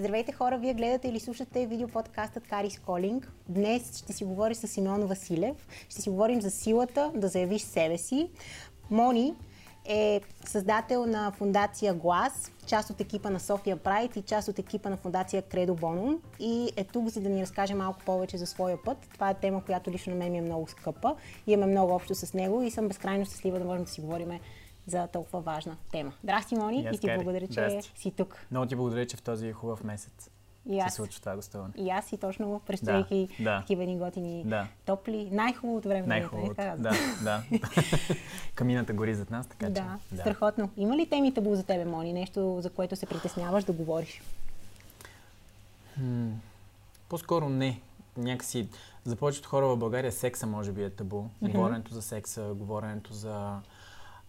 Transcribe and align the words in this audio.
Здравейте 0.00 0.32
хора, 0.32 0.58
вие 0.58 0.74
гледате 0.74 1.08
или 1.08 1.20
слушате 1.20 1.66
видеоподкастът 1.66 2.46
Карис 2.46 2.78
Колинг. 2.78 3.32
Днес 3.48 3.98
ще 3.98 4.12
си 4.12 4.24
говорим 4.24 4.54
с 4.54 4.68
Симеон 4.68 5.06
Василев. 5.06 5.68
Ще 5.88 6.02
си 6.02 6.10
говорим 6.10 6.40
за 6.40 6.50
силата 6.50 7.12
да 7.14 7.28
заявиш 7.28 7.62
себе 7.62 7.98
си. 7.98 8.30
Мони 8.90 9.34
е 9.84 10.20
създател 10.44 11.06
на 11.06 11.32
фундация 11.32 11.94
Глас, 11.94 12.52
част 12.66 12.90
от 12.90 13.00
екипа 13.00 13.30
на 13.30 13.40
София 13.40 13.76
Прайд 13.76 14.16
и 14.16 14.22
част 14.22 14.48
от 14.48 14.58
екипа 14.58 14.90
на 14.90 14.96
фундация 14.96 15.42
Кредо 15.42 15.74
Бонум 15.74 16.18
и 16.38 16.70
е 16.76 16.84
тук, 16.84 17.08
за 17.08 17.20
да 17.20 17.28
ни 17.28 17.42
разкаже 17.42 17.74
малко 17.74 18.00
повече 18.06 18.36
за 18.36 18.46
своя 18.46 18.82
път. 18.82 18.98
Това 19.14 19.30
е 19.30 19.34
тема, 19.34 19.64
която 19.64 19.90
лично 19.90 20.12
на 20.12 20.18
мен 20.18 20.32
ми 20.32 20.38
е 20.38 20.42
много 20.42 20.68
скъпа. 20.68 21.16
Имаме 21.46 21.72
много 21.72 21.92
общо 21.92 22.14
с 22.14 22.34
него 22.34 22.62
и 22.62 22.70
съм 22.70 22.88
безкрайно 22.88 23.24
щастлива 23.24 23.58
да 23.58 23.64
можем 23.64 23.84
да 23.84 23.90
си 23.90 24.00
говорим 24.00 24.30
за 24.90 25.06
толкова 25.06 25.40
важна 25.40 25.76
тема. 25.92 26.12
Здрасти, 26.22 26.54
Мони, 26.54 26.82
и, 26.82 26.94
и 26.94 26.98
ти 26.98 27.14
благодаря, 27.16 27.46
че 27.46 27.52
Здрасти. 27.52 27.92
си 28.00 28.10
тук. 28.10 28.46
Много 28.50 28.66
ти 28.66 28.76
благодаря, 28.76 29.06
че 29.06 29.16
в 29.16 29.22
този 29.22 29.52
хубав 29.52 29.84
месец 29.84 30.30
и 30.68 30.78
аз. 30.78 30.92
се 30.92 30.96
случва 30.96 31.20
това 31.20 31.36
гостуване. 31.36 31.72
И 31.76 31.90
аз 31.90 32.12
и 32.12 32.16
точно 32.16 32.60
предстояйки 32.66 33.28
да, 33.38 33.44
да. 33.44 33.60
такива 33.60 33.84
ни 33.84 33.98
готини 33.98 34.44
да. 34.44 34.66
топли. 34.84 35.28
Най-хубавото 35.32 35.88
време 35.88 36.06
Най-хубавото, 36.06 36.54
да, 36.54 36.76
да. 36.76 36.92
да. 37.22 37.42
Камината 38.54 38.92
гори 38.92 39.14
зад 39.14 39.30
нас, 39.30 39.46
така 39.46 39.66
да, 39.66 39.74
че... 39.74 40.14
Да, 40.16 40.22
страхотно. 40.22 40.70
Има 40.76 40.96
ли 40.96 41.06
теми 41.06 41.34
табу 41.34 41.54
за 41.54 41.62
тебе, 41.62 41.84
Мони? 41.84 42.12
Нещо, 42.12 42.58
за 42.60 42.70
което 42.70 42.96
се 42.96 43.06
притесняваш 43.06 43.64
да 43.64 43.72
говориш? 43.72 44.22
Хм, 45.94 46.28
по-скоро 47.08 47.48
не. 47.48 47.80
Някакси 48.16 48.68
за 49.04 49.16
повечето 49.16 49.48
хора 49.48 49.66
в 49.66 49.76
България 49.76 50.12
секса 50.12 50.46
може 50.46 50.72
би 50.72 50.84
е 50.84 50.90
табу. 50.90 51.22
Mm-hmm. 51.22 51.52
Говоренето 51.52 51.94
за 51.94 52.02
секса, 52.02 52.52
говоренето 52.54 53.14
за 53.14 53.60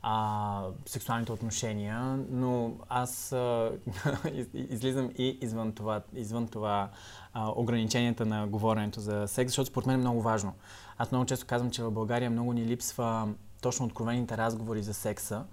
а, 0.02 0.64
сексуалните 0.86 1.32
отношения, 1.32 2.20
но 2.30 2.74
аз 2.90 3.32
а, 3.32 3.72
излизам 4.54 5.10
и 5.18 5.38
извън 5.42 5.72
това, 5.72 6.02
извън 6.14 6.48
това 6.48 6.90
а, 7.34 7.52
ограниченията 7.56 8.26
на 8.26 8.48
говоренето 8.48 9.00
за 9.00 9.28
секс, 9.28 9.52
защото 9.52 9.70
според 9.70 9.88
мен 9.88 9.96
е 9.96 10.04
много 10.04 10.22
важно. 10.22 10.54
Аз 10.98 11.12
много 11.12 11.26
често 11.26 11.46
казвам, 11.48 11.72
че 11.72 11.84
в 11.84 11.92
България 11.92 12.30
много 12.30 12.54
ни 12.54 12.66
липсва 12.66 13.30
точно 13.62 13.86
откровените 13.86 14.38
разговори 14.38 14.84
за 14.84 14.94
секса 14.94 15.44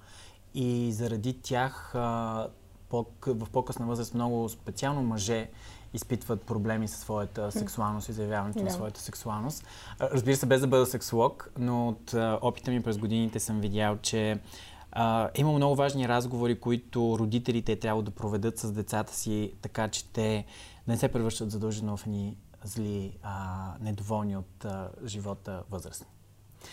и 0.55 0.93
заради 0.93 1.41
тях 1.43 1.95
а, 1.95 2.49
по, 2.89 3.07
в 3.27 3.51
по-късна 3.53 3.87
възраст 3.87 4.15
много 4.15 4.49
специално 4.49 5.03
мъже 5.03 5.51
изпитват 5.95 6.43
проблеми 6.43 6.89
със 6.89 7.01
своята 7.01 7.53
сексуалност 7.53 8.09
и 8.09 8.13
заявяването 8.13 8.59
да. 8.59 8.65
на 8.65 8.71
своята 8.71 9.01
сексуалност. 9.01 9.65
Разбира 10.01 10.37
се, 10.37 10.47
без 10.47 10.61
да 10.61 10.67
бъда 10.67 10.87
сексолог, 10.87 11.51
но 11.59 11.89
от 11.89 12.15
опита 12.43 12.71
ми 12.71 12.83
през 12.83 12.99
годините 12.99 13.41
съм 13.41 13.61
видял, 13.61 13.99
че 14.03 14.41
а, 14.93 15.31
има 15.35 15.53
много 15.53 15.75
важни 15.75 16.09
разговори, 16.09 16.61
които 16.61 17.17
родителите 17.19 17.77
трябва 17.77 18.03
да 18.03 18.11
проведат 18.11 18.59
с 18.59 18.73
децата 18.73 19.15
си, 19.15 19.53
така 19.63 19.89
че 19.89 20.05
те 20.05 20.45
не 20.89 20.97
се 20.97 21.09
превръщат 21.09 21.51
задължено 21.51 21.97
в 21.97 22.07
едни 22.07 22.37
зли, 22.65 23.19
а, 23.23 23.73
недоволни 23.81 24.37
от 24.37 24.65
а, 24.65 24.91
живота 25.07 25.63
възрастни. 25.71 26.07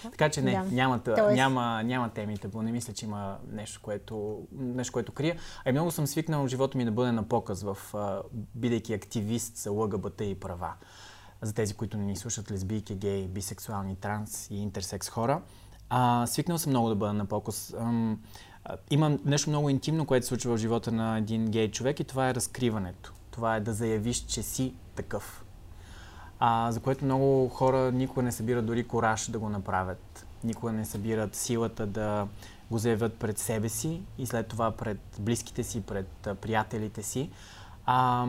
Така 0.03 0.29
че 0.29 0.41
не, 0.41 0.51
да. 0.51 0.63
няма, 0.63 0.99
Тоест... 0.99 1.35
няма, 1.35 1.83
няма 1.83 2.09
теми 2.09 2.37
табу. 2.37 2.61
Не 2.61 2.71
мисля, 2.71 2.93
че 2.93 3.05
има 3.05 3.37
нещо, 3.51 3.79
което, 3.83 4.41
нещо, 4.51 4.93
което 4.93 5.11
крия. 5.11 5.35
А 5.65 5.69
и 5.69 5.71
много 5.71 5.91
съм 5.91 6.07
свикнал 6.07 6.47
живота 6.47 6.77
ми 6.77 6.85
да 6.85 6.91
бъде 6.91 7.11
на 7.11 7.23
показ, 7.23 7.63
в, 7.63 7.77
а, 7.93 8.21
бидейки 8.55 8.93
активист 8.93 9.57
за 9.57 9.71
ЛГБТ 9.71 10.21
и 10.21 10.39
права. 10.39 10.73
За 11.41 11.53
тези, 11.53 11.73
които 11.73 11.97
не 11.97 12.05
ни 12.05 12.15
слушат, 12.15 12.51
лесбийки, 12.51 12.95
гей, 12.95 13.27
бисексуални, 13.27 13.95
транс 13.95 14.47
и 14.51 14.55
интерсекс 14.55 15.09
хора. 15.09 15.41
А, 15.89 16.27
свикнал 16.27 16.57
съм 16.57 16.69
много 16.69 16.89
да 16.89 16.95
бъда 16.95 17.13
на 17.13 17.25
показ. 17.25 17.73
Ам, 17.79 18.19
има 18.91 19.17
нещо 19.25 19.49
много 19.49 19.69
интимно, 19.69 20.05
което 20.05 20.25
се 20.25 20.27
случва 20.27 20.53
в 20.53 20.59
живота 20.59 20.91
на 20.91 21.17
един 21.17 21.45
гей 21.45 21.71
човек 21.71 21.99
и 21.99 22.03
това 22.03 22.29
е 22.29 22.35
разкриването. 22.35 23.13
Това 23.31 23.55
е 23.55 23.59
да 23.59 23.73
заявиш, 23.73 24.17
че 24.17 24.43
си 24.43 24.73
такъв 24.95 25.44
а, 26.39 26.71
за 26.71 26.79
което 26.79 27.05
много 27.05 27.49
хора 27.49 27.91
никога 27.91 28.23
не 28.23 28.31
събират 28.31 28.65
дори 28.65 28.83
кораж 28.83 29.29
да 29.29 29.39
го 29.39 29.49
направят. 29.49 30.25
Никога 30.43 30.71
не 30.71 30.85
събират 30.85 31.35
силата 31.35 31.85
да 31.85 32.27
го 32.71 32.77
заявят 32.77 33.13
пред 33.13 33.37
себе 33.37 33.69
си 33.69 34.01
и 34.17 34.25
след 34.25 34.47
това 34.47 34.71
пред 34.71 34.99
близките 35.19 35.63
си, 35.63 35.81
пред 35.81 36.27
а, 36.27 36.35
приятелите 36.35 37.03
си. 37.03 37.29
А, 37.85 38.25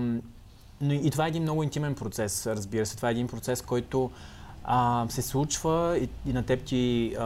но 0.80 0.92
и 0.92 1.10
това 1.10 1.24
е 1.24 1.28
един 1.28 1.42
много 1.42 1.62
интимен 1.62 1.94
процес, 1.94 2.46
разбира 2.46 2.86
се. 2.86 2.96
Това 2.96 3.08
е 3.08 3.12
един 3.12 3.28
процес, 3.28 3.62
който 3.62 4.10
а, 4.64 5.06
се 5.08 5.22
случва 5.22 5.98
и, 5.98 6.08
и 6.30 6.32
на 6.32 6.42
теб 6.42 6.64
ти 6.64 7.14
а, 7.18 7.24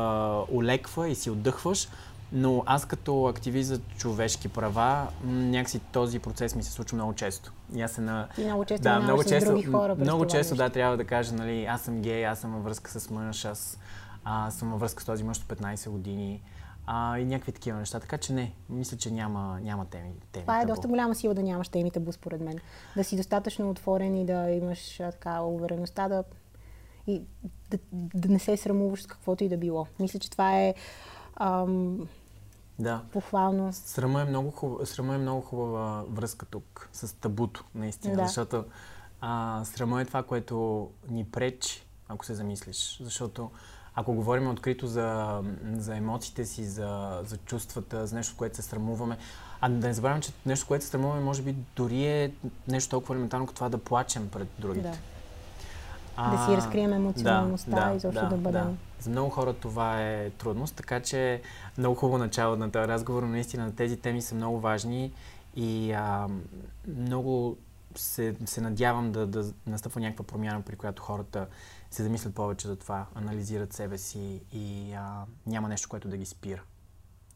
олеква 0.52 1.08
и 1.08 1.14
си 1.14 1.30
отдъхваш, 1.30 1.88
но 2.32 2.62
аз 2.66 2.84
като 2.84 3.26
активист 3.26 3.68
за 3.68 3.80
човешки 3.98 4.48
права, 4.48 5.08
някакси 5.24 5.78
този 5.78 6.18
процес 6.18 6.54
ми 6.54 6.62
се 6.62 6.72
случва 6.72 6.94
много 6.94 7.14
често. 7.14 7.52
И 7.74 7.82
аз 7.82 7.92
се 7.92 8.00
на... 8.00 8.28
Ти 8.34 8.44
много 8.44 8.64
често 8.64 8.82
да, 8.82 9.00
много 9.00 9.24
често, 9.24 9.50
други 9.50 9.64
хора. 9.64 9.94
Много 9.94 10.26
често, 10.26 10.54
да, 10.54 10.70
трябва 10.70 10.96
да 10.96 11.04
кажа, 11.04 11.34
нали, 11.34 11.64
аз 11.64 11.82
съм 11.82 12.02
гей, 12.02 12.26
аз 12.26 12.38
съм 12.38 12.52
във 12.52 12.64
връзка 12.64 12.90
с 12.90 13.10
мъж, 13.10 13.44
аз 13.44 13.78
а, 14.24 14.50
съм 14.50 14.70
във 14.70 14.80
връзка 14.80 15.02
с 15.02 15.06
този 15.06 15.24
мъж 15.24 15.38
от 15.38 15.44
15 15.44 15.90
години. 15.90 16.42
А, 16.86 17.18
и 17.18 17.24
някакви 17.24 17.52
такива 17.52 17.78
неща. 17.78 18.00
Така 18.00 18.18
че 18.18 18.32
не, 18.32 18.52
мисля, 18.68 18.96
че 18.96 19.10
няма, 19.10 19.60
няма 19.62 19.84
теми, 19.84 20.12
теми. 20.32 20.42
Това 20.42 20.60
е 20.60 20.66
доста 20.66 20.88
голяма 20.88 21.14
сила 21.14 21.34
да 21.34 21.42
нямаш 21.42 21.68
теми 21.68 21.90
табу, 21.90 22.12
според 22.12 22.40
мен. 22.40 22.58
Да 22.96 23.04
си 23.04 23.16
достатъчно 23.16 23.70
отворен 23.70 24.16
и 24.16 24.26
да 24.26 24.50
имаш 24.50 24.96
така 24.96 25.42
увереността 25.42 26.08
да, 26.08 26.24
и 27.06 27.22
да, 27.70 27.78
да 27.92 28.28
не 28.28 28.38
се 28.38 28.56
срамуваш 28.56 29.02
с 29.02 29.06
каквото 29.06 29.44
и 29.44 29.48
да 29.48 29.56
било. 29.56 29.86
Мисля, 30.00 30.18
че 30.18 30.30
това 30.30 30.60
е 30.60 30.74
ам, 31.36 32.08
да. 32.80 33.02
Похвално. 33.12 33.72
Срама 33.72 34.22
е, 34.22 34.24
много 34.24 34.50
хубава, 34.50 34.86
срама 34.86 35.14
е 35.14 35.18
много 35.18 35.40
хубава 35.40 36.04
връзка 36.08 36.46
тук 36.46 36.88
с 36.92 37.16
табуто, 37.16 37.64
наистина. 37.74 38.16
Да. 38.16 38.26
Защото 38.26 38.64
а, 39.20 39.62
срама 39.64 40.02
е 40.02 40.04
това, 40.04 40.22
което 40.22 40.88
ни 41.08 41.24
пречи, 41.24 41.86
ако 42.08 42.24
се 42.24 42.34
замислиш. 42.34 43.00
Защото 43.02 43.50
ако 43.94 44.14
говорим 44.14 44.50
открито 44.50 44.86
за, 44.86 45.40
за 45.72 45.96
емоциите 45.96 46.44
си, 46.44 46.64
за, 46.64 47.20
за 47.24 47.36
чувствата, 47.36 48.06
за 48.06 48.16
нещо, 48.16 48.34
което 48.36 48.56
се 48.56 48.62
срамуваме, 48.62 49.18
а 49.60 49.68
да 49.68 49.86
не 49.86 49.94
забравяме, 49.94 50.20
че 50.20 50.32
нещо, 50.46 50.66
което 50.66 50.84
се 50.84 50.90
срамуваме, 50.90 51.20
може 51.20 51.42
би 51.42 51.56
дори 51.76 52.06
е 52.06 52.32
нещо 52.68 52.90
толкова 52.90 53.14
елементарно, 53.14 53.46
като 53.46 53.54
това 53.54 53.68
да 53.68 53.78
плачем 53.78 54.28
пред 54.28 54.48
другите. 54.58 54.88
Да. 54.88 54.96
А, 56.22 56.36
да 56.36 56.44
си 56.44 56.56
разкрием 56.56 56.92
емоционалността 56.92 57.86
да, 57.86 57.92
и 57.92 57.96
изобщо 57.96 58.22
да, 58.22 58.28
да 58.28 58.36
бъдем. 58.36 58.64
Да. 58.64 59.02
За 59.02 59.10
много 59.10 59.30
хора 59.30 59.52
това 59.52 60.02
е 60.02 60.30
трудност, 60.30 60.74
така 60.74 61.00
че 61.00 61.42
много 61.78 61.94
хубаво 61.94 62.18
начало 62.18 62.56
на 62.56 62.70
този 62.70 62.88
разговор. 62.88 63.22
Наистина 63.22 63.74
тези 63.76 63.96
теми 63.96 64.22
са 64.22 64.34
много 64.34 64.60
важни 64.60 65.12
и 65.56 65.92
а, 65.92 66.28
много 66.96 67.56
се, 67.96 68.36
се 68.44 68.60
надявам 68.60 69.12
да, 69.12 69.26
да 69.26 69.52
настъпва 69.66 70.00
някаква 70.00 70.24
промяна, 70.24 70.62
при 70.62 70.76
която 70.76 71.02
хората 71.02 71.46
се 71.90 72.02
замислят 72.02 72.34
повече 72.34 72.68
за 72.68 72.76
това, 72.76 73.06
анализират 73.14 73.72
себе 73.72 73.98
си 73.98 74.40
и 74.52 74.92
а, 74.92 75.24
няма 75.46 75.68
нещо, 75.68 75.88
което 75.88 76.08
да 76.08 76.16
ги 76.16 76.26
спира. 76.26 76.62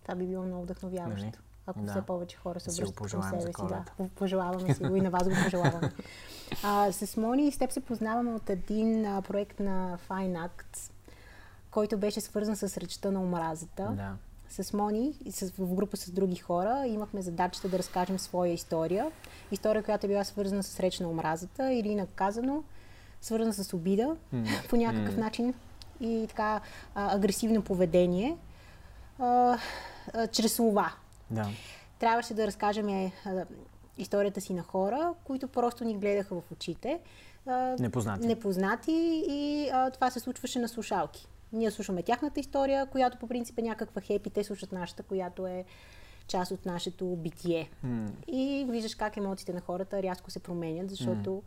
Това 0.03 0.15
би 0.15 0.27
било 0.27 0.45
много 0.45 0.63
вдъхновяващо. 0.63 1.27
Нали? 1.27 1.33
Ако 1.67 1.81
да. 1.81 1.91
все 1.91 2.03
повече 2.03 2.37
хора 2.37 2.61
се 2.61 2.83
връщат 2.83 3.11
към 3.11 3.23
себе 3.23 3.41
си. 3.41 3.63
Да, 3.69 3.85
пожелаваме 4.15 4.75
си 4.75 4.83
го 4.85 4.97
и 4.97 5.01
на 5.01 5.11
вас 5.11 5.29
го 5.29 5.35
пожелаваме. 5.45 5.93
а, 6.65 6.93
с 6.93 7.17
Мони 7.17 7.49
и 7.49 7.53
с 7.53 7.59
теб 7.59 7.73
се 7.73 7.81
познаваме 7.81 8.35
от 8.35 8.51
един 8.51 9.07
а, 9.07 9.23
проект 9.23 9.61
на 9.61 9.99
Fine 10.09 10.49
Acts, 10.49 10.93
който 11.71 11.99
беше 11.99 12.21
свързан 12.21 12.57
с 12.57 12.77
речта 12.77 13.11
на 13.11 13.21
омразата. 13.21 13.93
Да. 13.97 14.13
С 14.49 14.73
Мони 14.73 15.15
и 15.25 15.33
с, 15.33 15.51
в 15.59 15.75
група 15.75 15.97
с 15.97 16.11
други 16.11 16.37
хора 16.37 16.85
имахме 16.87 17.23
задачата 17.23 17.69
да 17.69 17.79
разкажем 17.79 18.19
своя 18.19 18.53
история. 18.53 19.11
История, 19.51 19.83
която 19.83 20.07
е 20.07 20.09
била 20.09 20.25
свързана 20.25 20.63
с 20.63 20.81
реч 20.81 21.01
на 21.01 21.09
омразата 21.09 21.73
или 21.73 21.95
наказано, 21.95 22.65
свързана 23.21 23.53
с 23.53 23.75
обида 23.75 24.17
mm. 24.35 24.69
по 24.69 24.77
някакъв 24.77 25.15
mm. 25.15 25.19
начин 25.19 25.55
и 26.01 26.27
така 26.29 26.61
а, 26.95 27.17
агресивно 27.17 27.63
поведение 27.63 28.37
а, 29.19 29.59
а, 30.15 30.27
чрез 30.27 30.55
слова. 30.55 30.93
Да. 31.31 31.49
Трябваше 31.99 32.35
да 32.35 32.47
разкажем 32.47 32.89
е, 32.89 33.13
историята 33.99 34.41
си 34.41 34.55
на 34.55 34.63
хора, 34.63 35.15
които 35.25 35.49
просто 35.49 35.85
ни 35.85 35.99
гледаха 35.99 36.35
в 36.35 36.53
очите. 36.53 37.01
непознати. 37.79 38.27
Непознати 38.27 39.25
и 39.29 39.71
а, 39.73 39.91
това 39.91 40.11
се 40.11 40.21
случваше 40.21 40.59
на 40.59 40.69
слушалки. 40.69 41.27
Ние 41.53 41.71
слушаме 41.71 42.03
тяхната 42.03 42.41
история, 42.41 42.87
която 42.87 43.19
по 43.19 43.27
принцип 43.27 43.59
е 43.59 43.63
някаква 43.63 44.01
хепи, 44.01 44.31
те 44.31 44.45
слушат 44.45 44.73
нашата, 44.73 45.03
която 45.03 45.47
е 45.47 45.65
част 46.29 46.51
от 46.51 46.67
нашето 46.67 47.17
битие. 47.17 47.71
Mm. 47.87 48.11
И 48.27 48.67
виждаш 48.71 48.95
как 48.95 49.17
емоциите 49.17 49.53
на 49.53 49.61
хората 49.61 50.03
рязко 50.03 50.31
се 50.31 50.39
променят, 50.39 50.91
защото 50.91 51.31
mm. 51.31 51.43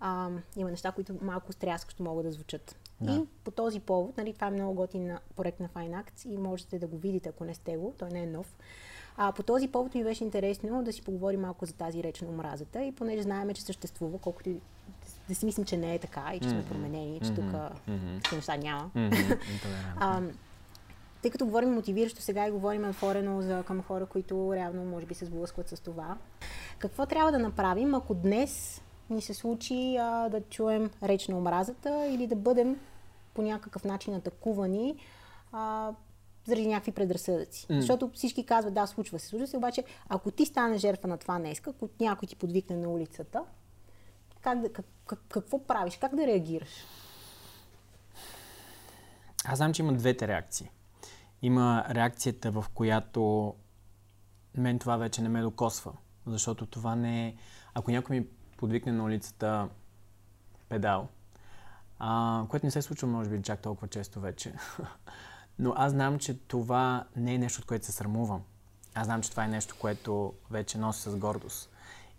а, 0.00 0.30
има 0.56 0.70
неща, 0.70 0.92
които 0.92 1.14
малко 1.22 1.52
стряскащо 1.52 2.02
могат 2.02 2.26
да 2.26 2.32
звучат. 2.32 2.76
Да. 3.00 3.12
И 3.12 3.26
по 3.44 3.50
този 3.50 3.80
повод, 3.80 4.16
нали, 4.16 4.34
това 4.34 4.46
е 4.46 4.50
много 4.50 4.74
готин 4.74 5.16
проект 5.36 5.60
на 5.60 5.68
Fine 5.68 6.04
Acts 6.04 6.28
и 6.28 6.36
можете 6.36 6.78
да 6.78 6.86
го 6.86 6.98
видите, 6.98 7.28
ако 7.28 7.44
не 7.44 7.54
сте 7.54 7.76
го, 7.76 7.94
той 7.98 8.10
не 8.10 8.22
е 8.22 8.26
нов. 8.26 8.56
А, 9.22 9.32
по 9.32 9.42
този 9.42 9.68
повод 9.68 9.94
ми 9.94 10.04
беше 10.04 10.24
интересно 10.24 10.82
да 10.84 10.92
си 10.92 11.02
поговорим 11.02 11.40
малко 11.40 11.66
за 11.66 11.72
тази 11.72 12.02
реч 12.02 12.20
на 12.20 12.28
омразата 12.28 12.82
и 12.84 12.92
понеже 12.92 13.22
знаем, 13.22 13.54
че 13.54 13.62
съществува, 13.62 14.18
колкото 14.18 14.48
и 14.48 14.56
да 15.28 15.34
си 15.34 15.46
мислим, 15.46 15.64
че 15.64 15.76
не 15.76 15.94
е 15.94 15.98
така 15.98 16.32
и 16.34 16.40
че 16.40 16.48
сме 16.48 16.64
променени, 16.64 17.20
че 17.24 17.34
тук 17.34 17.44
такива 18.22 18.36
неща 18.36 18.56
няма. 18.56 18.90
а, 19.96 20.22
тъй 21.22 21.30
като 21.30 21.46
говорим 21.46 21.74
мотивиращо 21.74 22.22
сега 22.22 22.46
и 22.46 22.50
говорим 22.50 22.88
отворено 22.88 23.42
за, 23.42 23.62
към 23.62 23.82
хора, 23.82 24.06
които 24.06 24.54
реално 24.54 24.84
може 24.84 25.06
би 25.06 25.14
се 25.14 25.24
сблъскват 25.24 25.68
с 25.68 25.80
това. 25.80 26.16
Какво 26.78 27.06
трябва 27.06 27.32
да 27.32 27.38
направим, 27.38 27.94
ако 27.94 28.14
днес 28.14 28.82
ни 29.10 29.22
се 29.22 29.34
случи 29.34 29.96
а, 29.96 30.28
да 30.28 30.40
чуем 30.40 30.90
реч 31.02 31.28
на 31.28 31.38
омразата 31.38 32.06
или 32.10 32.26
да 32.26 32.36
бъдем 32.36 32.76
по 33.34 33.42
някакъв 33.42 33.84
начин 33.84 34.14
атакувани 34.14 34.96
а, 35.52 35.92
заради 36.50 36.68
някакви 36.68 36.92
предразсъдъци. 36.92 37.66
Mm. 37.66 37.80
Защото 37.80 38.10
всички 38.14 38.46
казват, 38.46 38.74
да, 38.74 38.86
случва 38.86 39.18
се, 39.18 39.26
случва 39.26 39.46
се, 39.46 39.56
обаче 39.56 39.84
ако 40.08 40.30
ти 40.30 40.46
станеш 40.46 40.80
жертва 40.80 41.08
на 41.08 41.18
това 41.18 41.38
днеска, 41.38 41.70
ако 41.70 41.88
някой 42.00 42.28
ти 42.28 42.36
подвикне 42.36 42.76
на 42.76 42.88
улицата, 42.88 43.42
как 44.40 44.60
да, 44.60 44.72
как, 44.72 44.86
как, 45.06 45.18
какво 45.28 45.66
правиш? 45.66 45.96
Как 45.96 46.14
да 46.14 46.26
реагираш? 46.26 46.68
Аз 49.44 49.56
знам, 49.56 49.72
че 49.72 49.82
има 49.82 49.92
двете 49.92 50.28
реакции. 50.28 50.70
Има 51.42 51.84
реакцията, 51.90 52.50
в 52.50 52.64
която 52.74 53.54
мен 54.54 54.78
това 54.78 54.96
вече 54.96 55.22
не 55.22 55.28
ме 55.28 55.42
докосва. 55.42 55.92
Защото 56.26 56.66
това 56.66 56.96
не 56.96 57.26
е... 57.26 57.36
Ако 57.74 57.90
някой 57.90 58.20
ми 58.20 58.26
подвикне 58.56 58.92
на 58.92 59.04
улицата 59.04 59.68
педал, 60.68 61.08
а, 61.98 62.44
което 62.48 62.66
не 62.66 62.70
се 62.70 62.82
случва, 62.82 63.08
може 63.08 63.30
би, 63.30 63.42
чак 63.42 63.62
толкова 63.62 63.88
често 63.88 64.20
вече. 64.20 64.54
Но 65.60 65.72
аз 65.76 65.92
знам, 65.92 66.18
че 66.18 66.34
това 66.34 67.04
не 67.16 67.34
е 67.34 67.38
нещо, 67.38 67.60
от 67.60 67.66
което 67.66 67.86
се 67.86 67.92
срамувам. 67.92 68.40
Аз 68.94 69.04
знам, 69.04 69.22
че 69.22 69.30
това 69.30 69.44
е 69.44 69.48
нещо, 69.48 69.74
което 69.78 70.32
вече 70.50 70.78
нося 70.78 71.10
с 71.10 71.16
гордост. 71.16 71.70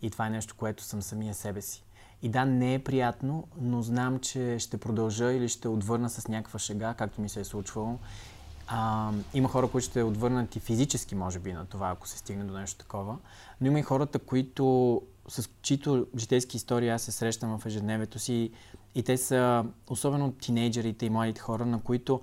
И 0.02 0.10
това 0.10 0.28
е 0.28 0.30
нещо, 0.30 0.56
което 0.58 0.84
съм 0.84 1.02
самия 1.02 1.34
себе 1.34 1.62
си. 1.62 1.84
И 2.22 2.30
да, 2.30 2.46
не 2.46 2.74
е 2.74 2.84
приятно, 2.84 3.48
но 3.62 3.82
знам, 3.82 4.20
че 4.20 4.60
ще 4.60 4.78
продължа 4.78 5.34
или 5.34 5.50
ще 5.50 5.68
отвърна 5.68 6.10
с 6.10 6.28
някаква 6.28 6.60
шега, 6.60 6.94
както 6.94 7.22
ми 7.22 7.30
се 7.30 7.40
е 7.40 7.44
случвало. 7.44 7.98
А, 8.68 9.12
има 9.34 9.50
хора, 9.50 9.68
които 9.68 9.88
ще 9.88 10.04
отвърнат 10.04 10.56
и 10.56 10.60
физически, 10.60 11.16
може 11.16 11.40
би, 11.40 11.54
на 11.54 11.66
това, 11.66 11.90
ако 11.90 12.08
се 12.08 12.18
стигне 12.18 12.44
до 12.44 12.54
нещо 12.54 12.78
такова. 12.78 13.18
Но 13.62 13.68
има 13.68 13.80
и 13.80 13.84
хората, 13.84 14.20
които, 14.20 15.02
с 15.28 15.50
чието 15.62 16.08
житейски 16.18 16.58
истории 16.58 16.90
аз 16.90 17.02
се 17.02 17.12
срещам 17.12 17.60
в 17.60 17.66
ежедневието 17.66 18.20
си. 18.20 18.52
И 18.96 19.04
те 19.04 19.18
са, 19.18 19.66
особено 19.90 20.32
тинейджерите 20.32 21.06
и 21.06 21.10
младите 21.10 21.42
хора, 21.42 21.66
на 21.66 21.82
които 21.82 22.22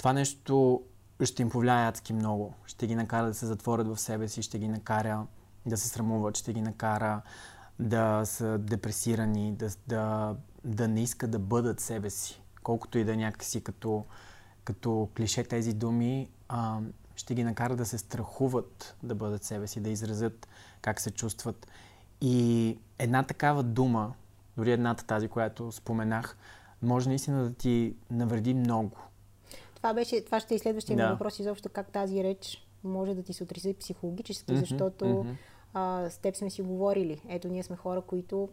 това 0.00 0.12
нещо 0.12 0.82
ще 1.24 1.42
им 1.42 1.50
повлияе 1.50 1.88
адски 1.88 2.12
много. 2.12 2.54
Ще 2.66 2.86
ги 2.86 2.94
накара 2.94 3.26
да 3.26 3.34
се 3.34 3.46
затворят 3.46 3.88
в 3.88 4.00
себе 4.00 4.28
си, 4.28 4.42
ще 4.42 4.58
ги 4.58 4.68
накара 4.68 5.26
да 5.66 5.76
се 5.76 5.88
срамуват, 5.88 6.36
ще 6.36 6.52
ги 6.52 6.62
накара 6.62 7.22
да 7.78 8.22
са 8.24 8.58
депресирани, 8.58 9.52
да, 9.52 9.68
да, 9.86 10.34
да 10.64 10.88
не 10.88 11.02
искат 11.02 11.30
да 11.30 11.38
бъдат 11.38 11.80
себе 11.80 12.10
си. 12.10 12.42
Колкото 12.62 12.98
и 12.98 13.04
да 13.04 13.16
някакси 13.16 13.60
като, 13.60 14.04
като 14.64 15.08
клише 15.16 15.44
тези 15.44 15.72
думи, 15.72 16.30
а, 16.48 16.80
ще 17.16 17.34
ги 17.34 17.44
накара 17.44 17.76
да 17.76 17.86
се 17.86 17.98
страхуват 17.98 18.96
да 19.02 19.14
бъдат 19.14 19.44
себе 19.44 19.66
си, 19.66 19.80
да 19.80 19.90
изразят 19.90 20.48
как 20.82 21.00
се 21.00 21.10
чувстват. 21.10 21.66
И 22.20 22.78
една 22.98 23.22
такава 23.22 23.62
дума, 23.62 24.14
дори 24.56 24.72
едната 24.72 25.04
тази, 25.04 25.28
която 25.28 25.72
споменах, 25.72 26.36
може 26.82 27.08
наистина 27.08 27.42
да 27.42 27.54
ти 27.54 27.96
навреди 28.10 28.54
много. 28.54 28.96
Това, 29.80 29.94
беше, 29.94 30.24
това 30.24 30.40
ще 30.40 30.54
е 30.54 30.58
следващия 30.58 30.96
да. 30.96 31.10
въпрос 31.10 31.38
изобщо 31.38 31.68
как 31.68 31.92
тази 31.92 32.24
реч 32.24 32.66
може 32.84 33.14
да 33.14 33.22
ти 33.22 33.32
се 33.32 33.42
отрази 33.42 33.74
психологически, 33.74 34.52
mm-hmm, 34.52 34.60
защото 34.60 35.04
mm-hmm 35.04 35.34
а, 35.74 36.10
с 36.10 36.18
теб 36.18 36.36
сме 36.36 36.50
си 36.50 36.62
говорили. 36.62 37.22
Ето, 37.28 37.48
ние 37.48 37.62
сме 37.62 37.76
хора, 37.76 38.00
които 38.00 38.48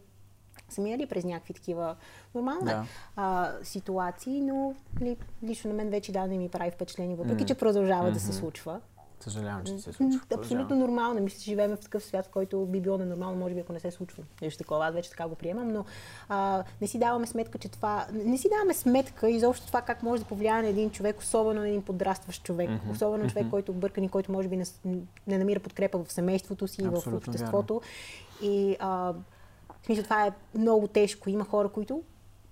са 0.68 0.80
минали 0.80 1.06
през 1.06 1.24
някакви 1.24 1.54
такива 1.54 1.96
нормални 2.34 2.64
да. 2.64 2.84
а, 3.16 3.52
ситуации, 3.62 4.40
но 4.40 4.74
ли, 5.00 5.16
лично 5.42 5.70
на 5.70 5.76
мен 5.76 5.90
вече 5.90 6.12
да 6.12 6.26
не 6.26 6.38
ми 6.38 6.48
прави 6.48 6.70
впечатление, 6.70 7.16
въпреки 7.16 7.44
mm. 7.44 7.48
че 7.48 7.54
продължава 7.54 8.08
mm-hmm. 8.08 8.12
да 8.12 8.20
се 8.20 8.32
случва. 8.32 8.80
Съжалявам, 9.20 9.64
че 9.64 9.78
се 9.78 9.92
случва. 9.92 10.20
Абсолютно 10.34 10.76
нормално. 10.76 11.20
Мисля, 11.20 11.38
че 11.38 11.44
живеем 11.44 11.76
в 11.76 11.80
такъв 11.80 12.04
свят, 12.04 12.26
в 12.26 12.28
който 12.28 12.66
би 12.66 12.80
било 12.80 12.98
ненормално, 12.98 13.38
може 13.38 13.54
би, 13.54 13.60
ако 13.60 13.72
не 13.72 13.80
се 13.80 13.90
случва 13.90 14.22
нещо 14.42 14.58
такова. 14.58 14.86
Аз 14.86 14.94
вече 14.94 15.10
така 15.10 15.28
го 15.28 15.34
приемам, 15.34 15.68
но 15.68 15.84
а, 16.28 16.64
не 16.80 16.86
си 16.86 16.98
даваме 16.98 17.26
сметка, 17.26 17.58
че 17.58 17.68
това... 17.68 18.06
Не 18.12 18.38
си 18.38 18.48
даваме 18.48 18.74
сметка 18.74 19.30
изобщо 19.30 19.66
това 19.66 19.82
как 19.82 20.02
може 20.02 20.22
да 20.22 20.28
повлияе 20.28 20.62
на 20.62 20.68
един 20.68 20.90
човек, 20.90 21.20
особено 21.20 21.60
на 21.60 21.68
един 21.68 21.82
подрастващ 21.82 22.44
човек. 22.44 22.70
Mm-hmm. 22.70 22.90
Особено 22.92 23.24
mm-hmm. 23.24 23.28
човек, 23.28 23.50
който 23.50 23.72
е 23.72 23.74
бъркан 23.74 24.04
и 24.04 24.08
който 24.08 24.32
може 24.32 24.48
би 24.48 24.56
не, 24.56 24.64
не 25.26 25.38
намира 25.38 25.60
подкрепа 25.60 26.04
в 26.04 26.12
семейството 26.12 26.68
си, 26.68 26.84
Абсолютно 26.84 27.10
в 27.10 27.14
обществото. 27.14 27.74
Вярно. 27.74 28.54
И 28.54 28.76
а, 28.80 29.14
в 29.82 29.86
смисъл, 29.86 30.04
това 30.04 30.26
е 30.26 30.32
много 30.54 30.88
тежко. 30.88 31.30
Има 31.30 31.44
хора, 31.44 31.68
които 31.68 32.02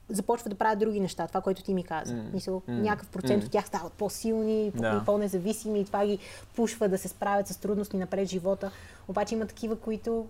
започват 0.08 0.50
да 0.50 0.58
правят 0.58 0.78
други 0.78 1.00
неща, 1.00 1.26
това, 1.26 1.40
което 1.40 1.62
ти 1.62 1.74
ми 1.74 1.84
каза. 1.84 2.14
Mm. 2.14 2.34
Мисъл, 2.34 2.60
mm. 2.60 2.80
някакъв 2.80 3.08
процент 3.08 3.42
mm. 3.42 3.46
от 3.46 3.52
тях 3.52 3.66
стават 3.66 3.92
по-силни, 3.92 4.70
да. 4.70 5.02
по-независими 5.06 5.80
и 5.80 5.84
това 5.84 6.06
ги 6.06 6.18
пушва 6.56 6.88
да 6.88 6.98
се 6.98 7.08
справят 7.08 7.48
с 7.48 7.56
трудности 7.56 7.96
напред 7.96 8.28
живота. 8.28 8.70
Обаче 9.08 9.34
има 9.34 9.46
такива, 9.46 9.76
които 9.76 10.26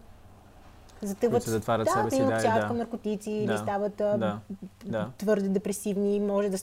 затъват, 1.03 1.43
които 1.43 1.51
затварят 1.51 1.85
да, 1.85 1.93
себе 1.93 2.11
си, 2.11 2.19
да, 2.19 2.61
да. 2.61 2.67
към 2.69 2.77
наркотици 2.77 3.31
да. 3.31 3.37
или 3.37 3.59
стават 3.59 3.97
да. 3.97 4.41
Да. 4.85 5.11
твърде 5.19 5.49
депресивни. 5.49 6.21
Може 6.21 6.49
да 6.49 6.59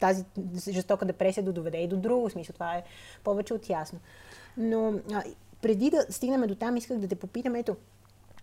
тази 0.00 0.24
жестока 0.68 1.04
депресия 1.04 1.44
да 1.44 1.52
доведе 1.52 1.78
и 1.78 1.88
до 1.88 1.96
друго 1.96 2.30
смисъл. 2.30 2.52
Това 2.52 2.74
е 2.74 2.82
повече 3.24 3.54
от 3.54 3.68
ясно. 3.68 3.98
Но 4.56 4.94
а, 5.12 5.22
преди 5.62 5.90
да 5.90 6.06
стигнем 6.10 6.40
до 6.40 6.54
там, 6.54 6.76
исках 6.76 6.98
да 6.98 7.08
те 7.08 7.14
попитам, 7.14 7.54
ето, 7.54 7.76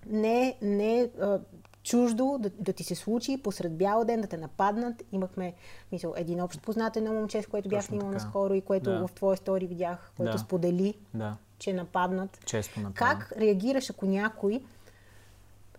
не, 0.10 0.56
не 0.62 1.10
а, 1.22 1.40
чуждо 1.88 2.38
да, 2.40 2.50
да 2.50 2.74
ти 2.74 2.84
се 2.84 2.96
случи 2.96 3.42
посред 3.44 3.78
бял 3.78 4.06
ден 4.06 4.22
да 4.22 4.28
те 4.28 4.38
нападнат. 4.38 5.04
Имахме, 5.12 5.54
мисъл, 5.92 6.14
един 6.18 6.42
общ 6.42 6.62
познат 6.62 6.96
едно 6.96 7.14
момче, 7.14 7.42
с 7.42 7.48
което 7.48 7.70
бях 7.70 7.86
снимала 7.86 8.12
наскоро 8.12 8.54
и 8.54 8.62
което 8.62 8.90
да. 8.90 9.08
в 9.08 9.12
твоя 9.12 9.38
стори 9.38 9.68
видях, 9.68 10.12
което 10.18 10.32
да. 10.32 10.38
сподели, 10.38 10.94
да. 11.14 11.38
че 11.60 11.70
е 11.70 11.74
нападнат. 11.74 12.40
Често 12.46 12.80
нападнат. 12.80 13.20
Как 13.20 13.38
реагираш, 13.38 13.90
ако 13.90 14.06
някой 14.06 14.62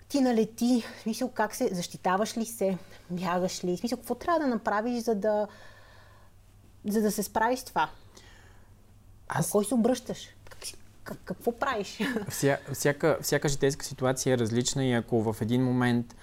ти 0.09 0.21
налети? 0.21 0.85
В 0.99 1.01
смисъл, 1.03 1.31
как 1.31 1.55
се, 1.55 1.75
защитаваш 1.75 2.37
ли 2.37 2.45
се? 2.45 2.79
Бягаш 3.11 3.65
ли? 3.65 3.77
В 3.77 3.81
смисъл, 3.81 3.99
какво 3.99 4.15
трябва 4.15 4.41
да 4.41 4.47
направиш, 4.47 5.03
за 5.03 5.15
да, 5.15 5.49
за 6.87 7.03
да 7.03 7.11
се 7.13 7.23
справиш 7.23 7.59
с 7.59 7.65
това? 7.65 7.91
Аз... 9.29 9.51
кой 9.51 9.65
се 9.65 9.75
обръщаш? 9.75 10.29
Какво 11.25 11.53
правиш? 11.53 11.99
Вся, 12.29 12.59
всяка, 12.73 13.19
всяка 13.23 13.49
житейска 13.49 13.85
ситуация 13.85 14.35
е 14.35 14.39
различна 14.39 14.85
и 14.85 14.93
ако 14.93 15.33
в 15.33 15.37
един 15.41 15.65
момент 15.65 16.17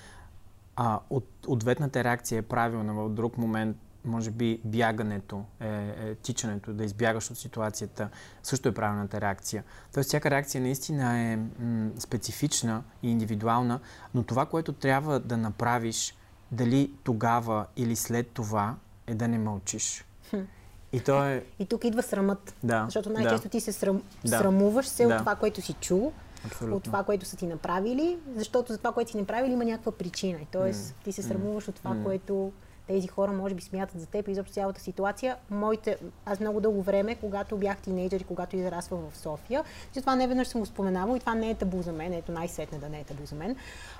а, 0.76 1.00
от, 1.10 1.28
ответната 1.48 2.04
реакция 2.04 2.40
е 2.40 2.42
правилна, 2.42 2.94
в 2.94 3.10
друг 3.10 3.38
момент 3.38 3.78
може 4.06 4.32
би 4.32 4.62
бягането, 4.64 5.44
е, 5.60 5.68
е, 5.68 6.16
тичането, 6.16 6.74
да 6.74 6.84
избягаш 6.84 7.32
от 7.32 7.38
ситуацията, 7.38 8.10
също 8.44 8.70
е 8.70 8.74
правилната 8.74 9.22
реакция. 9.22 9.64
Тоест, 9.94 10.08
всяка 10.08 10.32
реакция 10.32 10.62
наистина 10.62 11.20
е 11.20 11.38
м, 11.38 11.92
специфична 12.00 12.84
и 13.04 13.12
индивидуална, 13.12 13.80
но 14.14 14.24
това, 14.24 14.46
което 14.46 14.74
трябва 14.74 15.20
да 15.20 15.38
направиш, 15.38 16.18
дали 16.52 16.92
тогава 17.04 17.66
или 17.76 17.96
след 17.96 18.30
това, 18.30 18.76
е 19.08 19.16
да 19.16 19.28
не 19.28 19.38
мълчиш. 19.38 20.06
Хм. 20.30 20.38
И, 20.96 21.00
то 21.00 21.24
е... 21.24 21.44
и 21.60 21.66
тук 21.66 21.84
идва 21.84 22.04
срамът. 22.04 22.56
Да, 22.64 22.86
защото 22.86 23.10
най-често 23.10 23.48
да. 23.48 23.50
ти 23.50 23.60
се 23.60 23.72
срам... 23.72 24.02
да. 24.26 24.38
срамуваш 24.40 24.88
се 24.88 25.06
да. 25.06 25.14
от 25.14 25.20
това, 25.20 25.36
което 25.36 25.62
си 25.62 25.74
чул, 25.74 26.12
Абсолютно. 26.46 26.78
от 26.78 26.84
това, 26.84 27.04
което 27.04 27.26
са 27.26 27.38
ти 27.38 27.48
направили, 27.48 28.18
защото 28.36 28.72
за 28.72 28.78
това, 28.78 28.92
което 28.92 29.12
си 29.12 29.18
направили, 29.18 29.54
има 29.54 29.66
някаква 29.66 29.92
причина. 29.92 30.40
Тоест, 30.52 30.90
mm. 30.90 31.04
ти 31.04 31.12
се 31.12 31.24
срамуваш 31.24 31.68
от 31.68 31.76
това, 31.76 31.92
mm. 31.92 32.04
което 32.04 32.52
тези 32.88 33.08
хора 33.08 33.32
може 33.32 33.56
би 33.56 33.62
смятат 33.62 34.00
за 34.00 34.06
теб 34.06 34.28
и 34.28 34.32
изобщо 34.32 34.54
цялата 34.54 34.82
ситуация. 34.82 35.38
Моите, 35.50 35.98
аз 36.26 36.40
много 36.40 36.62
дълго 36.62 36.82
време, 36.82 37.16
когато 37.16 37.58
бях 37.58 37.78
тинейджър 37.78 38.20
и 38.20 38.24
когато 38.24 38.56
израствах 38.56 39.00
в 39.10 39.18
София, 39.18 39.64
че 39.94 40.02
това 40.02 40.16
не 40.16 40.28
веднъж 40.28 40.48
съм 40.48 40.62
го 40.62 40.66
споменавала 40.66 41.18
и 41.18 41.20
това 41.20 41.36
не 41.36 41.50
е 41.50 41.56
табу 41.56 41.82
за 41.82 41.92
мен, 41.92 42.14
ето 42.14 42.32
най-сетне 42.32 42.78
да 42.78 42.90
не 42.90 43.00
е 43.00 43.04
табу 43.04 43.26
за 43.26 43.36
мен. 43.36 43.56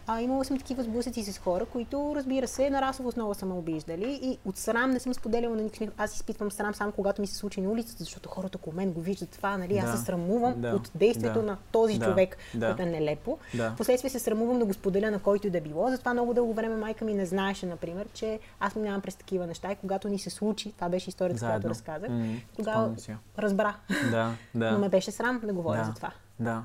А, 0.08 0.22
имала 0.22 0.46
съм 0.46 0.58
такива 0.58 0.84
сблъсъци 0.84 1.24
с 1.24 1.38
хора, 1.38 1.66
които, 1.66 2.14
разбира 2.16 2.48
се, 2.48 2.70
на 2.70 2.82
расова 2.82 3.10
основа 3.10 3.36
са 3.36 3.46
ме 3.46 3.54
обиждали 3.54 4.20
и 4.24 4.38
от 4.46 4.58
срам 4.58 4.92
не 4.92 5.00
съм 5.00 5.14
споделяла 5.14 5.56
на 5.56 5.62
никакви. 5.62 5.90
Аз 5.98 6.16
изпитвам 6.16 6.52
срам 6.52 6.74
само 6.74 6.92
когато 6.92 7.22
ми 7.22 7.28
се 7.28 7.36
случи 7.36 7.62
на 7.62 7.70
улицата, 7.70 8.04
защото 8.04 8.30
хората 8.30 8.58
около 8.58 8.76
мен 8.76 8.92
го 8.92 9.02
виждат 9.02 9.30
това, 9.30 9.58
нали? 9.58 9.74
Да. 9.74 9.80
Аз 9.80 10.00
се 10.00 10.06
срамувам 10.06 10.62
да. 10.62 10.70
от 10.70 10.92
действието 10.96 11.40
да. 11.40 11.46
на 11.46 11.58
този 11.72 12.00
да. 12.00 12.06
човек, 12.06 12.38
да. 12.56 12.68
което 12.68 12.82
е 12.82 12.86
нелепо. 12.86 13.38
Да. 13.54 13.74
Последствие 13.78 14.10
се 14.10 14.20
срамувам 14.20 14.60
да 14.60 14.66
го 14.66 14.74
споделя 14.74 15.12
на 15.12 15.20
който 15.20 15.48
и 15.48 15.50
да 15.50 15.62
било. 15.62 15.90
Затова 15.90 16.14
много 16.14 16.34
дълго 16.34 16.54
време 16.54 16.76
майка 16.76 17.06
ми 17.06 17.14
не 17.14 17.26
знаеше, 17.26 17.66
например, 17.66 18.08
че 18.14 18.40
аз 18.60 18.76
минавам 18.76 19.02
през 19.02 19.16
такива 19.16 19.48
неща 19.48 19.72
и 19.72 19.76
когато 19.76 20.10
ни 20.10 20.20
се 20.20 20.30
случи, 20.30 20.72
това 20.72 20.90
беше 20.90 21.10
историята, 21.10 21.40
Заедно. 21.40 21.54
която 21.54 21.70
разказах, 21.70 22.10
mm-hmm. 22.10 22.40
тогава 22.56 22.96
разбра. 23.40 23.76
Да, 24.12 24.32
да. 24.56 24.72
Но 24.72 24.80
ме 24.80 24.90
беше 24.90 25.12
срам 25.12 25.42
да 25.44 25.54
говоря 25.54 25.80
да. 25.80 25.84
за 25.84 25.94
това. 25.94 26.12
Да. 26.40 26.64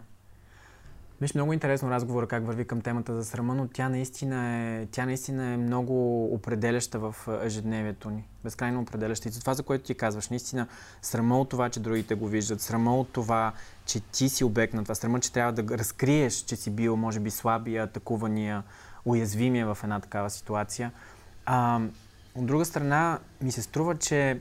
Беше 1.20 1.32
много 1.36 1.52
интересно 1.52 1.90
разговора 1.90 2.26
как 2.26 2.46
върви 2.46 2.64
към 2.64 2.80
темата 2.80 3.14
за 3.14 3.24
срама, 3.24 3.54
но 3.54 3.68
тя 3.68 3.88
наистина 3.88 4.56
е, 4.56 4.86
тя 4.86 5.06
наистина 5.06 5.44
е 5.44 5.56
много 5.56 6.24
определяща 6.34 6.98
в 6.98 7.14
ежедневието 7.42 8.10
ни. 8.10 8.24
Безкрайно 8.44 8.80
определяща. 8.80 9.28
И 9.28 9.32
за 9.32 9.40
това, 9.40 9.54
за 9.54 9.62
което 9.62 9.84
ти 9.84 9.94
казваш, 9.94 10.28
наистина 10.28 10.66
срама 11.02 11.40
от 11.40 11.48
това, 11.48 11.68
че 11.68 11.80
другите 11.80 12.14
го 12.14 12.26
виждат, 12.26 12.60
срама 12.60 12.96
от 12.96 13.12
това, 13.12 13.52
че 13.86 14.00
ти 14.00 14.28
си 14.28 14.44
обект 14.44 14.74
на 14.74 14.82
това, 14.82 14.94
срама, 14.94 15.20
че 15.20 15.32
трябва 15.32 15.52
да 15.52 15.78
разкриеш, 15.78 16.34
че 16.34 16.56
си 16.56 16.70
бил, 16.70 16.96
може 16.96 17.20
би, 17.20 17.30
слабия, 17.30 17.84
атакувания, 17.84 18.62
уязвимия 19.04 19.74
в 19.74 19.78
една 19.82 20.00
такава 20.00 20.30
ситуация. 20.30 20.92
А, 21.46 21.80
от 22.34 22.46
друга 22.46 22.64
страна, 22.64 23.18
ми 23.42 23.52
се 23.52 23.62
струва, 23.62 23.98
че 23.98 24.40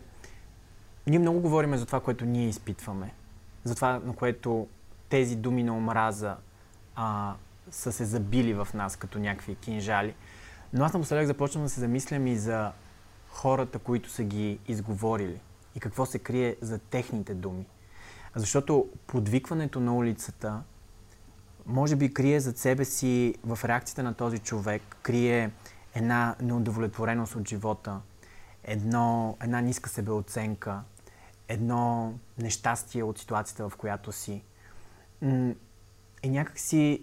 ние 1.07 1.19
много 1.19 1.39
говорим 1.39 1.77
за 1.77 1.85
това, 1.85 1.99
което 1.99 2.25
ние 2.25 2.47
изпитваме. 2.47 3.13
За 3.63 3.75
това, 3.75 3.99
на 4.05 4.15
което 4.15 4.67
тези 5.09 5.35
думи 5.35 5.63
на 5.63 5.77
омраза 5.77 6.35
а, 7.01 7.35
са 7.71 7.91
се 7.91 8.05
забили 8.05 8.53
в 8.53 8.67
нас 8.73 8.95
като 8.95 9.19
някакви 9.19 9.55
кинжали. 9.55 10.15
Но 10.73 10.85
аз 10.85 10.93
напоследък 10.93 11.27
започвам 11.27 11.63
да 11.63 11.69
се 11.69 11.79
замислям 11.79 12.27
и 12.27 12.35
за 12.35 12.71
хората, 13.29 13.79
които 13.79 14.09
са 14.09 14.23
ги 14.23 14.59
изговорили 14.67 15.39
и 15.75 15.79
какво 15.79 16.05
се 16.05 16.19
крие 16.19 16.55
за 16.61 16.79
техните 16.79 17.33
думи. 17.33 17.65
Защото 18.35 18.89
подвикването 19.07 19.79
на 19.79 19.95
улицата 19.95 20.61
може 21.65 21.95
би 21.95 22.13
крие 22.13 22.39
зад 22.39 22.57
себе 22.57 22.85
си 22.85 23.35
в 23.43 23.59
реакцията 23.65 24.03
на 24.03 24.13
този 24.13 24.39
човек, 24.39 24.81
крие 25.01 25.51
една 25.93 26.35
неудовлетвореност 26.41 27.35
от 27.35 27.47
живота, 27.47 27.99
едно, 28.63 29.37
една 29.41 29.61
ниска 29.61 29.89
себеоценка, 29.89 30.81
едно 31.47 32.13
нещастие 32.37 33.03
от 33.03 33.19
ситуацията, 33.19 33.69
в 33.69 33.75
която 33.75 34.11
си. 34.11 34.41
И 36.23 36.29
някакси, 36.29 37.01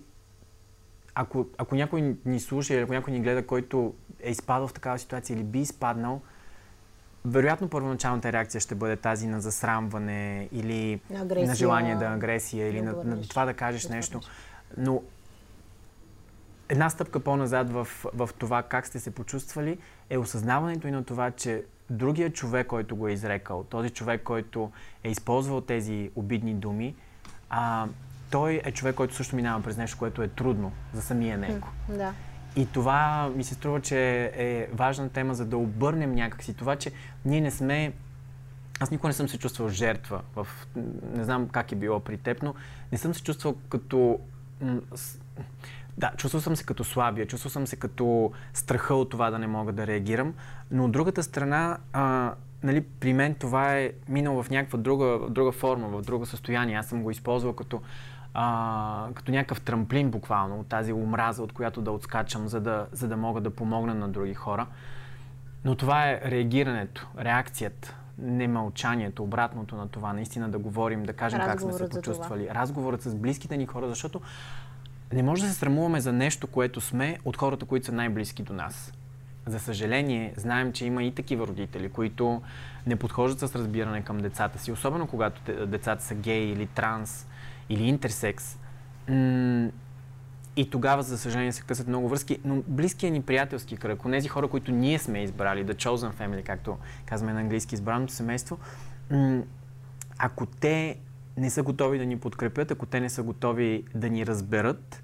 ако, 1.14 1.46
ако 1.58 1.74
някой 1.74 2.16
ни 2.24 2.40
слуша 2.40 2.74
или 2.74 2.82
ако 2.82 2.92
някой 2.92 3.12
ни 3.12 3.20
гледа, 3.20 3.46
който 3.46 3.94
е 4.20 4.30
изпадал 4.30 4.68
в 4.68 4.72
такава 4.72 4.98
ситуация 4.98 5.34
или 5.34 5.44
би 5.44 5.58
изпаднал, 5.58 6.20
вероятно 7.24 7.68
първоначалната 7.68 8.32
реакция 8.32 8.60
ще 8.60 8.74
бъде 8.74 8.96
тази 8.96 9.26
на 9.26 9.40
засрамване 9.40 10.48
или 10.52 11.00
агресия, 11.14 11.48
на 11.48 11.54
желание 11.54 11.96
да 11.96 12.04
агресия 12.06 12.68
или 12.68 12.82
на, 12.82 12.92
на 13.04 13.22
това 13.22 13.44
да 13.44 13.54
кажеш 13.54 13.82
да 13.82 13.94
нещо. 13.94 14.20
Но 14.76 15.02
една 16.68 16.90
стъпка 16.90 17.20
по-назад 17.20 17.70
в, 17.70 17.88
в 18.14 18.30
това 18.38 18.62
как 18.62 18.86
сте 18.86 19.00
се 19.00 19.10
почувствали 19.10 19.78
е 20.10 20.18
осъзнаването 20.18 20.88
и 20.88 20.90
на 20.90 21.04
това, 21.04 21.30
че 21.30 21.64
другия 21.90 22.32
човек, 22.32 22.66
който 22.66 22.96
го 22.96 23.08
е 23.08 23.12
изрекал, 23.12 23.64
този 23.64 23.90
човек, 23.90 24.22
който 24.22 24.70
е 25.04 25.10
използвал 25.10 25.60
тези 25.60 26.10
обидни 26.14 26.54
думи, 26.54 26.94
а, 27.50 27.86
той 28.30 28.60
е 28.64 28.72
човек, 28.72 28.94
който 28.94 29.14
също 29.14 29.36
минава 29.36 29.62
през 29.62 29.76
нещо, 29.76 29.98
което 29.98 30.22
е 30.22 30.28
трудно 30.28 30.72
за 30.92 31.02
самия 31.02 31.38
него. 31.38 31.68
Да. 31.88 32.12
И 32.56 32.66
това 32.66 33.30
ми 33.36 33.44
се 33.44 33.54
струва, 33.54 33.80
че 33.80 34.30
е 34.36 34.68
важна 34.72 35.08
тема, 35.08 35.34
за 35.34 35.46
да 35.46 35.56
обърнем 35.56 36.14
някакси 36.14 36.54
това, 36.54 36.76
че 36.76 36.92
ние 37.24 37.40
не 37.40 37.50
сме 37.50 37.92
аз 38.80 38.90
никога 38.90 39.08
не 39.08 39.12
съм 39.12 39.28
се 39.28 39.38
чувствал 39.38 39.68
жертва. 39.68 40.20
В... 40.34 40.46
Не 41.16 41.24
знам 41.24 41.48
как 41.48 41.72
е 41.72 41.76
било 41.76 42.00
при 42.00 42.18
теб, 42.18 42.42
но 42.42 42.54
не 42.92 42.98
съм 42.98 43.14
се 43.14 43.22
чувствал 43.22 43.54
като 43.68 44.20
да, 45.98 46.12
чувствал 46.16 46.40
съм 46.40 46.56
се 46.56 46.64
като 46.64 46.84
слабия, 46.84 47.26
чувствал 47.26 47.50
съм 47.50 47.66
се 47.66 47.76
като 47.76 48.32
страха 48.54 48.94
от 48.94 49.10
това 49.10 49.30
да 49.30 49.38
не 49.38 49.46
мога 49.46 49.72
да 49.72 49.86
реагирам, 49.86 50.34
но 50.70 50.84
от 50.84 50.92
другата 50.92 51.22
страна, 51.22 51.78
а, 51.92 52.34
нали, 52.62 52.80
при 52.80 53.12
мен 53.12 53.34
това 53.34 53.76
е 53.76 53.92
минало 54.08 54.42
в 54.42 54.50
някаква 54.50 54.78
друга, 54.78 55.18
друга 55.30 55.52
форма, 55.52 55.88
в 55.88 56.02
друго 56.02 56.26
състояние. 56.26 56.76
Аз 56.76 56.86
съм 56.86 57.02
го 57.02 57.10
използвал 57.10 57.52
като, 57.52 57.82
а, 58.38 59.08
като 59.14 59.32
някакъв 59.32 59.60
трамплин 59.60 60.10
буквално, 60.10 60.60
от 60.60 60.66
тази 60.66 60.92
омраза, 60.92 61.42
от 61.42 61.52
която 61.52 61.82
да 61.82 61.90
отскачам, 61.90 62.48
за 62.48 62.60
да, 62.60 62.86
за 62.92 63.08
да 63.08 63.16
мога 63.16 63.40
да 63.40 63.50
помогна 63.50 63.94
на 63.94 64.08
други 64.08 64.34
хора. 64.34 64.66
Но 65.64 65.74
това 65.74 66.10
е 66.10 66.20
реагирането, 66.24 67.06
реакцията, 67.18 67.96
не 68.18 68.48
мълчанието, 68.48 69.22
обратното 69.22 69.76
на 69.76 69.88
това, 69.88 70.12
наистина 70.12 70.48
да 70.48 70.58
говорим, 70.58 71.02
да 71.02 71.12
кажем 71.12 71.40
как 71.40 71.60
сме 71.60 71.72
се 71.72 71.88
почувствали. 71.88 72.48
Разговорът 72.50 73.02
с 73.02 73.14
близките 73.14 73.56
ни 73.56 73.66
хора, 73.66 73.88
защото 73.88 74.20
не 75.12 75.22
може 75.22 75.42
да 75.42 75.48
се 75.48 75.54
срамуваме 75.54 76.00
за 76.00 76.12
нещо, 76.12 76.46
което 76.46 76.80
сме 76.80 77.18
от 77.24 77.36
хората, 77.36 77.66
които 77.66 77.86
са 77.86 77.92
най-близки 77.92 78.42
до 78.42 78.52
нас. 78.52 78.92
За 79.46 79.60
съжаление, 79.60 80.34
знаем, 80.36 80.72
че 80.72 80.86
има 80.86 81.02
и 81.02 81.14
такива 81.14 81.46
родители, 81.46 81.88
които 81.88 82.42
не 82.86 82.96
подхождат 82.96 83.50
с 83.50 83.56
разбиране 83.56 84.02
към 84.02 84.18
децата 84.18 84.58
си, 84.58 84.72
особено 84.72 85.06
когато 85.06 85.66
децата 85.66 86.04
са 86.04 86.14
гей 86.14 86.42
или 86.42 86.66
транс 86.66 87.26
или 87.68 87.84
интерсекс. 87.84 88.58
И 90.56 90.70
тогава, 90.70 91.02
за 91.02 91.18
съжаление, 91.18 91.52
се 91.52 91.62
късат 91.62 91.88
много 91.88 92.08
връзки, 92.08 92.38
но 92.44 92.62
близкият 92.66 93.12
ни 93.12 93.22
приятелски 93.22 93.76
кръг, 93.76 94.00
тези 94.10 94.28
хора, 94.28 94.48
които 94.48 94.72
ние 94.72 94.98
сме 94.98 95.22
избрали, 95.22 95.66
the 95.66 95.74
chosen 95.74 96.12
family, 96.12 96.42
както 96.42 96.78
казваме 97.06 97.32
на 97.32 97.40
английски, 97.40 97.74
избраното 97.74 98.12
семейство, 98.12 98.58
ако 100.18 100.46
те 100.46 100.96
не 101.36 101.50
са 101.50 101.62
готови 101.62 101.98
да 101.98 102.06
ни 102.06 102.18
подкрепят, 102.18 102.70
ако 102.70 102.86
те 102.86 103.00
не 103.00 103.10
са 103.10 103.22
готови 103.22 103.84
да 103.94 104.10
ни 104.10 104.26
разберат, 104.26 105.02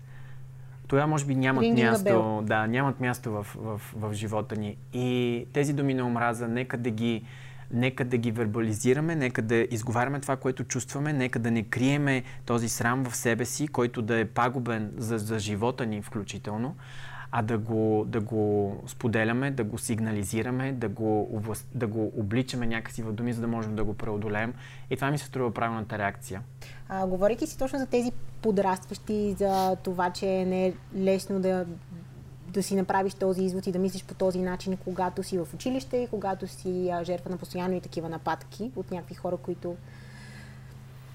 тогава 0.89 1.07
може 1.07 1.27
би 1.27 1.35
нямат 1.35 1.65
Ring 1.65 1.85
място, 1.85 2.43
да, 2.45 2.67
нямат 2.67 3.01
място 3.01 3.31
в, 3.31 3.47
в, 3.57 3.81
в 3.95 4.13
живота 4.15 4.57
ни. 4.57 4.77
И 4.93 5.47
тези 5.53 5.73
думи 5.73 5.95
на 5.95 6.07
омраза, 6.07 6.49
нека 6.49 6.79
да 6.79 6.91
ги 6.91 7.25
нека 7.73 8.05
да 8.05 8.17
ги 8.17 8.31
вербализираме, 8.31 9.17
нека 9.17 9.43
да 9.43 9.67
изговаряме 9.71 10.21
това, 10.21 10.37
което 10.37 10.65
чувстваме, 10.65 11.13
нека 11.13 11.39
да 11.39 11.51
не 11.51 11.63
криеме 11.63 12.23
този 12.47 12.69
срам 12.69 13.05
в 13.05 13.17
себе 13.17 13.45
си, 13.45 13.69
който 13.69 14.03
да 14.03 14.19
е 14.19 14.25
пагубен 14.25 14.93
за, 14.97 15.19
за 15.19 15.39
живота 15.39 15.87
ни 15.87 16.03
включително, 16.03 16.77
а 17.31 17.43
да 17.43 17.59
го, 17.59 18.05
да 18.09 18.21
го 18.21 18.77
споделяме, 18.87 19.51
да 19.51 19.65
го 19.65 19.79
сигнализираме, 19.79 20.73
да 20.73 20.89
го, 20.89 21.41
да 21.75 21.87
го 21.87 22.13
обличаме 22.17 22.67
някакси 22.67 23.03
в 23.03 23.13
думи, 23.13 23.33
за 23.33 23.41
да 23.41 23.49
можем 23.49 23.77
да 23.77 23.85
го 23.85 23.95
преодолеем. 23.95 24.55
И 24.91 24.97
това 24.97 25.11
ми 25.11 25.19
се 25.19 25.27
струва 25.27 25.55
правилната 25.55 25.99
реакция. 25.99 26.43
А, 26.89 27.07
говорейки 27.07 27.47
си 27.47 27.59
точно 27.59 27.79
за 27.79 27.87
тези 27.87 28.13
подрастващи, 28.43 29.35
за 29.39 29.77
това, 29.77 30.11
че 30.11 30.27
не 30.27 30.67
е 30.67 30.73
лесно 30.97 31.41
да, 31.41 31.67
да 32.53 32.63
си 32.63 32.77
направиш 32.77 33.15
този 33.15 33.43
извод 33.43 33.67
и 33.67 33.73
да 33.73 33.79
мислиш 33.79 34.05
по 34.05 34.15
този 34.15 34.39
начин, 34.39 34.77
когато 34.77 35.23
си 35.23 35.39
в 35.39 35.49
училище 35.55 35.97
и 35.97 36.07
когато 36.07 36.47
си 36.47 36.91
а, 36.93 37.05
жертва 37.05 37.31
на 37.31 37.37
постоянно 37.37 37.77
и 37.77 37.81
такива 37.81 38.09
нападки 38.09 38.71
от 38.77 38.91
някакви 38.91 39.15
хора, 39.15 39.37
които 39.37 39.77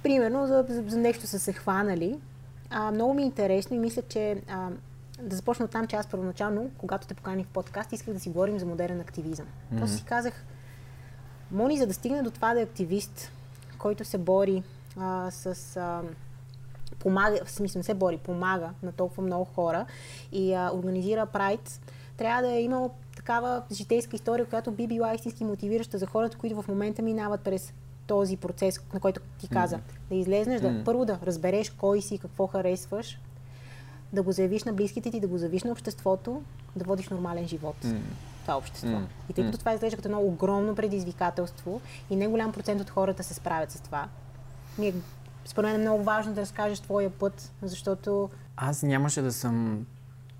примерно 0.03 0.47
за, 0.47 0.65
за, 0.69 0.83
за 0.87 0.97
нещо 0.97 1.27
са 1.27 1.39
се 1.39 1.53
хванали. 1.53 2.19
А, 2.69 2.91
много 2.91 3.13
ми 3.13 3.21
е 3.21 3.25
интересно 3.25 3.75
и 3.75 3.79
мисля, 3.79 4.01
че 4.01 4.41
а, 4.49 4.69
да 5.21 5.35
започна 5.35 5.65
от 5.65 5.71
там, 5.71 5.87
че 5.87 5.95
аз 5.95 6.07
първоначално, 6.07 6.71
когато 6.77 7.07
те 7.07 7.13
поканих 7.13 7.45
в 7.45 7.49
подкаст, 7.49 7.93
исках 7.93 8.13
да 8.13 8.19
си 8.19 8.29
говорим 8.29 8.59
за 8.59 8.65
модерен 8.65 9.01
активизъм. 9.01 9.45
Mm-hmm. 9.45 9.79
Просто 9.79 9.97
си 9.97 10.03
казах, 10.03 10.45
Мони, 11.51 11.77
за 11.77 11.87
да 11.87 11.93
стигне 11.93 12.21
до 12.21 12.31
това 12.31 12.53
да 12.53 12.59
е 12.59 12.63
активист, 12.63 13.31
който 13.77 14.05
се 14.05 14.17
бори 14.17 14.63
а, 14.97 15.31
с... 15.31 15.77
А, 15.77 16.01
помага, 16.99 17.45
в 17.45 17.51
смисъл 17.51 17.79
не 17.79 17.83
се 17.83 17.93
бори, 17.93 18.17
помага 18.17 18.69
на 18.83 18.91
толкова 18.91 19.23
много 19.23 19.45
хора 19.45 19.85
и 20.31 20.53
а, 20.53 20.71
организира 20.73 21.25
прайд, 21.25 21.79
трябва 22.17 22.41
да 22.41 22.51
е 22.51 22.61
имал 22.61 22.91
такава 23.15 23.63
житейска 23.71 24.15
история, 24.15 24.45
която 24.45 24.71
би 24.71 24.87
била 24.87 25.13
истински 25.13 25.43
мотивираща 25.43 25.97
за 25.97 26.05
хората, 26.05 26.37
които 26.37 26.61
в 26.61 26.67
момента 26.67 27.01
минават 27.01 27.41
през 27.41 27.73
този 28.07 28.37
процес, 28.37 28.79
на 28.93 28.99
който 28.99 29.21
ти 29.39 29.47
каза. 29.47 29.75
Mm. 29.75 29.81
Да 30.09 30.15
излезнеш, 30.15 30.61
да 30.61 30.83
първо 30.85 31.05
да 31.05 31.19
разбереш 31.23 31.69
кой 31.69 32.01
си, 32.01 32.17
какво 32.17 32.47
харесваш, 32.47 33.19
да 34.13 34.23
го 34.23 34.31
заявиш 34.31 34.63
на 34.63 34.73
близките 34.73 35.11
ти, 35.11 35.19
да 35.19 35.27
го 35.27 35.37
заявиш 35.37 35.63
на 35.63 35.71
обществото, 35.71 36.41
да 36.75 36.85
водиш 36.85 37.09
нормален 37.09 37.47
живот. 37.47 37.75
Mm. 37.83 37.99
Това 38.41 38.57
общество. 38.57 38.89
Mm. 38.89 39.05
И 39.29 39.33
тъй 39.33 39.45
като 39.45 39.57
това 39.57 39.73
изглежда 39.73 39.97
като 39.97 40.07
едно 40.07 40.21
огромно 40.21 40.75
предизвикателство 40.75 41.81
и 42.09 42.15
не 42.15 42.27
голям 42.27 42.51
процент 42.51 42.81
от 42.81 42.89
хората 42.89 43.23
се 43.23 43.33
справят 43.33 43.71
с 43.71 43.81
това, 43.81 44.07
ми 44.77 44.87
е, 44.87 44.93
според 45.47 45.67
мен 45.67 45.75
е 45.75 45.83
много 45.83 46.03
важно 46.03 46.33
да 46.33 46.41
разкажеш 46.41 46.79
твоя 46.79 47.09
път, 47.09 47.51
защото... 47.61 48.29
Аз 48.57 48.83
нямаше 48.83 49.21
да 49.21 49.33
съм 49.33 49.85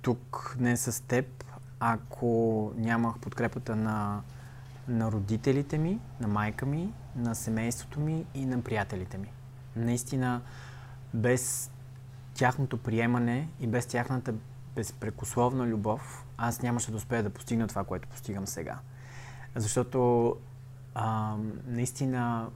тук 0.02 0.56
днес 0.60 0.82
с 0.82 1.04
теб, 1.04 1.44
ако 1.80 2.72
нямах 2.76 3.20
подкрепата 3.20 3.76
на, 3.76 4.22
на 4.88 5.12
родителите 5.12 5.78
ми, 5.78 6.00
на 6.20 6.28
майка 6.28 6.66
ми, 6.66 6.94
на 7.16 7.36
семейството 7.36 8.00
ми 8.00 8.26
и 8.34 8.46
на 8.46 8.62
приятелите 8.62 9.18
ми. 9.18 9.32
Наистина, 9.76 10.42
без 11.14 11.72
тяхното 12.34 12.78
приемане 12.78 13.50
и 13.60 13.68
без 13.68 13.86
тяхната 13.86 14.34
безпрекословна 14.76 15.68
любов, 15.68 16.26
аз 16.38 16.62
нямаше 16.62 16.92
да 16.92 16.98
успея 16.98 17.24
да 17.24 17.30
постигна 17.30 17.68
това, 17.68 17.84
което 17.84 18.08
постигам 18.08 18.48
сега. 18.48 18.80
Защото 19.56 20.36
а, 20.96 21.36
наистина 21.68 22.50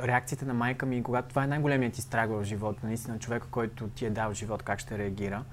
реакцията 0.00 0.46
на 0.46 0.54
майка 0.54 0.86
ми, 0.86 1.02
когато 1.02 1.28
това 1.28 1.44
е 1.44 1.46
най-големият 1.46 1.94
ти 1.94 2.02
страх 2.02 2.28
в 2.28 2.44
живота, 2.44 2.86
наистина 2.86 3.18
човека, 3.18 3.46
който 3.50 3.88
ти 3.88 4.06
е 4.06 4.10
дал 4.10 4.32
живот, 4.32 4.62
как 4.62 4.78
ще 4.78 4.98
реагира. 4.98 5.44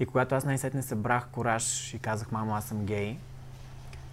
И 0.00 0.06
когато 0.06 0.34
аз 0.34 0.44
най-сетне 0.44 0.82
събрах 0.82 1.28
кораж 1.32 1.94
и 1.94 1.98
казах, 1.98 2.32
мамо, 2.32 2.54
аз 2.54 2.64
съм 2.64 2.84
гей, 2.84 3.18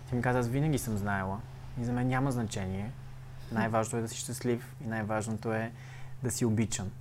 тя 0.09 0.15
ми 0.15 0.21
каза, 0.21 0.39
аз 0.39 0.47
винаги 0.47 0.77
съм 0.77 0.97
знаела 0.97 1.39
и 1.81 1.83
за 1.83 1.93
мен 1.93 2.07
няма 2.07 2.31
значение. 2.31 2.91
Най-важното 3.51 3.97
е 3.97 4.01
да 4.01 4.07
си 4.07 4.17
щастлив 4.17 4.75
и 4.85 4.87
най-важното 4.87 5.53
е 5.53 5.71
да 6.23 6.31
си 6.31 6.45
обичан. 6.45 6.91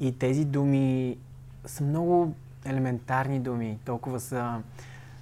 И 0.00 0.18
тези 0.18 0.44
думи 0.44 1.18
са 1.66 1.84
много 1.84 2.34
елементарни 2.64 3.40
думи, 3.40 3.78
толкова 3.84 4.20
са, 4.20 4.62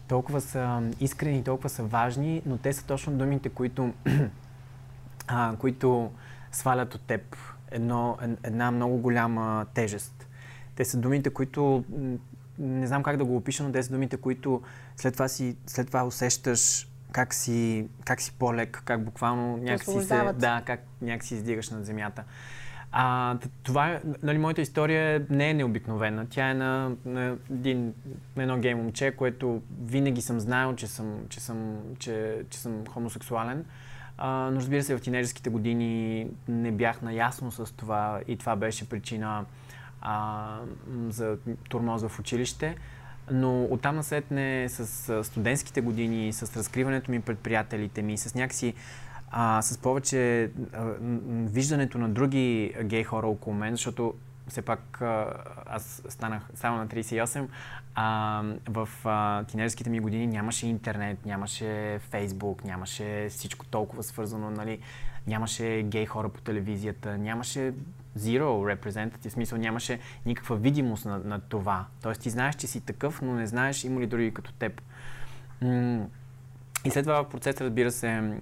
толкова 0.09 0.41
са 0.41 0.91
искрени, 1.01 1.45
толкова 1.45 1.69
са 1.69 1.83
важни, 1.83 2.43
но 2.47 2.59
те 2.59 2.73
са 2.73 2.85
точно 2.85 3.13
думите, 3.13 3.49
които, 3.49 3.93
а, 5.27 5.57
които 5.59 6.11
свалят 6.53 6.95
от 6.95 7.01
теб 7.01 7.37
едно, 7.71 8.19
една 8.43 8.71
много 8.71 8.97
голяма 8.97 9.67
тежест. 9.75 10.29
Те 10.75 10.85
са 10.85 10.99
думите, 10.99 11.31
които 11.31 11.85
не 12.59 12.87
знам 12.87 13.03
как 13.03 13.17
да 13.17 13.25
го 13.25 13.37
опиша, 13.37 13.63
но 13.65 13.73
те 13.73 13.83
са 13.83 13.93
думите, 13.93 14.17
които 14.17 14.63
след 14.97 15.13
това, 15.13 15.29
си, 15.29 15.57
след 15.67 15.87
това 15.87 16.05
усещаш 16.05 16.89
как 17.13 17.35
си, 17.35 17.89
как 18.05 18.21
си 18.21 18.33
по-лек, 18.39 18.83
как 18.85 19.05
буквално 19.05 19.57
някакси 19.57 20.01
се, 20.01 20.33
да, 20.35 20.63
как 20.67 20.81
някакси 21.03 21.35
издигаш 21.35 21.71
над 21.71 21.87
земята. 21.87 22.25
А, 22.93 23.39
това, 23.63 24.01
нали, 24.23 24.39
моята 24.39 24.61
история 24.61 25.27
не 25.31 25.51
е 25.51 25.55
необикновена. 25.55 26.27
Тя 26.31 26.51
е 26.51 26.55
на, 26.55 26.93
на, 27.05 27.37
един, 27.51 27.95
на 28.37 28.43
едно 28.43 28.59
гей 28.59 28.75
момче, 28.75 29.11
което 29.11 29.63
винаги 29.85 30.23
съм 30.23 30.41
знаел, 30.41 30.75
че 30.75 30.87
съм, 30.87 31.21
че 31.29 31.41
съм, 31.41 31.77
че, 31.99 32.43
че 32.51 32.59
съм 32.59 32.87
хомосексуален. 32.87 33.65
А, 34.19 34.51
но 34.53 34.61
разбира 34.61 34.83
се, 34.83 34.97
в 34.97 35.01
тинейджерските 35.01 35.51
години 35.51 36.27
не 36.49 36.73
бях 36.73 37.03
наясно 37.03 37.51
с 37.51 37.75
това 37.77 38.21
и 38.29 38.37
това 38.37 38.57
беше 38.57 38.89
причина 38.89 39.45
а, 40.01 40.57
за 41.09 41.37
турмоз 41.69 42.03
в 42.03 42.19
училище. 42.19 42.77
Но 43.31 43.65
оттам 43.65 43.97
насетне 43.97 44.69
с 44.69 45.25
студентските 45.25 45.81
години, 45.81 46.33
с 46.33 46.57
разкриването 46.57 47.11
ми 47.11 47.21
пред 47.21 47.39
приятелите 47.39 48.03
ми, 48.03 48.19
с 48.19 48.35
някакси 48.35 48.75
а, 49.31 49.63
с 49.63 49.79
повече 49.79 50.43
а, 50.43 50.85
виждането 51.31 51.99
на 51.99 52.09
други 52.09 52.75
гей 52.85 53.05
хора 53.05 53.27
около 53.27 53.57
мен, 53.57 53.71
защото 53.71 54.15
все 54.49 54.63
пак 54.63 55.03
аз 55.67 56.03
станах 56.09 56.43
само 56.55 56.77
на 56.77 56.89
38, 56.89 57.47
а, 57.95 58.43
в 58.69 58.89
а, 59.05 59.45
тинейджерските 59.45 59.91
ми 59.91 60.01
години 60.01 60.27
нямаше 60.27 60.67
интернет, 60.67 61.27
нямаше 61.27 61.99
фейсбук, 62.11 62.65
нямаше 62.65 63.27
всичко 63.31 63.67
толкова 63.67 64.03
свързано, 64.03 64.51
нали, 64.51 64.79
нямаше 65.27 65.83
гей 65.83 66.07
хора 66.07 66.29
по 66.29 66.41
телевизията, 66.41 67.19
нямаше 67.19 67.73
zero 68.19 68.77
representative, 68.77 69.29
в 69.29 69.33
смисъл 69.33 69.59
нямаше 69.59 69.99
никаква 70.27 70.57
видимост 70.57 71.05
на, 71.05 71.19
на 71.19 71.41
това. 71.41 71.87
Тоест 72.03 72.21
ти 72.21 72.31
знаеш, 72.31 72.55
че 72.55 72.67
си 72.67 72.81
такъв, 72.81 73.23
но 73.23 73.35
не 73.35 73.47
знаеш 73.47 73.85
има 73.85 74.01
ли 74.01 74.07
други 74.07 74.35
като 74.35 74.53
теб. 74.53 74.83
И 76.85 76.91
след 76.91 77.05
това 77.05 77.25
в 77.25 77.29
процеса, 77.29 77.65
разбира 77.65 77.91
се, 77.91 78.39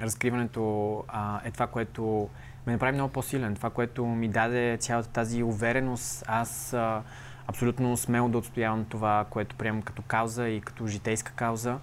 разкриването 0.00 1.04
а, 1.08 1.40
е 1.44 1.50
това, 1.50 1.66
което 1.66 2.28
ме 2.66 2.72
направи 2.72 2.92
много 2.92 3.12
по-силен. 3.12 3.54
Това, 3.54 3.70
което 3.70 4.06
ми 4.06 4.28
даде 4.28 4.76
цялата 4.80 5.08
тази 5.08 5.42
увереност. 5.42 6.24
Аз 6.26 6.72
а, 6.72 7.02
абсолютно 7.46 7.96
смело 7.96 8.28
да 8.28 8.38
отстоявам 8.38 8.84
това, 8.84 9.26
което 9.30 9.56
приемам 9.56 9.82
като 9.82 10.02
кауза 10.02 10.48
и 10.48 10.60
като 10.60 10.86
житейска 10.86 11.32
кауза. 11.32 11.78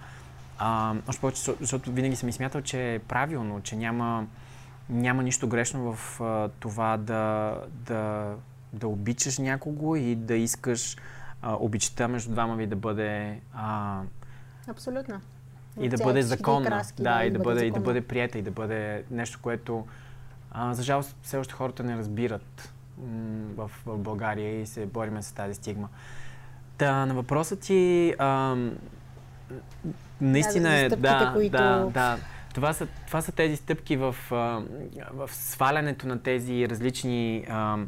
А, 0.57 0.95
още 1.07 1.21
повече, 1.21 1.51
защото 1.61 1.91
винаги 1.91 2.15
съм 2.15 2.29
и 2.29 2.33
смятал, 2.33 2.61
че 2.61 2.93
е 2.93 2.99
правилно, 2.99 3.61
че 3.61 3.75
няма, 3.75 4.27
няма 4.89 5.23
нищо 5.23 5.47
грешно 5.47 5.93
в 5.93 6.21
а, 6.21 6.49
това 6.59 6.97
да, 6.97 7.55
да, 7.69 8.33
да 8.73 8.87
обичаш 8.87 9.37
някого 9.37 9.95
и 9.95 10.15
да 10.15 10.35
искаш 10.35 10.97
а, 11.41 11.53
обичата 11.53 12.07
между 12.07 12.31
двама 12.31 12.55
ви 12.55 12.67
да 12.67 12.75
бъде 12.75 13.39
а, 13.53 14.01
Абсолютно. 14.67 15.21
и 15.79 15.89
да 15.89 15.97
бъде 16.03 16.21
законна. 16.21 16.83
Да, 16.99 17.25
и 17.25 17.31
да, 17.31 17.39
бъде, 17.39 17.65
и 17.65 17.71
да 17.71 17.79
бъде 17.79 18.01
приета, 18.01 18.37
и 18.37 18.41
да 18.41 18.51
бъде 18.51 19.03
нещо, 19.11 19.39
което 19.41 19.85
а, 20.53 20.73
за 20.73 20.83
жалост 20.83 21.15
все 21.21 21.37
още 21.37 21.53
хората 21.53 21.83
не 21.83 21.97
разбират 21.97 22.73
в, 23.55 23.71
в 23.85 23.97
България 23.97 24.61
и 24.61 24.65
се 24.65 24.85
бориме 24.85 25.21
с 25.21 25.31
тази 25.31 25.53
стигма. 25.53 25.87
Та, 26.77 27.05
на 27.05 27.13
въпроса 27.13 27.55
ти, 27.55 28.13
а, 28.19 28.55
наистина 30.21 30.75
е, 30.75 30.89
да, 30.89 31.31
които... 31.35 31.57
да, 31.57 31.89
да. 31.93 32.17
Това 32.53 32.73
са, 32.73 32.87
това 33.07 33.21
са 33.21 33.31
тези 33.31 33.55
стъпки 33.55 33.97
в, 33.97 34.15
в 35.11 35.29
свалянето 35.31 36.07
на 36.07 36.19
тези 36.19 36.69
различни... 36.69 37.45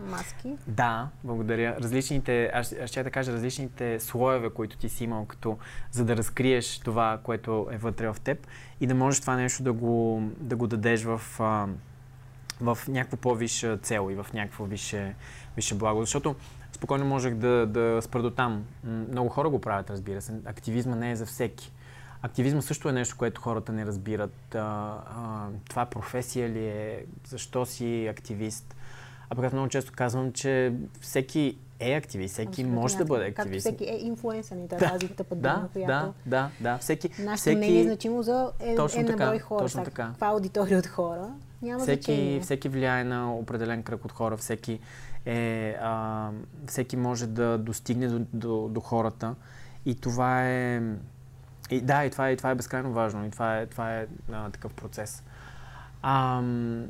Маски? 0.10 0.54
Да, 0.68 1.10
благодаря. 1.24 1.76
Различните, 1.80 2.52
аз, 2.54 2.76
аз 2.84 2.90
ще 2.90 3.04
да 3.04 3.12
кажа, 3.12 3.34
различните 3.34 4.00
слоеве, 4.00 4.50
които 4.50 4.78
ти 4.78 4.90
си 4.90 5.04
имал, 5.04 5.26
като, 5.26 5.58
за 5.92 6.06
да 6.06 6.18
разкриеш 6.18 6.80
това, 6.80 7.20
което 7.24 7.68
е 7.72 7.78
вътре 7.78 8.08
в 8.14 8.18
теб 8.24 8.48
и 8.82 8.88
да 8.88 8.96
можеш 8.96 9.22
това 9.22 9.36
нещо 9.36 9.64
да 9.64 9.74
го, 9.74 10.24
да 10.40 10.56
го 10.56 10.68
дадеш 10.68 11.04
в, 11.04 11.22
в 12.62 12.78
някаква 12.88 13.18
по-висша 13.18 13.78
цел 13.78 14.10
и 14.12 14.16
в 14.16 14.28
някакво 14.34 14.66
висше, 14.66 15.16
висше 15.56 15.76
благо. 15.76 16.02
Защото 16.02 16.36
спокойно 16.72 17.06
можех 17.06 17.34
да, 17.34 17.66
да 17.66 18.02
спра 18.02 18.22
до 18.22 18.32
там. 18.32 18.66
Много 18.84 19.30
хора 19.30 19.50
го 19.50 19.62
правят, 19.62 19.90
разбира 19.90 20.22
се. 20.22 20.34
Активизма 20.46 20.96
не 20.96 21.12
е 21.12 21.16
за 21.16 21.26
всеки. 21.26 21.72
Активизма 22.22 22.62
също 22.62 22.90
е 22.90 22.92
нещо, 22.92 23.16
което 23.18 23.42
хората 23.42 23.72
не 23.72 23.86
разбират. 23.86 24.56
А, 24.56 24.60
а, 24.60 25.48
това 25.70 25.86
професия 25.86 26.50
ли 26.50 26.66
е? 26.66 27.06
Защо 27.28 27.66
си 27.66 28.08
активист? 28.08 28.76
А 29.30 29.36
пък 29.36 29.46
аз 29.46 29.54
много 29.54 29.70
често 29.70 29.92
казвам, 29.96 30.32
че 30.32 30.74
всеки 31.02 31.58
е 31.80 31.94
активист, 31.94 32.34
всеки 32.34 32.50
Абсолютно 32.50 32.82
може 32.82 32.98
да 32.98 33.06
бъде 33.06 33.26
активист. 33.26 33.66
Както 33.66 33.78
всеки 33.78 33.94
е 33.94 34.08
инфлуенсър, 34.08 34.56
не 34.56 34.68
тази 34.68 34.86
разликата 34.86 35.24
под 35.24 35.42
да, 35.42 35.68
която... 35.74 35.92
Да, 35.92 36.14
да, 36.26 36.50
да. 36.60 36.78
Всеки, 36.78 37.10
Нашето 37.20 37.36
всеки... 37.36 37.58
мнение 37.58 37.82
е 37.82 37.84
значимо 37.84 38.24
за 38.24 38.52
е, 38.60 38.76
точно 38.76 39.00
е 39.02 39.04
на 39.04 39.10
така, 39.10 39.26
брой 39.26 39.40
хора. 39.40 39.64
Точно 39.64 39.84
така. 39.84 40.08
Каква 40.08 40.28
аудитория 40.28 40.80
от 40.80 40.88
хора? 40.88 41.30
Няма 41.62 41.80
всеки, 41.80 42.04
значение. 42.04 42.40
Всеки 42.40 42.70
влияе 42.70 43.04
на 43.04 43.36
определен 43.36 43.84
кръг 43.84 44.06
от 44.06 44.12
хора, 44.12 44.38
всеки, 44.38 44.80
е, 45.26 45.76
а, 45.82 46.30
всеки 46.68 46.98
може 46.98 47.28
да 47.28 47.58
достигне 47.58 48.08
до, 48.08 48.20
до, 48.34 48.68
до 48.68 48.80
хората 48.80 49.36
и 49.86 49.96
това 49.96 50.50
е... 50.50 50.82
И, 51.72 51.82
да, 51.82 52.06
и 52.06 52.10
това, 52.10 52.30
е, 52.30 52.34
и 52.34 52.38
това 52.38 52.50
е 52.52 52.56
безкрайно 52.56 52.94
важно 52.94 53.26
и 53.26 53.30
това 53.30 53.58
е, 53.58 53.66
това 53.66 53.98
е 53.98 54.08
а, 54.32 54.50
такъв 54.50 54.74
процес. 54.74 55.24
Ам, 56.02 56.88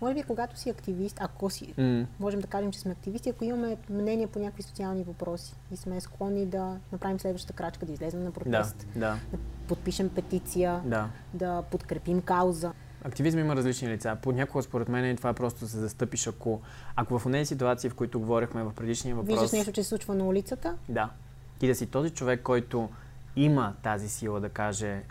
може 0.00 0.14
би, 0.14 0.22
когато 0.22 0.58
си 0.58 0.70
активист, 0.70 1.16
ако 1.20 1.50
си, 1.50 1.74
mm. 1.78 2.06
можем 2.20 2.40
да 2.40 2.46
кажем, 2.46 2.72
че 2.72 2.78
сме 2.78 2.92
активисти, 2.92 3.28
ако 3.28 3.44
имаме 3.44 3.76
мнение 3.90 4.26
по 4.26 4.38
някакви 4.38 4.62
социални 4.62 5.02
въпроси 5.04 5.54
и 5.72 5.76
сме 5.76 6.00
склонни 6.00 6.46
да 6.46 6.76
направим 6.92 7.20
следващата 7.20 7.52
крачка, 7.52 7.86
да 7.86 7.92
излезем 7.92 8.24
на 8.24 8.30
протест, 8.30 8.86
да, 8.94 9.00
да. 9.00 9.18
да 9.32 9.38
подпишем 9.68 10.08
петиция, 10.08 10.82
да. 10.84 11.08
да 11.34 11.62
подкрепим 11.70 12.22
кауза. 12.22 12.72
Активизъм 13.04 13.40
има 13.40 13.56
различни 13.56 13.88
лица. 13.88 14.16
Понякога, 14.22 14.62
според 14.62 14.88
мен, 14.88 15.16
това 15.16 15.30
е 15.30 15.32
просто 15.32 15.60
да 15.60 15.68
се 15.68 15.78
застъпиш, 15.78 16.26
ако, 16.26 16.60
ако 16.96 17.18
в 17.18 17.32
тези 17.32 17.46
ситуации, 17.46 17.90
в 17.90 17.94
които 17.94 18.20
говорихме 18.20 18.64
в 18.64 18.72
предишния 18.76 19.16
въпрос... 19.16 19.34
Виждаш 19.34 19.52
нещо, 19.52 19.72
че 19.72 19.82
се 19.82 19.88
случва 19.88 20.14
на 20.14 20.24
улицата? 20.24 20.76
Да. 20.88 21.10
Ти 21.58 21.66
да 21.66 21.74
си 21.74 21.86
този 21.86 22.10
човек, 22.10 22.42
който 22.42 22.88
има 23.36 23.74
тази 23.82 24.08
сила 24.08 24.40
да 24.40 24.48
каже... 24.48 25.02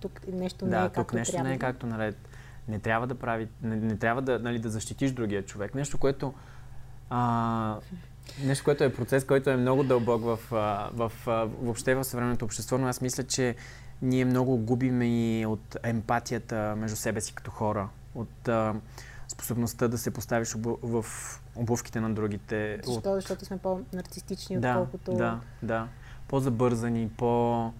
Тук 0.00 0.20
нещо 0.32 0.64
не 0.64 0.70
да, 0.70 0.76
е 0.76 0.80
както 0.80 1.00
тук 1.00 1.12
нещо 1.12 1.32
трябва. 1.32 1.48
не 1.48 1.54
е 1.54 1.58
както 1.58 1.86
наред 1.86 2.27
не 2.68 2.78
трябва 2.78 3.06
да 3.06 3.14
прави, 3.14 3.48
не, 3.62 3.76
не 3.76 3.96
трябва 3.96 4.22
да, 4.22 4.38
нали, 4.38 4.58
да 4.58 4.70
защитиш 4.70 5.10
другия 5.10 5.44
човек. 5.44 5.74
Нещо, 5.74 5.98
което 5.98 6.34
а, 7.10 7.76
нещо, 8.44 8.64
което 8.64 8.84
е 8.84 8.92
процес, 8.92 9.24
който 9.24 9.50
е 9.50 9.56
много 9.56 9.84
дълбок 9.84 10.22
в, 10.22 10.38
в, 10.50 10.92
в, 10.92 11.12
въобще 11.60 11.94
в 11.94 12.04
съвременното 12.04 12.44
общество, 12.44 12.78
но 12.78 12.86
аз 12.86 13.00
мисля, 13.00 13.24
че 13.24 13.56
ние 14.02 14.24
много 14.24 14.58
губим 14.58 15.02
и 15.02 15.46
от 15.46 15.76
емпатията 15.82 16.74
между 16.76 16.96
себе 16.96 17.20
си 17.20 17.34
като 17.34 17.50
хора, 17.50 17.88
от 18.14 18.48
а, 18.48 18.74
способността 19.28 19.88
да 19.88 19.98
се 19.98 20.10
поставиш 20.10 20.54
обу, 20.54 20.76
в 20.82 21.04
обувките 21.56 22.00
на 22.00 22.14
другите. 22.14 22.80
Защо? 22.84 23.10
От... 23.10 23.14
Защото 23.14 23.44
сме 23.44 23.58
по-нарцистични, 23.58 24.60
да, 24.60 24.70
отколкото... 24.70 25.12
Да, 25.12 25.40
да. 25.62 25.88
По-забързани, 26.28 27.10
по... 27.16 27.72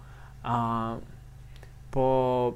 А, 0.42 0.94
по 1.90 2.54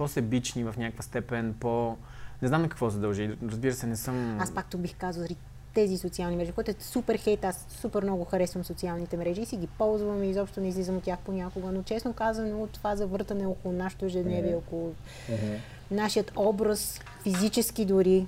по-себични 0.00 0.64
в 0.64 0.74
някаква 0.78 1.02
степен, 1.02 1.54
по... 1.60 1.96
Не 2.42 2.48
знам 2.48 2.62
на 2.62 2.68
какво 2.68 2.90
се 2.90 2.98
дължи. 2.98 3.36
Разбира 3.48 3.72
се, 3.72 3.86
не 3.86 3.96
съм... 3.96 4.40
Аз 4.40 4.54
пак 4.54 4.66
тук 4.70 4.80
бих 4.80 4.96
казал 4.96 5.26
тези 5.74 5.98
социални 5.98 6.36
мрежи, 6.36 6.52
което 6.52 6.70
е 6.70 6.74
супер 6.78 7.18
хейт. 7.18 7.44
Аз 7.44 7.66
супер 7.68 8.02
много 8.02 8.24
харесвам 8.24 8.64
социалните 8.64 9.16
мрежи 9.16 9.40
и 9.40 9.46
си 9.46 9.56
ги 9.56 9.66
ползвам 9.66 10.24
и 10.24 10.30
изобщо 10.30 10.60
не 10.60 10.68
излизам 10.68 10.96
от 10.96 11.02
тях 11.02 11.18
понякога. 11.18 11.72
Но 11.72 11.82
честно 11.82 12.12
казано, 12.12 12.66
това 12.66 12.96
завъртане 12.96 13.46
около 13.46 13.74
нашето 13.74 14.04
ежедневие, 14.04 14.54
около 14.54 14.92
mm-hmm. 15.30 15.58
нашият 15.90 16.32
образ, 16.36 17.00
физически 17.22 17.84
дори, 17.84 18.26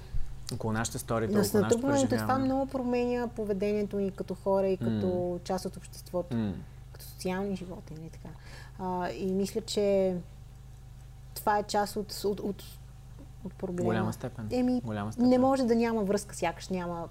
около 0.55 0.73
нашата 0.73 0.97
история, 0.97 1.27
около 1.29 1.39
нашето 1.39 1.81
преживяване. 1.81 2.09
Това 2.09 2.39
много 2.39 2.67
променя 2.67 3.29
поведението 3.29 3.97
ни 3.97 4.11
като 4.11 4.35
хора 4.35 4.69
и 4.69 4.77
като 4.77 5.07
mm. 5.07 5.43
част 5.43 5.65
от 5.65 5.77
обществото, 5.77 6.37
mm. 6.37 6.53
като 6.93 7.05
социални 7.05 7.57
животи. 7.57 7.95
Не 8.03 8.11
така. 8.11 8.29
А, 8.79 9.11
и 9.11 9.33
мисля, 9.33 9.61
че 9.61 10.17
това 11.43 11.59
е 11.59 11.63
част 11.63 11.97
от, 11.97 12.13
от, 12.25 12.41
от, 12.41 12.65
от 13.45 13.55
проблема. 13.55 13.85
Голяма 13.85 14.13
степен. 14.13 14.49
Еми, 14.51 14.81
Голяма 14.85 15.13
степен. 15.13 15.31
не 15.31 15.39
може 15.39 15.65
да 15.65 15.75
няма 15.75 16.05
връзка, 16.05 16.35
сякаш 16.35 16.69
няма. 16.69 17.09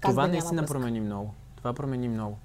Това 0.00 0.22
да 0.22 0.28
наистина 0.28 0.66
промени 0.66 1.00
много. 1.00 1.34
Това 1.56 1.72
промени 1.72 2.08
много. 2.08 2.38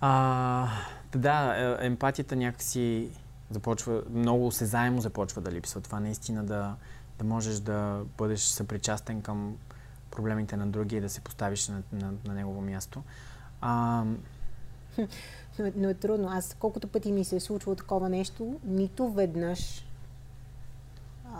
А, 0.00 0.68
да, 1.14 1.54
е, 1.56 1.86
емпатията 1.86 2.36
някакси 2.36 3.10
започва, 3.50 4.02
много 4.10 4.46
осезаемо 4.46 5.00
започва 5.00 5.42
да 5.42 5.52
липсва. 5.52 5.80
Това 5.80 6.00
наистина 6.00 6.44
да, 6.44 6.74
да 7.18 7.24
можеш 7.24 7.58
да 7.58 8.02
бъдеш 8.18 8.40
съпричастен 8.40 9.22
към 9.22 9.56
проблемите 10.10 10.56
на 10.56 10.66
други 10.66 10.96
и 10.96 11.00
да 11.00 11.08
се 11.08 11.20
поставиш 11.20 11.68
на, 11.68 11.82
на, 11.92 12.12
на 12.26 12.34
негово 12.34 12.60
място. 12.60 13.02
А, 13.60 14.04
но, 15.58 15.72
но 15.76 15.88
е 15.88 15.94
трудно. 15.94 16.28
Аз 16.30 16.56
колкото 16.58 16.88
пъти 16.88 17.12
ми 17.12 17.24
се 17.24 17.36
е 17.36 17.40
случвало 17.40 17.76
такова 17.76 18.08
нещо, 18.08 18.60
нито 18.64 19.10
веднъж 19.10 19.86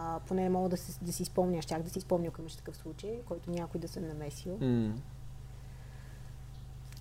а, 0.06 0.20
поне 0.20 0.42
не 0.42 0.50
мога 0.50 0.68
да, 0.68 0.76
се, 0.76 1.04
да 1.04 1.12
си 1.12 1.24
спомня, 1.24 1.62
щях 1.62 1.82
да 1.82 1.90
си 1.90 2.00
спомня 2.00 2.30
към 2.30 2.46
такъв 2.56 2.76
случай, 2.76 3.20
който 3.26 3.50
някой 3.50 3.80
да 3.80 3.88
се 3.88 4.00
намесил. 4.00 4.58
Mm. 4.58 4.92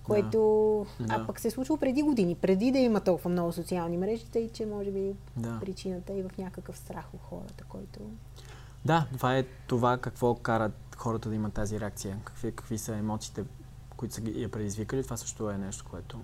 Което, 0.02 0.86
да. 1.00 1.06
а 1.14 1.26
пък 1.26 1.40
се 1.40 1.48
е 1.48 1.50
случило 1.50 1.78
преди 1.78 2.02
години, 2.02 2.34
преди 2.34 2.72
да 2.72 2.78
има 2.78 3.00
толкова 3.00 3.30
много 3.30 3.52
социални 3.52 3.96
мрежи, 3.96 4.26
тъй 4.26 4.48
че 4.48 4.66
може 4.66 4.90
би 4.90 5.14
да. 5.36 5.58
причината 5.60 6.12
е 6.12 6.22
в 6.22 6.38
някакъв 6.38 6.78
страх 6.78 7.14
у 7.14 7.18
хората, 7.18 7.64
който... 7.68 8.00
Да, 8.84 9.06
това 9.12 9.38
е 9.38 9.42
това 9.66 9.98
какво 9.98 10.34
карат 10.34 10.96
хората 10.96 11.28
да 11.28 11.34
имат 11.34 11.52
тази 11.52 11.80
реакция. 11.80 12.18
Какви, 12.24 12.52
какви 12.52 12.78
са 12.78 12.96
емоциите, 12.96 13.44
които 13.96 14.14
са 14.14 14.22
я 14.24 14.50
предизвикали. 14.50 15.04
Това 15.04 15.16
също 15.16 15.50
е 15.50 15.58
нещо, 15.58 15.84
което, 15.90 16.18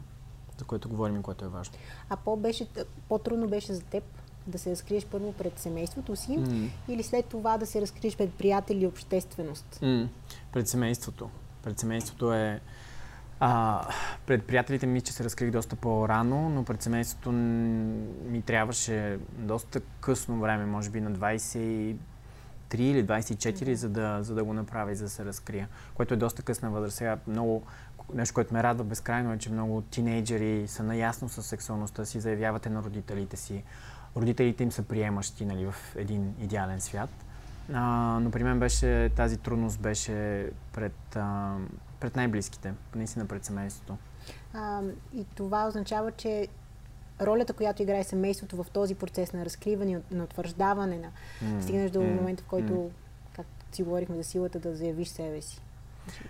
за 0.59 0.65
което 0.65 0.89
говорим 0.89 1.17
и 1.17 1.23
което 1.23 1.45
е 1.45 1.49
важно. 1.49 1.75
А 2.11 2.17
по-беше, 2.17 2.69
по-трудно 3.09 3.49
беше 3.49 3.75
за 3.75 3.83
теб 3.83 4.05
да 4.47 4.59
се 4.59 4.71
разкриеш 4.71 5.07
първо 5.07 5.33
пред 5.33 5.59
семейството 5.59 6.17
си 6.17 6.31
Mm. 6.31 6.69
или 6.89 7.03
след 7.03 7.27
това 7.27 7.59
да 7.59 7.67
се 7.67 7.81
разкриеш 7.81 8.17
пред 8.17 8.35
приятели 8.35 8.79
и 8.79 8.87
общественост? 8.87 9.79
М, 9.83 10.09
Пред 10.53 10.69
семейството. 10.69 11.31
Пред 11.63 11.79
семейството 11.79 12.33
е... 12.35 12.61
А, 13.41 13.87
пред 14.27 14.45
приятелите 14.45 14.87
ми, 14.87 15.01
че 15.01 15.13
се 15.13 15.25
разкрих 15.25 15.51
доста 15.51 15.77
по-рано, 15.77 16.49
но 16.49 16.65
пред 16.65 16.83
семейството 16.83 17.33
ми 17.33 18.43
трябваше 18.43 19.19
доста 19.31 19.81
късно 19.81 20.41
време, 20.41 20.67
може 20.67 20.91
би 20.91 21.01
на 21.01 21.13
23 21.13 21.97
или 22.73 23.05
24, 23.05 23.73
за 23.73 23.89
да, 23.89 24.19
за 24.23 24.35
да 24.35 24.45
го 24.45 24.53
направя 24.53 24.93
и 24.93 24.97
за 24.97 25.05
да 25.05 25.11
се 25.11 25.25
разкрия. 25.25 25.69
Което 25.95 26.15
е 26.15 26.17
доста 26.17 26.43
късна 26.43 26.71
възраст. 26.71 26.97
Сега 26.97 27.19
много 27.27 27.63
нещо, 28.15 28.35
което 28.35 28.55
ме 28.55 28.63
радва 28.63 28.85
безкрайно 28.85 29.33
е, 29.33 29.39
че 29.39 29.51
много 29.51 29.81
тинейджери 29.81 30.69
са 30.69 30.83
наясно 30.83 31.29
с 31.29 31.43
сексуалността 31.43 32.05
си, 32.05 32.21
заявявате 32.21 32.71
на 32.71 32.83
родителите 32.83 33.37
си. 33.37 33.63
Родителите 34.17 34.63
им 34.63 34.73
са 34.73 34.83
приемащи 34.83 35.45
нали, 35.45 35.67
в 35.67 35.75
един 35.97 36.35
идеален 36.41 36.81
свят. 36.81 37.11
А, 37.73 38.19
но 38.23 38.31
при 38.31 38.45
мен 38.45 38.59
беше, 38.61 39.11
тази 39.17 39.37
трудност 39.37 39.81
беше 39.81 40.49
пред, 40.73 41.17
а, 41.17 41.57
пред 42.01 42.17
най-близките, 42.17 42.75
наистина 42.95 43.27
пред 43.27 43.45
семейството. 43.45 43.97
А, 44.55 44.83
и 45.15 45.25
това 45.35 45.69
означава, 45.69 46.13
че 46.13 46.49
ролята, 47.21 47.53
която 47.53 47.83
играе 47.83 48.05
семейството 48.05 48.63
в 48.63 48.71
този 48.73 48.95
процес 48.95 49.33
на 49.33 49.45
разкриване, 49.45 50.01
на 50.11 50.25
утвърждаване, 50.25 50.99
на 50.99 51.09
М, 51.43 51.63
стигнеш 51.63 51.91
до 51.91 52.01
м, 52.01 52.07
момента, 52.09 52.43
в 52.43 52.47
който, 52.47 52.73
м. 52.73 52.89
как 53.37 53.47
си 53.73 53.83
говорихме 53.83 54.17
за 54.17 54.25
силата 54.25 54.59
да 54.59 54.77
заявиш 54.77 55.09
себе 55.09 55.43
си, 55.43 55.61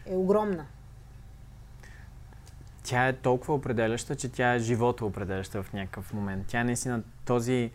е 0.06 0.16
огромна. 0.16 0.66
Тя 2.82 3.08
е 3.08 3.12
толкова 3.12 3.54
определяща, 3.54 4.16
че 4.16 4.28
тя 4.28 4.54
е 4.54 4.58
живота 4.58 5.04
определяща 5.04 5.62
в 5.62 5.72
някакъв 5.72 6.12
момент. 6.12 6.44
Тя 6.46 6.60
е 6.60 6.64
наистина 6.64 7.02
този... 7.24 7.70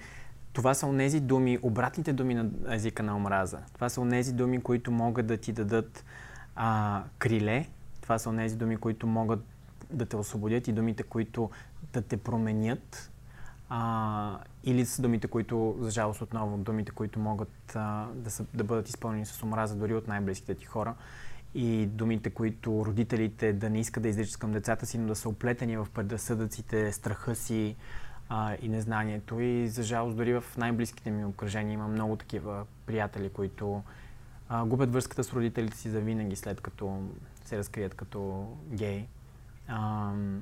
Това 0.53 0.73
са 0.73 0.87
онези 0.87 1.19
думи, 1.19 1.59
обратните 1.61 2.13
думи 2.13 2.33
на 2.33 2.49
езика 2.69 3.03
на 3.03 3.15
омраза. 3.15 3.59
Това 3.73 3.89
са 3.89 4.01
онези 4.01 4.33
думи, 4.33 4.61
които 4.61 4.91
могат 4.91 5.27
да 5.27 5.37
ти 5.37 5.51
дадат 5.51 6.05
а, 6.55 7.03
криле. 7.17 7.65
Това 8.01 8.19
са 8.19 8.29
онези 8.29 8.55
думи, 8.55 8.77
които 8.77 9.07
могат 9.07 9.39
да 9.89 10.05
те 10.05 10.15
освободят 10.15 10.67
и 10.67 10.71
думите, 10.71 11.03
които 11.03 11.49
да 11.93 12.01
те 12.01 12.17
променят. 12.17 13.11
А, 13.69 14.39
или 14.63 14.85
са 14.85 15.01
думите, 15.01 15.27
които, 15.27 15.75
за 15.79 15.91
жалост 15.91 16.21
отново, 16.21 16.57
думите, 16.57 16.91
които 16.91 17.19
могат 17.19 17.75
а, 17.75 18.07
да, 18.13 18.31
са, 18.31 18.45
да 18.53 18.63
бъдат 18.63 18.89
изпълнени 18.89 19.25
с 19.25 19.43
омраза 19.43 19.75
дори 19.75 19.93
от 19.93 20.07
най-близките 20.07 20.55
ти 20.55 20.65
хора. 20.65 20.95
И 21.53 21.85
думите, 21.85 22.29
които 22.29 22.85
родителите 22.85 23.53
да 23.53 23.69
не 23.69 23.79
искат 23.79 24.03
да 24.03 24.09
изричат 24.09 24.37
към 24.37 24.51
децата 24.51 24.85
си, 24.85 24.97
но 24.97 25.07
да 25.07 25.15
са 25.15 25.29
оплетени 25.29 25.77
в 25.77 25.87
предразсъдъците, 25.93 26.91
страха 26.91 27.35
си 27.35 27.75
а, 28.29 28.55
и 28.61 28.69
незнанието. 28.69 29.39
И 29.39 29.67
за 29.67 29.83
жалост 29.83 30.17
дори 30.17 30.33
в 30.33 30.43
най-близките 30.57 31.11
ми 31.11 31.25
обкръжения 31.25 31.73
има 31.73 31.87
много 31.87 32.15
такива 32.15 32.65
приятели, 32.85 33.29
които 33.29 33.83
а, 34.49 34.65
губят 34.65 34.93
връзката 34.93 35.23
с 35.23 35.33
родителите 35.33 35.77
си 35.77 35.89
за 35.89 35.99
винаги, 35.99 36.35
след 36.35 36.61
като 36.61 37.01
се 37.45 37.57
разкрият 37.57 37.93
като 37.93 38.47
гей. 38.69 39.07
Ам, 39.67 40.41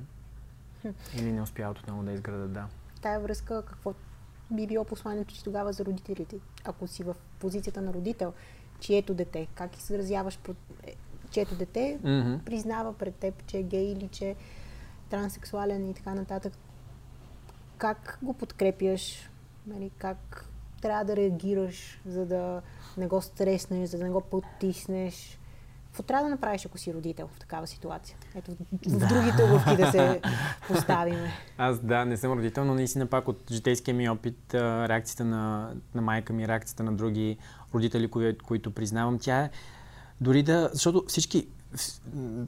или 1.16 1.32
не 1.32 1.42
успяват 1.42 1.78
отново 1.78 2.02
да 2.02 2.12
изградат, 2.12 2.52
да. 2.52 2.66
Тая 3.02 3.20
връзка, 3.20 3.62
какво 3.66 3.94
би 4.50 4.66
било 4.66 4.84
посланието 4.84 5.34
ти 5.34 5.44
тогава 5.44 5.72
за 5.72 5.84
родителите? 5.84 6.36
Ако 6.64 6.86
си 6.86 7.02
в 7.02 7.16
позицията 7.38 7.82
на 7.82 7.92
родител, 7.92 8.32
чието 8.80 9.14
дете, 9.14 9.46
как 9.54 9.76
изразяваш, 9.76 10.38
е, 10.86 10.94
чието 11.30 11.54
дете 11.54 11.98
Mm-hmm. 12.02 12.44
признава 12.44 12.92
пред 12.92 13.14
теб, 13.14 13.46
че 13.46 13.58
е 13.58 13.62
гей 13.62 13.92
или 13.92 14.08
че 14.08 14.30
е 14.30 14.36
транссексуален 15.10 15.90
и 15.90 15.94
така 15.94 16.14
нататък. 16.14 16.52
Как 17.78 18.18
го 18.22 18.34
подкрепяш? 18.34 19.30
Нали, 19.66 19.90
как 19.98 20.48
трябва 20.82 21.04
да 21.04 21.16
реагираш, 21.16 22.00
за 22.06 22.26
да 22.26 22.62
не 22.96 23.06
го 23.06 23.22
стреснеш, 23.22 23.88
за 23.88 23.98
да 23.98 24.04
не 24.04 24.10
го 24.10 24.20
потиснеш? 24.20 25.38
Какво 25.96 26.06
трябва 26.06 26.24
да 26.24 26.30
направиш, 26.30 26.66
ако 26.66 26.78
си 26.78 26.94
родител 26.94 27.28
в 27.34 27.38
такава 27.38 27.66
ситуация? 27.66 28.16
Ето, 28.34 28.50
в, 28.50 28.56
в 28.86 29.08
другите 29.08 29.42
обувки 29.42 29.76
да 29.76 29.90
се 29.90 30.20
поставиме. 30.68 31.32
Аз 31.58 31.78
да, 31.78 32.04
не 32.04 32.16
съм 32.16 32.32
родител, 32.32 32.64
но 32.64 32.74
наистина 32.74 33.06
пак 33.06 33.28
от 33.28 33.50
житейския 33.50 33.94
ми 33.94 34.08
опит, 34.08 34.54
реакцията 34.54 35.24
на, 35.24 35.74
на 35.94 36.02
майка 36.02 36.32
ми, 36.32 36.48
реакцията 36.48 36.82
на 36.82 36.92
други 36.92 37.38
родители, 37.74 38.08
кои, 38.08 38.38
които 38.38 38.70
признавам, 38.70 39.18
тя 39.18 39.40
е 39.40 39.50
дори 40.20 40.42
да... 40.42 40.70
Защото 40.72 41.04
всички, 41.08 41.48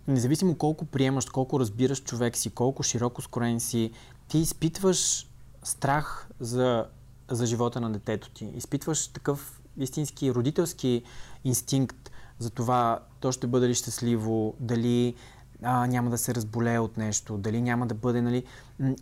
независимо 0.08 0.54
колко 0.54 0.84
приемаш, 0.84 1.24
колко 1.24 1.60
разбираш 1.60 2.02
човек 2.02 2.36
си, 2.36 2.50
колко 2.50 2.82
широко 2.82 3.22
скроен 3.22 3.60
си, 3.60 3.90
ти 4.28 4.38
изпитваш 4.38 5.28
страх 5.62 6.28
за, 6.40 6.86
за 7.30 7.46
живота 7.46 7.80
на 7.80 7.90
детето 7.90 8.30
ти. 8.30 8.44
Изпитваш 8.44 9.08
такъв 9.08 9.60
истински 9.78 10.34
родителски 10.34 11.02
инстинкт 11.44 12.10
за 12.38 12.50
това 12.50 13.00
то 13.20 13.32
ще 13.32 13.46
бъде 13.46 13.68
ли 13.68 13.74
щастливо, 13.74 14.54
дали 14.60 15.14
а, 15.62 15.86
няма 15.86 16.10
да 16.10 16.18
се 16.18 16.34
разболее 16.34 16.78
от 16.78 16.96
нещо, 16.96 17.38
дали 17.38 17.62
няма 17.62 17.86
да 17.86 17.94
бъде, 17.94 18.22
нали... 18.22 18.44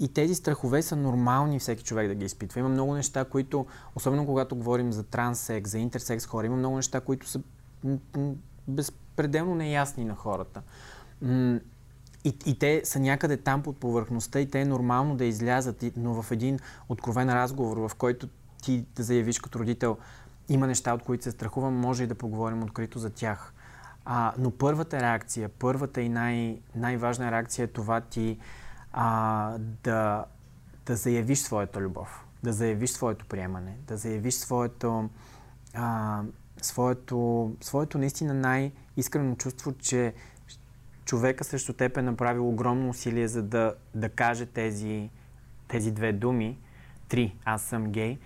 И 0.01 0.09
тези 0.09 0.35
страхове 0.35 0.83
са 0.83 0.97
нормални 0.97 1.59
всеки 1.59 1.85
човек 1.85 2.09
да 2.09 2.15
ги 2.15 2.25
изпитва. 2.25 2.61
Има 2.61 2.69
много 2.69 2.95
неща, 2.95 3.25
които, 3.25 3.67
особено 3.95 4.27
когато 4.27 4.57
говорим 4.57 4.93
за 4.93 5.03
транссекс, 5.03 5.71
за 5.71 5.79
интерсекс 5.79 6.27
хора, 6.27 6.47
има 6.47 6.57
много 6.57 6.77
неща, 6.77 7.01
които 7.01 7.29
са 7.29 7.41
безпределно 8.69 9.55
неясни 9.55 10.05
на 10.05 10.15
хората. 10.15 10.63
И, 12.25 12.39
и 12.47 12.59
те 12.59 12.83
са 12.85 13.01
някъде 13.01 13.37
там 13.37 13.63
под 13.63 13.77
повърхността 13.77 14.41
и 14.41 14.51
те 14.51 14.61
е 14.61 14.65
нормално 14.65 15.17
да 15.17 15.25
излязат, 15.25 15.85
но 15.97 16.23
в 16.23 16.31
един 16.31 16.59
откровен 16.89 17.31
разговор, 17.31 17.77
в 17.89 17.95
който 17.95 18.29
ти 18.63 18.85
да 18.97 19.03
заявиш 19.03 19.39
като 19.39 19.59
родител, 19.59 19.97
има 20.49 20.67
неща, 20.67 20.95
от 20.95 21.03
които 21.03 21.25
се 21.25 21.31
страхувам, 21.31 21.75
може 21.75 22.05
и 22.05 22.07
да 22.07 22.15
поговорим 22.15 22.63
открито 22.63 22.99
за 22.99 23.11
тях. 23.11 23.53
А, 24.05 24.33
но 24.39 24.51
първата 24.51 25.01
реакция, 25.01 25.49
първата 25.49 26.01
и 26.01 26.09
най- 26.09 26.59
най-важна 26.75 27.31
реакция 27.31 27.65
е 27.65 27.67
това 27.67 28.01
ти 28.01 28.39
а, 28.93 29.59
да, 29.59 30.25
да 30.87 30.97
заявиш 30.97 31.39
своята 31.39 31.81
любов, 31.81 32.25
да 32.43 32.53
заявиш 32.53 32.91
своето 32.91 33.27
приемане, 33.27 33.77
да 33.87 33.97
заявиш 33.97 34.35
своето, 34.35 35.11
а, 35.75 36.23
своето, 36.63 37.53
своето 37.61 37.99
наистина 37.99 38.35
най-искрено 38.35 39.37
чувство, 39.37 39.73
че 39.73 40.15
човека 41.05 41.45
срещу 41.45 41.73
теб 41.73 41.97
е 41.97 42.03
направил 42.03 42.49
огромно 42.49 42.89
усилие 42.89 43.29
за 43.29 43.43
да, 43.43 43.75
да 43.95 44.09
каже 44.09 44.47
тези, 44.47 45.11
тези 45.69 45.91
две 45.91 46.13
думи, 46.13 46.59
три, 47.09 47.37
аз 47.45 47.63
съм 47.63 47.93
гей, 47.93 48.19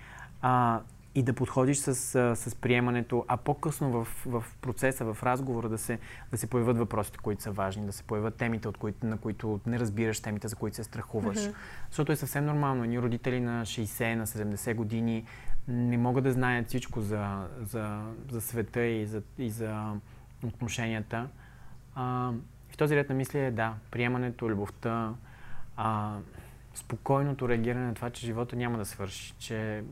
а, 0.43 0.81
и 1.15 1.23
да 1.23 1.33
подходиш 1.33 1.79
с, 1.79 1.95
с 2.37 2.55
приемането, 2.55 3.25
а 3.29 3.37
по-късно 3.37 3.91
в, 3.91 4.05
в 4.27 4.45
процеса, 4.61 5.05
в 5.05 5.23
разговора 5.23 5.69
да 5.69 5.79
се, 5.79 5.99
да 6.31 6.39
се 6.39 6.47
появят 6.47 6.79
въпросите, 6.79 7.19
които 7.23 7.43
са 7.43 7.51
важни, 7.51 7.87
да 7.87 7.93
се 7.93 8.03
появят 8.03 8.35
темите, 8.35 8.69
от 8.69 8.77
които, 8.77 9.07
на 9.07 9.19
които 9.19 9.61
не 9.67 9.79
разбираш, 9.79 10.21
темите, 10.21 10.49
за 10.49 10.57
които 10.57 10.77
се 10.77 10.85
страхуваш. 10.85 11.43
Мгм. 11.43 11.55
Защото 11.89 12.13
е 12.13 12.17
съвсем 12.17 12.47
нормално. 12.47 12.85
Едни 12.85 13.03
родители 13.03 13.41
на 13.41 13.67
60, 13.67 14.15
на 14.15 14.27
70 14.27 14.75
години 14.75 15.25
не 15.69 15.99
могат 15.99 16.25
да 16.25 16.33
знаят 16.33 16.69
всичко 16.69 17.01
за, 17.01 17.49
за, 17.63 18.03
за 18.31 18.41
света 18.41 18.85
и 18.85 19.07
за, 19.07 19.23
и 19.39 19.51
за 19.51 19.93
отношенията. 20.45 21.29
А, 21.95 22.33
в 22.71 22.77
този 22.77 22.97
ред 22.97 23.09
на 23.09 23.15
мисли 23.15 23.39
е 23.39 23.51
да, 23.51 23.75
приемането, 23.91 24.51
любовта, 24.51 25.15
а, 25.77 26.17
спокойното 26.75 27.49
реагиране 27.49 27.87
на 27.87 27.95
това, 27.95 28.11
че 28.11 28.27
живота 28.27 28.57
няма 28.57 28.79
да 28.79 28.85
свърши, 28.85 29.35
че, 29.39 29.85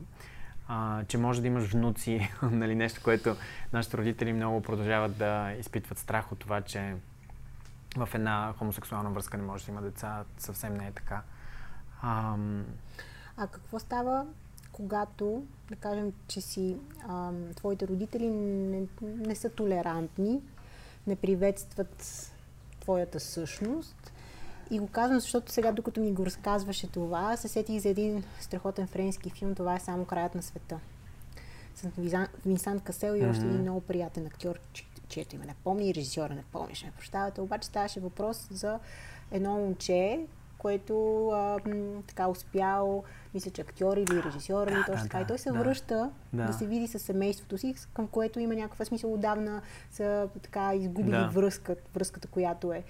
а, 0.71 1.03
че 1.07 1.17
може 1.17 1.41
да 1.41 1.47
имаш 1.47 1.71
внуци, 1.71 2.29
нали, 2.41 2.75
нещо, 2.75 3.01
което 3.03 3.35
нашите 3.73 3.97
родители 3.97 4.33
много 4.33 4.61
продължават 4.61 5.17
да 5.17 5.53
изпитват 5.59 5.97
страх 5.97 6.31
от 6.31 6.39
това, 6.39 6.61
че 6.61 6.95
в 7.97 8.09
една 8.13 8.53
хомосексуална 8.57 9.09
връзка 9.09 9.37
не 9.37 9.43
може 9.43 9.65
да 9.65 9.71
има 9.71 9.81
деца, 9.81 10.23
съвсем 10.37 10.73
не 10.73 10.87
е 10.87 10.91
така. 10.91 11.21
Ам, 12.03 12.65
А 13.37 13.47
какво 13.47 13.79
става, 13.79 14.25
когато, 14.71 15.43
да 15.69 15.75
кажем, 15.75 16.13
че 16.27 16.41
си 16.41 16.77
ам, 17.09 17.53
твоите 17.55 17.87
родители 17.87 18.27
не, 18.27 18.87
не 19.01 19.35
са 19.35 19.49
толерантни, 19.49 20.41
не 21.07 21.15
приветстват 21.15 22.31
твоята 22.79 23.19
същност? 23.19 24.11
И 24.71 24.79
го 24.79 24.87
казвам, 24.87 25.19
защото 25.19 25.51
сега, 25.51 25.71
докато 25.71 26.01
ми 26.01 26.13
го 26.13 26.25
разказваше 26.25 26.87
това, 26.87 27.37
се 27.37 27.47
сетих 27.47 27.79
за 27.79 27.89
един 27.89 28.23
страхотен 28.39 28.87
френски 28.87 29.29
филм 29.29 29.55
Това 29.55 29.75
е 29.75 29.79
само 29.79 30.05
краят 30.05 30.35
на 30.35 30.41
света. 30.41 30.79
С 31.75 31.87
Винсант 32.45 32.83
Касел 32.83 33.13
и 33.13 33.25
още 33.25 33.45
един 33.45 33.61
много 33.61 33.81
приятен 33.81 34.25
актьор, 34.27 34.59
чи- 34.73 34.87
чието 35.07 35.35
име 35.35 35.45
не 35.45 35.55
помни, 35.63 35.89
и 35.89 35.95
режисьора 35.95 36.33
не 36.33 36.43
помни, 36.43 36.75
ще 36.75 36.85
ме 36.85 36.91
прощавате. 36.91 37.41
Обаче 37.41 37.67
ставаше 37.67 37.99
въпрос 37.99 38.47
за 38.51 38.79
едно 39.31 39.51
момче, 39.51 40.25
който 40.57 41.27
а, 41.29 41.59
м, 41.65 42.01
така 42.07 42.27
успял, 42.27 43.03
мисля, 43.33 43.51
че 43.51 43.61
актьор 43.61 43.97
или 43.97 44.23
режисьор 44.23 44.67
или 44.67 44.75
Да, 44.75 44.85
точно 44.85 44.95
да, 44.95 45.03
така. 45.03 45.19
И 45.19 45.23
да, 45.23 45.27
той 45.27 45.37
се 45.37 45.51
да. 45.51 45.59
връща 45.59 46.09
да. 46.33 46.45
Да. 46.47 46.53
се 46.53 46.67
види 46.67 46.87
с 46.87 46.99
семейството 46.99 47.57
си, 47.57 47.75
към 47.93 48.07
което 48.07 48.39
има 48.39 48.55
някаква 48.55 48.85
смисъл 48.85 49.13
отдавна 49.13 49.61
са 49.91 50.29
така 50.41 50.75
изгубили 50.75 51.11
Да. 51.11 51.27
връзка, 51.27 51.75
връзката, 51.95 52.27
която 52.27 52.73
е. 52.73 52.83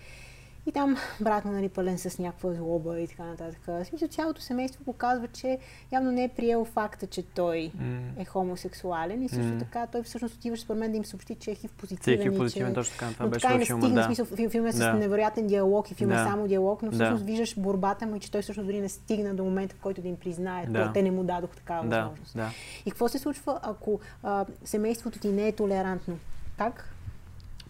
И 0.66 0.72
там 0.72 0.98
брат 1.22 1.46
му 1.46 1.52
нали, 1.52 1.70
пълен 1.70 1.98
с 1.98 2.20
някаква 2.20 2.54
злоба 2.54 3.00
и 3.00 3.08
така 3.08 3.24
нататък. 3.24 3.60
В 3.68 3.86
смисъл, 3.86 4.08
цялото 4.08 4.42
семейство 4.42 4.84
показва, 4.84 5.28
че 5.28 5.58
явно 5.92 6.12
не 6.12 6.24
е 6.24 6.30
приел 6.30 6.66
факта, 6.66 7.08
че 7.08 7.24
той 7.24 7.72
М. 7.76 8.00
е 8.18 8.26
хомосексуален 8.26 9.24
и 9.24 9.30
също 9.30 9.44
М. 9.46 9.60
така 9.60 9.88
той 9.88 10.04
всъщност 10.04 10.36
отиваше 10.36 10.62
според 10.62 10.80
мен 10.80 10.92
да 10.92 10.98
им 10.98 11.06
съобщи, 11.06 11.36
че 11.36 11.52
е 11.52 11.56
хив 11.56 11.72
Ти 11.72 11.78
позитивен. 11.78 12.22
е 12.22 12.36
и 12.36 12.38
позитивен, 12.38 12.70
че... 12.70 12.76
точно 12.76 12.94
така. 12.94 13.12
Това 13.14 13.26
но 13.26 13.32
беше 13.32 13.42
така 13.42 13.54
и 13.54 13.58
не 13.58 13.66
филма, 13.66 13.82
стигна, 13.82 13.96
да. 13.96 14.06
смисъл, 14.06 14.26
фил- 14.26 14.50
филм 14.50 14.66
е 14.66 14.72
с 14.72 14.78
Да. 14.78 14.94
невероятен 14.94 15.48
диалог 15.48 15.92
и 15.92 15.96
филм 15.96 16.12
е 16.12 16.16
Да. 16.16 16.24
само 16.24 16.48
диалог, 16.48 16.82
но 16.82 16.90
Да. 16.90 16.96
всъщност 16.96 17.24
виждаш 17.24 17.56
борбата 17.58 18.06
му 18.06 18.16
и 18.16 18.20
че 18.20 18.32
той 18.32 18.42
всъщност 18.42 18.68
дори 18.68 18.82
не 18.82 18.90
стигна 18.90 19.36
до 19.36 19.44
момента, 19.44 19.76
в 19.76 19.80
който 19.80 20.02
да 20.02 20.08
им 20.08 20.16
признае. 20.18 20.66
Да. 20.66 20.72
Да. 20.76 20.94
Те 20.94 21.02
не 21.02 21.12
му 21.12 21.24
дадох 21.24 21.50
такава 21.52 21.84
Да, 21.84 21.98
възможност. 21.98 22.36
да. 22.36 22.50
И 22.86 22.92
какво 22.92 23.08
се 23.08 23.20
случва, 23.20 23.60
ако 23.64 24.00
а, 24.24 24.46
семейството 24.64 25.20
ти 25.20 25.30
не 25.30 25.48
е 25.48 25.52
толерантно? 25.52 26.18
Как 26.58 26.96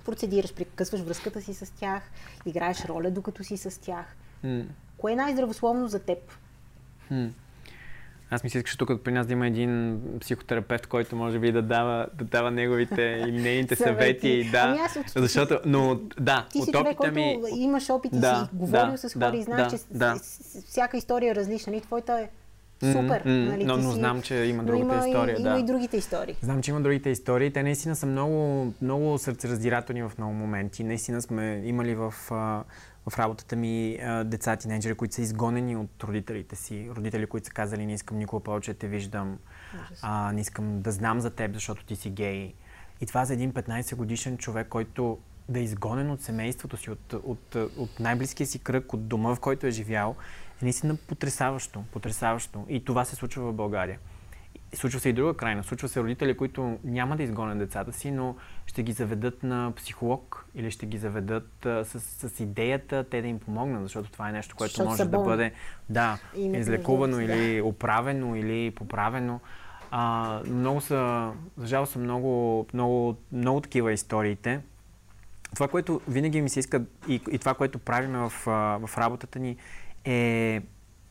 процедираш? 0.05 0.53
Прекъсваш 0.53 1.01
връзката 1.01 1.41
си 1.41 1.53
с 1.53 1.71
тях, 1.71 2.03
играеш 2.45 2.85
роля 2.85 3.11
докато 3.11 3.43
си 3.43 3.57
с 3.57 3.81
тях. 3.81 4.05
М. 4.43 4.63
Кое 4.97 5.11
е 5.11 5.15
най-здравословно 5.15 5.87
за 5.87 5.99
теб? 5.99 6.17
Хм. 7.07 7.25
Аз 8.31 8.43
мисля, 8.43 8.63
че 8.63 8.77
тук 8.77 9.03
при 9.03 9.11
нас 9.11 9.27
да 9.27 9.33
има 9.33 9.47
един 9.47 10.01
психотерапевт, 10.21 10.87
който 10.87 11.15
може 11.15 11.39
би 11.39 11.51
да 11.51 11.61
дава, 11.61 12.07
да 12.13 12.25
дава 12.25 12.51
неговите 12.51 13.01
и 13.27 13.31
нейните 13.31 13.75
съвети. 13.75 14.49
Да, 14.51 14.59
Ами 14.59 14.77
аз 14.79 14.95
от- 14.95 15.09
защото, 15.15 15.59
но 15.65 15.95
да, 16.19 16.47
Ти 16.51 16.61
си 16.61 16.71
човек, 16.71 16.97
който 16.97 17.15
ми... 17.15 17.37
имаш 17.55 17.89
опит 17.89 18.13
и 18.13 18.19
Да, 18.19 18.47
си 18.51 18.55
говорил 18.55 18.91
да, 18.91 18.97
с 18.97 19.13
хора 19.13 19.31
да, 19.31 19.37
и 19.37 19.43
знаеш, 19.43 19.71
да, 19.71 19.77
че 19.77 19.83
да. 19.91 20.15
всяка 20.67 20.97
история 20.97 21.31
е 21.31 21.35
различна. 21.35 21.75
И 21.75 21.81
твоята 21.81 22.13
е 22.13 22.29
супер. 22.79 23.21
м, 23.25 23.31
нали? 23.31 23.63
но, 23.65 23.77
Ти 23.77 23.83
но 23.83 23.89
си- 23.89 23.95
знам, 23.95 24.21
че 24.21 24.35
има 24.35 24.63
другата 24.63 24.95
има 24.95 25.07
история. 25.07 25.39
И, 25.39 25.43
да. 25.43 25.49
има 25.49 25.59
и 25.59 25.63
другите 25.63 25.97
истории. 25.97 26.35
Знам, 26.41 26.61
че 26.61 26.71
има 26.71 26.81
другите 26.81 27.09
истории. 27.09 27.51
Те 27.53 27.63
наистина 27.63 27.95
са 27.95 28.05
много, 28.05 28.73
много 28.81 29.17
сърцераздирателни 29.17 30.03
в 30.03 30.11
много 30.17 30.33
моменти. 30.33 30.83
Наистина 30.83 31.21
сме 31.21 31.61
имали 31.65 31.95
в, 31.95 32.13
в 33.07 33.17
работата 33.17 33.55
ми 33.55 33.97
деца, 34.25 34.55
тинейджери, 34.55 34.95
които 34.95 35.15
са 35.15 35.21
изгонени 35.21 35.77
от 35.77 36.03
родителите 36.03 36.55
си. 36.55 36.89
Родители, 36.95 37.25
които 37.25 37.47
са 37.47 37.53
казали, 37.53 37.85
не 37.85 37.93
искам 37.93 38.17
никога 38.17 38.43
повече 38.43 38.73
да 38.73 38.79
те 38.79 38.87
виждам. 38.87 39.37
А, 40.01 40.31
не 40.31 40.41
искам 40.41 40.81
да 40.81 40.91
знам 40.91 41.19
за 41.19 41.29
теб, 41.29 41.53
защото 41.53 41.85
ти 41.85 41.95
си 41.95 42.09
гей. 42.09 42.53
И 43.01 43.05
това 43.05 43.25
за 43.25 43.33
един 43.33 43.51
15 43.53 43.95
годишен 43.95 44.37
човек, 44.37 44.67
който 44.67 45.17
да 45.49 45.59
е 45.59 45.63
изгонен 45.63 46.11
от 46.11 46.21
семейството 46.21 46.77
си, 46.77 46.91
от, 46.91 47.13
от, 47.13 47.55
от 47.55 47.99
най-близкия 47.99 48.47
си 48.47 48.59
кръг, 48.59 48.93
от 48.93 49.07
дома, 49.07 49.35
в 49.35 49.39
който 49.39 49.67
е 49.67 49.71
живял, 49.71 50.15
е 50.61 50.65
наистина 50.65 50.95
потрясаващо, 50.95 51.83
потрясаващо. 51.91 52.65
И 52.69 52.85
това 52.85 53.05
се 53.05 53.15
случва 53.15 53.51
в 53.51 53.53
България. 53.53 53.99
Случва 54.73 54.99
се 54.99 55.09
и 55.09 55.13
друга 55.13 55.33
крайна. 55.33 55.63
Случва 55.63 55.89
се 55.89 55.99
родители, 55.99 56.37
които 56.37 56.79
няма 56.83 57.17
да 57.17 57.23
изгонят 57.23 57.57
децата 57.57 57.93
си, 57.93 58.11
но 58.11 58.35
ще 58.65 58.83
ги 58.83 58.91
заведат 58.91 59.43
на 59.43 59.73
психолог 59.75 60.45
или 60.55 60.71
ще 60.71 60.85
ги 60.85 60.97
заведат 60.97 61.65
а, 61.65 61.85
с, 61.85 61.99
с 62.29 62.39
идеята 62.39 63.05
те 63.11 63.21
да 63.21 63.27
им 63.27 63.39
помогнат, 63.39 63.83
защото 63.83 64.11
това 64.11 64.29
е 64.29 64.31
нещо, 64.31 64.55
което 64.55 64.71
Защото 64.71 64.89
може 64.89 65.05
да 65.05 65.19
бъде 65.19 65.51
да, 65.89 66.17
излекувано 66.35 67.17
от- 67.17 67.23
или 67.23 67.61
оправено 67.61 68.35
или 68.35 68.71
поправено. 68.71 69.39
А, 69.91 70.41
много 70.45 70.81
са, 70.81 71.31
за 71.57 71.67
жал 71.67 71.85
са 71.85 71.99
много, 71.99 72.65
много, 72.73 73.15
много 73.31 73.61
такива 73.61 73.93
историите. 73.93 74.61
Това, 75.55 75.67
което 75.67 76.01
винаги 76.07 76.41
ми 76.41 76.49
се 76.49 76.59
иска 76.59 76.83
и, 77.07 77.21
и 77.31 77.39
това, 77.39 77.53
което 77.53 77.79
правим 77.79 78.11
в, 78.11 78.29
в 78.87 78.97
работата 78.97 79.39
ни 79.39 79.57
е 80.05 80.61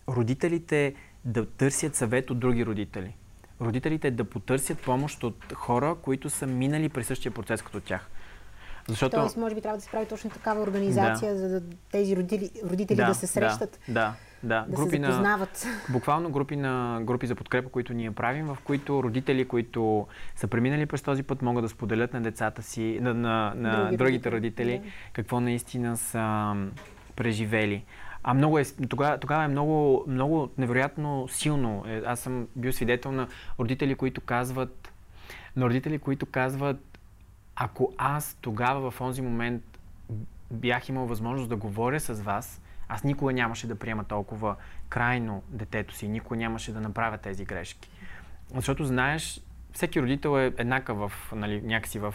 родителите 0.09 0.95
да 1.25 1.47
търсят 1.47 1.95
съвет 1.95 2.31
от 2.31 2.39
други 2.39 2.67
родители. 2.67 3.17
Родителите 3.61 4.11
да 4.11 4.25
потърсят 4.25 4.79
помощ 4.79 5.25
от 5.25 5.53
хора, 5.55 5.97
които 6.03 6.31
са 6.31 6.47
минали 6.47 6.89
през 6.89 7.07
същия 7.07 7.33
процес 7.33 7.63
като 7.63 7.81
тях. 7.81 8.09
Защото... 8.89 9.17
Тоест, 9.17 9.37
може 9.37 9.55
би 9.55 9.61
трябва 9.61 9.79
да 9.79 9.83
се 9.85 9.91
прави 9.91 10.07
точно 10.07 10.31
такава 10.31 10.63
организация, 10.63 11.37
за 11.37 11.49
да 11.49 11.63
тези 11.93 12.17
родители, 12.17 12.51
родители 12.65 12.97
да, 12.97 13.15
се 13.15 13.27
срещат, 13.27 13.79
Да, 13.89 14.15
да. 14.43 14.67
да, 14.69 14.77
Групи 14.77 14.91
се 14.91 14.99
на, 14.99 15.07
запознават. 15.07 15.67
буквално 15.93 16.31
групи, 16.31 16.57
на, 16.57 17.01
групи 17.03 17.27
за 17.27 17.35
подкрепа, 17.35 17.69
които 17.69 17.93
ние 17.93 18.11
правим, 18.11 18.47
в 18.47 18.59
които 18.65 19.03
родители, 19.03 19.49
които 19.49 20.07
са 20.37 20.47
преминали 20.47 20.87
през 20.87 21.03
този 21.03 21.23
път, 21.23 21.43
могат 21.43 21.65
да 21.65 21.69
споделят 21.69 22.13
на 22.13 22.21
децата 22.21 22.63
си, 22.63 22.99
на, 23.01 23.15
на, 23.15 23.53
на 23.57 23.85
Други 23.85 23.97
другите 23.97 24.31
родители, 24.31 24.73
родители, 24.73 24.93
какво 25.13 25.41
наистина 25.41 25.97
са 25.97 26.55
преживели. 27.17 27.85
А 28.29 28.35
много 28.35 28.59
е, 28.59 28.65
тогава, 28.89 29.19
тогава 29.19 29.45
е 29.45 29.49
много, 29.49 30.05
много 30.07 30.51
невероятно 30.59 31.29
силно. 31.29 31.85
Е, 31.87 32.03
Аз 32.07 32.21
съм 32.21 32.49
бил 32.57 32.73
свидетел 32.73 33.13
на 33.13 33.29
родители, 33.59 33.95
които 33.95 34.21
казват, 34.21 34.93
на 35.57 35.67
родители, 35.67 35.99
които 35.99 36.27
казват, 36.27 36.99
ако 37.57 37.93
аз 37.99 38.39
тогава 38.41 38.91
в 38.91 39.01
онзи 39.01 39.23
момент 39.23 39.63
бях 40.51 40.89
имал 40.89 41.07
възможност 41.07 41.49
да 41.49 41.57
говоря 41.57 42.01
с 42.01 42.23
вас, 42.23 42.63
аз 42.89 43.05
никога 43.05 43.33
нямаше 43.33 43.67
да 43.67 43.75
приема 43.75 44.05
толкова 44.05 44.57
крайно 44.89 45.43
детето 45.49 45.95
си, 45.95 46.09
никога 46.09 46.37
нямаше 46.37 46.73
да 46.73 46.81
направя 46.81 47.19
тези 47.19 47.45
грешки. 47.45 47.91
Защото 48.55 48.85
знаеш, 48.85 49.41
всеки 49.73 50.03
родител 50.03 50.41
е 50.41 50.53
еднакъв 50.59 50.99
в, 50.99 51.13
нали, 51.33 51.63
някакси 51.63 51.99
в, 51.99 52.15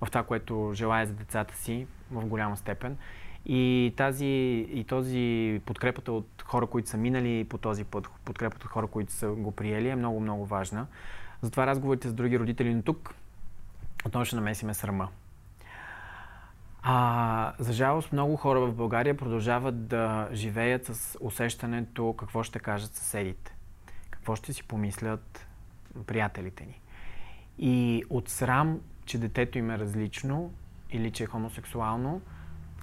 в 0.00 0.06
това, 0.08 0.22
което 0.22 0.70
желая 0.74 1.06
за 1.06 1.12
децата 1.12 1.56
си 1.56 1.86
в 2.10 2.26
голяма 2.26 2.56
степен. 2.56 2.96
И 3.46 3.92
тази, 3.96 4.26
и 4.72 4.84
този 4.88 5.60
подкрепата 5.66 6.12
от 6.12 6.44
хора, 6.44 6.66
които 6.66 6.88
са 6.88 6.96
минали 6.96 7.44
по 7.44 7.58
този 7.58 7.84
път, 7.84 8.08
подкрепата 8.24 8.66
от 8.66 8.72
хора, 8.72 8.86
които 8.86 9.12
са 9.12 9.28
го 9.28 9.52
приели, 9.52 9.88
е 9.88 9.96
много, 9.96 10.20
много 10.20 10.46
важна. 10.46 10.86
Затова 11.42 11.66
разговорите 11.66 12.08
с 12.08 12.14
други 12.14 12.38
родители, 12.38 12.74
но 12.74 12.82
тук 12.82 13.14
отново 14.06 14.24
ще 14.24 14.36
намесиме 14.36 14.74
срама. 14.74 15.08
А, 16.82 17.52
за 17.58 17.72
жалост, 17.72 18.12
много 18.12 18.36
хора 18.36 18.60
в 18.60 18.72
България 18.72 19.16
продължават 19.16 19.86
да 19.86 20.28
живеят 20.32 20.86
с 20.86 21.18
усещането 21.20 22.12
какво 22.12 22.42
ще 22.42 22.58
кажат 22.58 22.94
съседите, 22.94 23.54
какво 24.10 24.36
ще 24.36 24.52
си 24.52 24.62
помислят 24.62 25.46
приятелите 26.06 26.66
ни. 26.66 26.80
И 27.58 28.04
от 28.10 28.28
срам, 28.28 28.80
че 29.04 29.18
детето 29.18 29.58
им 29.58 29.70
е 29.70 29.78
различно 29.78 30.52
или 30.90 31.10
че 31.10 31.24
е 31.24 31.26
хомосексуално, 31.26 32.20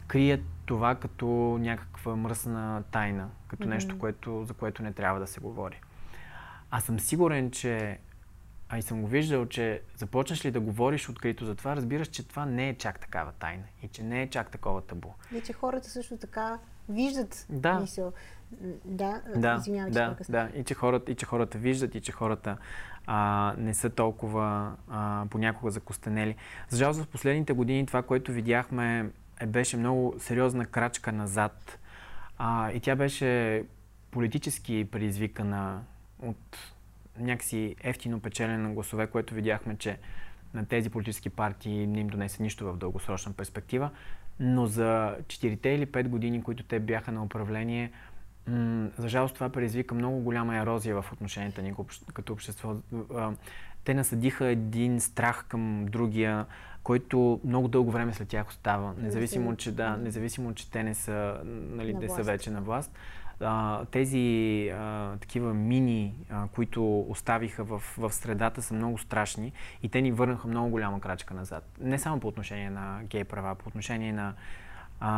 крият 0.07 0.41
това 0.65 0.95
като 0.95 1.25
някаква 1.61 2.15
мръсна 2.15 2.83
тайна, 2.91 3.29
като 3.47 3.63
Мгм. 3.63 3.69
нещо, 3.73 3.99
което, 3.99 4.43
за 4.45 4.53
което 4.53 4.83
не 4.83 4.93
трябва 4.93 5.19
да 5.19 5.27
се 5.27 5.39
говори. 5.39 5.81
Аз 6.71 6.83
съм 6.83 6.99
сигурен, 6.99 7.51
че 7.51 7.99
а 8.69 8.77
и 8.77 8.81
съм 8.81 9.01
го 9.01 9.07
виждал, 9.07 9.45
че 9.45 9.81
започнеш 9.97 10.45
ли 10.45 10.51
да 10.51 10.59
говориш 10.59 11.09
открито 11.09 11.45
за 11.45 11.55
това, 11.55 11.75
разбираш, 11.75 12.07
че 12.07 12.27
това 12.27 12.45
не 12.45 12.69
е 12.69 12.77
чак 12.77 12.99
такава 12.99 13.31
тайна 13.31 13.63
и 13.83 13.87
че 13.87 14.03
не 14.03 14.21
е 14.21 14.29
чак 14.29 14.51
такова 14.51 14.81
табу. 14.81 15.09
И 15.35 15.41
че 15.41 15.53
хората 15.53 15.89
също 15.89 16.17
така 16.17 16.59
виждат 16.89 17.45
Да. 17.49 17.79
мисъл. 17.79 18.13
Да, 18.85 19.21
Да, 19.35 19.55
извинявай, 19.59 19.91
че 19.91 19.93
да, 19.93 20.09
прекъснах. 20.09 20.51
да. 20.51 20.59
И 20.59 20.63
че 20.63 20.73
хората, 20.73 21.11
и 21.11 21.15
че 21.15 21.25
хората 21.25 21.57
виждат, 21.57 21.95
и 21.95 22.01
че 22.01 22.11
хората 22.11 22.57
а, 23.07 23.53
не 23.57 23.73
са 23.73 23.89
толкова 23.89 24.75
а, 24.89 25.25
понякога 25.29 25.71
закостенели. 25.71 26.35
За 26.69 26.77
жалост, 26.77 27.01
в 27.01 27.07
последните 27.07 27.53
години 27.53 27.85
това, 27.85 28.01
което 28.01 28.31
видяхме, 28.31 29.09
беше 29.47 29.77
много 29.77 30.15
сериозна 30.19 30.65
крачка 30.65 31.11
назад. 31.11 31.79
А, 32.37 32.71
и 32.71 32.79
тя 32.79 32.95
беше 32.95 33.63
политически 34.11 34.87
предизвикана 34.91 35.81
от 36.19 36.57
някакси 37.19 37.75
ефтино 37.83 38.19
печелене 38.19 38.57
на 38.57 38.73
гласове, 38.73 39.07
което 39.07 39.33
видяхме, 39.33 39.77
че 39.77 39.97
на 40.53 40.65
тези 40.65 40.89
политически 40.89 41.29
партии 41.29 41.87
не 41.87 41.99
им 41.99 42.07
донесе 42.07 42.43
нищо 42.43 42.65
в 42.65 42.77
дългосрочна 42.77 43.33
перспектива. 43.33 43.89
Но 44.39 44.67
за 44.67 45.17
4 45.27 45.67
или 45.67 45.85
5 45.85 46.07
години, 46.07 46.43
които 46.43 46.63
те 46.63 46.79
бяха 46.79 47.11
на 47.11 47.23
управление, 47.23 47.91
м- 48.47 48.89
за 48.97 49.09
жалост 49.09 49.35
това 49.35 49.49
предизвика 49.49 49.95
много 49.95 50.19
голяма 50.19 50.57
ерозия 50.57 51.01
в 51.01 51.11
отношенията 51.13 51.61
ни 51.61 51.73
като 52.13 52.33
общество. 52.33 52.75
Те 53.83 53.93
насъдиха 53.93 54.45
един 54.45 54.99
страх 55.01 55.45
към 55.49 55.85
другия, 55.85 56.45
който 56.85 57.39
много 57.43 57.67
дълго 57.67 57.91
време 57.91 58.13
след 58.13 58.27
тях 58.27 58.47
остава. 58.49 58.93
Независимо, 58.97 59.55
че, 59.55 59.71
да, 59.71 59.97
независимо, 59.97 60.53
че 60.53 60.71
те 60.71 60.83
не 60.83 60.93
са, 60.93 61.39
нали, 61.45 61.93
На 61.93 61.99
те 61.99 62.09
са 62.09 62.23
вече 62.23 62.51
на 62.51 62.61
власт. 62.61 62.91
А, 63.39 63.85
тези 63.85 64.69
а, 64.73 65.17
такива 65.17 65.53
мини, 65.53 66.15
а, 66.29 66.47
които 66.47 66.99
оставиха 66.99 67.63
в, 67.63 67.81
в 67.97 68.13
средата, 68.13 68.61
са 68.61 68.73
много 68.73 68.97
страшни 68.97 69.51
и 69.83 69.89
те 69.89 70.01
ни 70.01 70.11
върнаха 70.11 70.47
много 70.47 70.69
голяма 70.69 70.99
крачка 70.99 71.33
назад. 71.33 71.63
Не 71.81 71.99
само 71.99 72.19
по 72.19 72.27
отношение 72.27 72.69
на 72.69 72.99
гей 73.03 73.23
права, 73.23 73.55
по 73.55 73.67
отношение 73.67 74.13
на 74.13 74.33
а, 74.99 75.09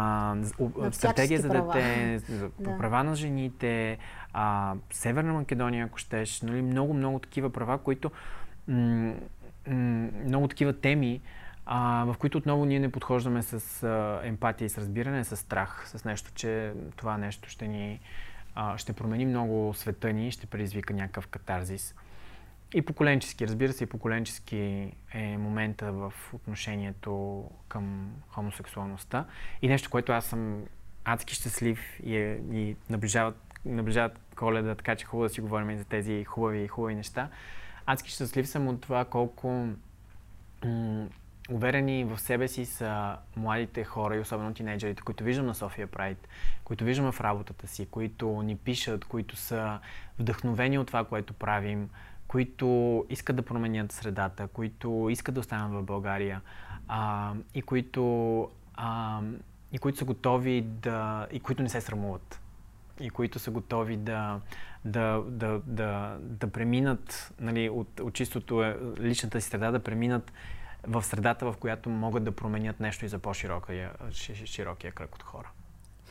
На 0.77 0.91
стратегия 0.91 1.39
за 1.41 1.49
дете, 1.49 2.19
за 2.19 2.49
Да. 2.59 2.77
права 2.77 3.03
на 3.03 3.15
жените, 3.15 3.97
а, 4.33 4.75
Северна 4.91 5.33
Македония, 5.33 5.85
ако 5.85 5.97
щеш, 5.97 6.41
нали, 6.41 6.61
много, 6.61 6.93
много 6.93 7.19
такива 7.19 7.49
права, 7.49 7.77
които 7.77 8.11
м- 8.67 9.13
м- 9.67 10.09
много 10.25 10.47
такива 10.47 10.73
теми, 10.73 11.21
а, 11.69 12.05
в 12.05 12.15
които 12.17 12.37
отново 12.37 12.65
ние 12.65 12.79
не 12.79 12.91
подхождаме 12.91 13.41
с 13.41 13.83
а, 13.83 14.21
емпатия 14.23 14.65
и 14.65 14.69
с 14.69 14.77
разбиране, 14.77 15.23
с 15.23 15.37
страх, 15.37 15.83
с 15.87 16.05
нещо, 16.05 16.31
че 16.35 16.73
това 16.95 17.17
нещо 17.17 17.49
ще 17.49 17.67
ни 17.67 17.99
а, 18.55 18.77
ще 18.77 18.93
промени 18.93 19.25
много 19.25 19.73
света 19.73 20.13
ни 20.13 20.31
ще 20.31 20.47
предизвика 20.47 20.93
някакъв 20.93 21.27
катарзис. 21.27 21.95
И 22.73 22.81
поколенчески, 22.81 23.47
разбира 23.47 23.73
се, 23.73 23.83
и 23.83 23.87
поколенчески 23.87 24.91
е 25.13 25.37
момента 25.37 25.91
в 25.91 26.13
отношението 26.33 27.43
към 27.67 28.11
хомосексуалността. 28.29 29.25
И 29.61 29.67
нещо, 29.67 29.89
което 29.89 30.11
аз 30.11 30.25
съм 30.25 30.63
адски 31.05 31.35
щастлив 31.35 31.99
и, 32.03 32.17
е, 32.17 32.41
и 32.51 32.75
наближават, 32.89 33.37
наближават 33.65 34.19
коледа, 34.35 34.75
така 34.75 34.95
че 34.95 35.05
хубаво 35.05 35.27
да 35.27 35.33
си 35.33 35.41
говорим 35.41 35.69
и 35.69 35.77
за 35.77 35.85
тези 35.85 36.23
хубави 36.23 36.63
и 36.63 36.67
хубави 36.67 36.95
неща. 36.95 37.29
Адски 37.85 38.11
щастлив 38.11 38.47
съм 38.47 38.67
от 38.67 38.81
това 38.81 39.05
колко 39.05 39.67
уверени 41.49 42.03
в 42.03 42.19
себе 42.19 42.47
си 42.47 42.65
са 42.65 43.17
младите 43.35 43.83
хора 43.83 44.15
и 44.15 44.19
особено 44.19 44.53
тинейджерите, 44.53 45.01
които 45.01 45.23
виждам 45.23 45.45
на 45.45 45.55
София 45.55 45.87
Прайд, 45.87 46.27
които 46.63 46.83
виждам 46.83 47.11
в 47.11 47.21
работата 47.21 47.67
си, 47.67 47.85
които 47.85 48.41
ни 48.41 48.55
пишат, 48.55 49.05
които 49.05 49.35
са 49.35 49.79
вдъхновени 50.19 50.79
от 50.79 50.87
това, 50.87 51.03
което 51.03 51.33
правим, 51.33 51.89
които 52.27 53.05
искат 53.09 53.35
да 53.35 53.41
променят 53.41 53.91
средата, 53.91 54.47
които 54.47 55.07
искат 55.11 55.35
да 55.35 55.41
останат 55.41 55.71
в 55.71 55.83
България 55.83 56.41
а, 56.87 57.33
и, 57.53 57.61
които, 57.61 58.41
а, 58.73 59.21
и 59.71 59.77
които 59.77 59.97
са 59.97 60.05
готови 60.05 60.61
да... 60.61 61.27
и 61.31 61.39
които 61.39 61.63
не 61.63 61.69
се 61.69 61.81
срамуват 61.81 62.41
и 62.99 63.09
които 63.09 63.39
са 63.39 63.51
готови 63.51 63.97
да, 63.97 64.39
да, 64.85 65.23
да, 65.27 65.61
да, 65.65 66.17
да 66.19 66.47
преминат 66.47 67.33
нали, 67.39 67.69
от, 67.69 67.99
от 67.99 68.13
чистото 68.13 68.63
е, 68.63 68.77
личната 68.99 69.41
си 69.41 69.49
среда, 69.49 69.71
да 69.71 69.79
преминат 69.79 70.31
в 70.87 71.03
средата, 71.03 71.51
в 71.51 71.57
която 71.59 71.89
могат 71.89 72.23
да 72.23 72.31
променят 72.31 72.79
нещо 72.79 73.05
и 73.05 73.09
за 73.09 73.19
по-широкия 73.19 73.91
широкия 74.45 74.91
кръг 74.91 75.15
от 75.15 75.23
хора. 75.23 75.49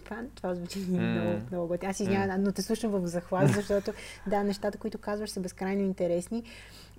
Това, 0.05 0.23
това 0.35 0.55
звучи 0.55 0.79
mm. 0.79 1.11
много, 1.11 1.41
много 1.51 1.67
готино. 1.67 1.91
Аз 1.91 2.01
извинявам, 2.01 2.31
mm. 2.31 2.45
но 2.45 2.53
те 2.53 2.63
слушам 2.63 2.91
в 2.91 3.07
захват, 3.07 3.49
защото 3.49 3.93
да, 4.27 4.43
нещата, 4.45 4.79
които 4.79 4.99
казваш, 4.99 5.31
са 5.31 5.41
безкрайно 5.41 5.83
интересни. 5.83 6.43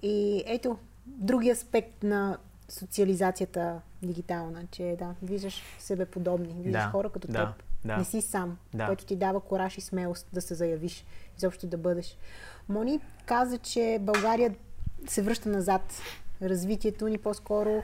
И 0.02 0.44
ето, 0.46 0.78
други 1.06 1.50
аспект 1.50 2.04
на 2.04 2.38
социализацията 2.70 3.82
дигитална, 4.04 4.64
че 4.72 4.96
да, 5.00 5.16
виждаш 5.24 5.64
себе 5.80 6.06
подобни, 6.06 6.54
виждаш 6.64 6.84
да, 6.84 6.90
хора 6.90 7.10
като 7.10 7.28
да, 7.28 7.46
теб. 7.46 7.64
Да. 7.86 7.98
Не 7.98 8.06
си 8.06 8.22
сам, 8.22 8.58
да. 8.74 8.86
което 8.86 9.06
ти 9.06 9.16
дава 9.16 9.40
кораж 9.40 9.78
и 9.78 9.82
смелост 9.82 10.28
да 10.34 10.42
се 10.42 10.56
заявиш, 10.56 11.06
изобщо 11.38 11.68
да 11.68 11.78
бъдеш. 11.78 12.18
Мони 12.70 13.00
каза, 13.26 13.58
че 13.58 13.98
България 14.02 14.56
се 15.08 15.22
връща 15.22 15.50
назад 15.50 16.02
развитието 16.42 17.08
ни 17.08 17.18
по-скоро 17.18 17.84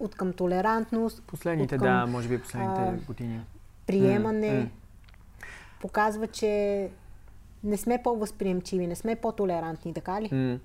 от 0.00 0.14
към 0.14 0.32
толерантност. 0.32 1.22
Последните, 1.26 1.78
към, 1.78 1.86
да, 1.86 2.06
може 2.06 2.28
би 2.28 2.40
последните 2.40 2.80
а, 2.80 3.06
години. 3.06 3.40
Приемане. 3.86 4.46
Mm, 4.46 4.64
mm. 4.64 4.68
Показва, 5.80 6.26
че 6.26 6.88
не 7.64 7.76
сме 7.76 8.00
по-възприемчиви, 8.04 8.86
не 8.86 8.96
сме 8.96 9.16
по-толерантни, 9.16 9.94
така 9.94 10.22
ли? 10.22 10.28
Mm. 10.28 10.58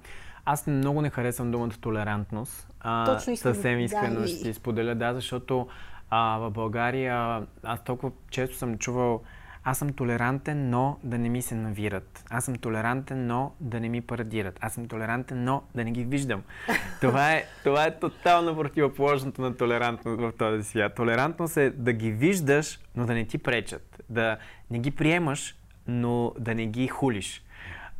Аз 0.45 0.67
много 0.67 1.01
не 1.01 1.09
харесвам 1.09 1.51
думата 1.51 1.71
толерантност. 1.81 2.67
А, 2.79 3.05
Точно 3.05 3.33
искам, 3.33 3.53
съвсем 3.53 3.79
искрено 3.79 4.19
да, 4.19 4.27
ще 4.27 4.49
и... 4.49 4.53
споделя, 4.53 4.95
да, 4.95 5.13
защото 5.13 5.67
а, 6.09 6.37
в 6.37 6.51
България 6.51 7.41
аз 7.63 7.83
толкова 7.83 8.11
често 8.29 8.57
съм 8.57 8.77
чувал 8.77 9.21
аз 9.63 9.77
съм 9.77 9.93
толерантен, 9.93 10.69
но 10.69 10.97
да 11.03 11.17
не 11.17 11.29
ми 11.29 11.41
се 11.41 11.55
навират. 11.55 12.23
Аз 12.29 12.45
съм 12.45 12.55
толерантен, 12.55 13.27
но 13.27 13.51
да 13.59 13.79
не 13.79 13.89
ми 13.89 14.01
парадират. 14.01 14.59
Аз 14.61 14.73
съм 14.73 14.87
толерантен, 14.87 15.43
но 15.43 15.63
да 15.75 15.83
не 15.83 15.91
ги 15.91 16.03
виждам. 16.03 16.43
Това 17.01 17.33
е, 17.33 17.45
това 17.63 17.85
е 17.85 17.99
тотално 17.99 18.55
противоположното 18.55 19.41
на 19.41 19.57
толерантност 19.57 20.21
в 20.21 20.31
този 20.37 20.63
свят. 20.63 20.95
Толерантност 20.95 21.57
е 21.57 21.69
да 21.69 21.93
ги 21.93 22.11
виждаш, 22.11 22.79
но 22.95 23.05
да 23.05 23.13
не 23.13 23.25
ти 23.25 23.37
пречат. 23.37 24.03
Да 24.09 24.37
не 24.71 24.79
ги 24.79 24.91
приемаш, 24.91 25.55
но 25.87 26.33
да 26.39 26.55
не 26.55 26.65
ги 26.65 26.87
хулиш. 26.87 27.43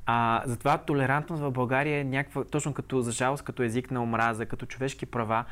А, 0.06 0.42
затова 0.46 0.78
толерантност 0.78 1.44
в 1.44 1.52
България 1.52 2.00
е 2.00 2.04
някаква, 2.04 2.44
точно 2.44 2.74
като 2.74 3.02
за 3.02 3.12
жалост, 3.12 3.44
като 3.44 3.64
език 3.64 3.92
на 3.92 4.04
омраза, 4.04 4.46
като 4.46 4.66
човешки 4.66 5.06
права, 5.06 5.46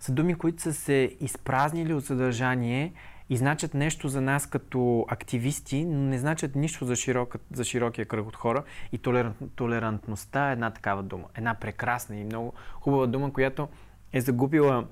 са 0.00 0.12
думи, 0.12 0.34
които 0.34 0.62
са 0.62 0.74
се 0.74 1.16
изпразнили 1.20 1.94
от 1.94 2.04
съдържание 2.04 2.92
и 3.32 3.36
значат 3.36 3.74
нещо 3.74 4.08
за 4.08 4.20
нас 4.20 4.46
като 4.46 5.06
активисти, 5.08 5.84
но 5.84 5.98
не 5.98 6.18
значат 6.18 6.54
нищо 6.54 6.84
за, 6.84 6.96
широка, 6.96 7.38
за 7.52 7.64
широкия 7.64 8.06
кръг 8.06 8.26
от 8.26 8.36
хора. 8.36 8.64
И 8.92 8.98
толерант, 8.98 9.36
толерантността 9.56 10.48
е 10.48 10.52
една 10.52 10.70
такава 10.70 11.02
дума. 11.02 11.24
Една 11.34 11.54
прекрасна 11.54 12.16
и 12.16 12.24
много 12.24 12.52
хубава 12.80 13.06
дума, 13.06 13.32
която 13.32 13.68
е 14.12 14.20
загубила 14.20 14.84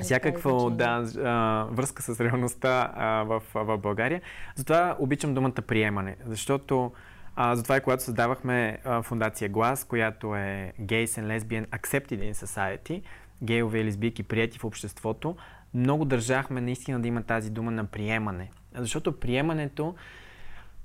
всякаква 0.00 0.70
да, 0.70 1.06
а, 1.24 1.66
връзка 1.70 2.02
с 2.02 2.20
реалността 2.20 2.92
а, 2.96 3.22
в, 3.22 3.42
в 3.54 3.78
България. 3.78 4.20
Затова 4.54 4.96
обичам 4.98 5.34
думата 5.34 5.62
приемане, 5.66 6.16
защото 6.26 6.92
а, 7.36 7.56
затова 7.56 7.76
и 7.76 7.80
когато 7.80 8.02
създавахме 8.02 8.78
а, 8.84 9.02
фундация 9.02 9.48
Глас, 9.48 9.84
която 9.84 10.36
е 10.36 10.72
Gays 10.80 11.04
and 11.04 11.38
Lesbian 11.38 11.66
Accepted 11.66 12.32
in 12.32 12.32
Society, 12.32 13.02
гейове 13.42 13.78
и 13.78 13.84
лесбийки 13.84 14.22
прияти 14.22 14.58
в 14.58 14.64
обществото, 14.64 15.36
много 15.74 16.04
държахме 16.04 16.60
наистина 16.60 17.00
да 17.00 17.08
има 17.08 17.22
тази 17.22 17.50
дума 17.50 17.70
на 17.70 17.84
приемане. 17.84 18.50
Защото 18.74 19.20
приемането 19.20 19.94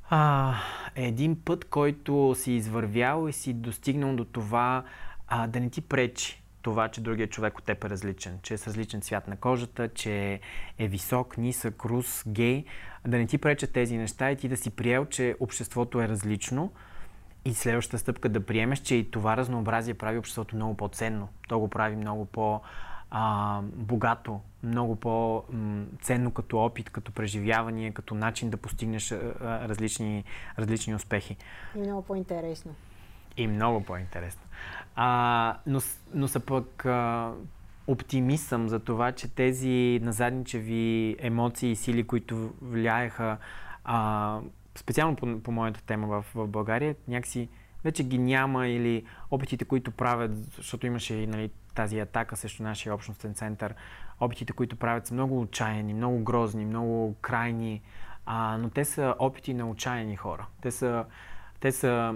а, 0.09 0.53
е 0.95 1.07
един 1.07 1.43
път, 1.45 1.65
който 1.65 2.35
си 2.37 2.51
извървял 2.51 3.27
и 3.27 3.33
си 3.33 3.53
достигнал 3.53 4.15
до 4.15 4.25
това 4.25 4.83
а, 5.27 5.47
да 5.47 5.59
не 5.59 5.69
ти 5.69 5.81
пречи 5.81 6.41
това, 6.61 6.87
че 6.87 7.01
другия 7.01 7.27
човек 7.27 7.57
от 7.57 7.65
теб 7.65 7.83
е 7.83 7.89
различен, 7.89 8.39
че 8.43 8.53
е 8.53 8.57
с 8.57 8.67
различен 8.67 9.01
цвят 9.01 9.27
на 9.27 9.35
кожата, 9.35 9.89
че 9.89 10.39
е 10.77 10.87
висок, 10.87 11.37
нисък, 11.37 11.85
рус, 11.85 12.23
гей, 12.27 12.65
да 13.07 13.17
не 13.17 13.27
ти 13.27 13.37
пречат 13.37 13.73
тези 13.73 13.97
неща 13.97 14.31
и 14.31 14.35
ти 14.35 14.47
да 14.47 14.57
си 14.57 14.69
приел, 14.69 15.05
че 15.05 15.35
обществото 15.39 16.01
е 16.01 16.07
различно 16.07 16.71
и 17.45 17.53
следващата 17.53 17.97
стъпка 17.97 18.29
да 18.29 18.45
приемеш, 18.45 18.79
че 18.79 18.95
и 18.95 19.11
това 19.11 19.37
разнообразие 19.37 19.93
прави 19.93 20.17
обществото 20.17 20.55
много 20.55 20.77
по-ценно. 20.77 21.29
То 21.47 21.59
го 21.59 21.67
прави 21.67 21.95
много 21.95 22.25
по- 22.25 22.61
а, 23.11 23.61
богато, 23.63 24.39
много 24.63 24.95
по-ценно 24.95 26.31
като 26.31 26.57
опит, 26.59 26.89
като 26.89 27.11
преживяване, 27.11 27.91
като 27.91 28.15
начин 28.15 28.49
да 28.49 28.57
постигнеш 28.57 29.11
а, 29.11 29.17
различни, 29.41 30.23
различни 30.59 30.95
успехи. 30.95 31.37
И 31.75 31.79
много 31.79 32.01
по-интересно. 32.01 32.75
И 33.37 33.47
много 33.47 33.83
по-интересно. 33.83 34.41
А, 34.95 35.57
но, 35.65 35.79
но 36.13 36.27
са 36.27 36.39
пък 36.39 36.85
а, 36.85 37.31
оптимист 37.87 38.47
съм 38.47 38.69
за 38.69 38.79
това, 38.79 39.11
че 39.11 39.35
тези 39.35 39.99
назадничеви 40.03 41.15
емоции 41.19 41.71
и 41.71 41.75
сили, 41.75 42.07
които 42.07 42.53
влияеха 42.61 43.37
а, 43.83 44.39
специално 44.75 45.15
по, 45.15 45.39
по 45.39 45.51
моята 45.51 45.81
тема 45.81 46.07
в, 46.07 46.25
в 46.35 46.47
България, 46.47 46.95
някакси 47.07 47.49
вече 47.83 48.03
ги 48.03 48.17
няма 48.17 48.67
или 48.67 49.05
опитите, 49.31 49.65
които 49.65 49.91
правят, 49.91 50.31
защото 50.55 50.87
имаше 50.87 51.15
и 51.15 51.27
нали, 51.27 51.51
тази 51.75 51.99
атака 51.99 52.35
срещу 52.35 52.63
нашия 52.63 52.93
общностен 52.93 53.33
център, 53.33 53.75
опитите, 54.19 54.53
които 54.53 54.75
правят 54.75 55.07
са 55.07 55.13
много 55.13 55.41
отчаяни, 55.41 55.93
много 55.93 56.23
грозни, 56.23 56.65
много 56.65 57.15
крайни, 57.21 57.81
а, 58.25 58.57
но 58.57 58.69
те 58.69 58.85
са 58.85 59.15
опити 59.19 59.53
на 59.53 59.69
отчаяни 59.69 60.15
хора. 60.15 60.47
Те 60.61 60.71
са, 60.71 61.05
те 61.59 61.71
са 61.71 62.15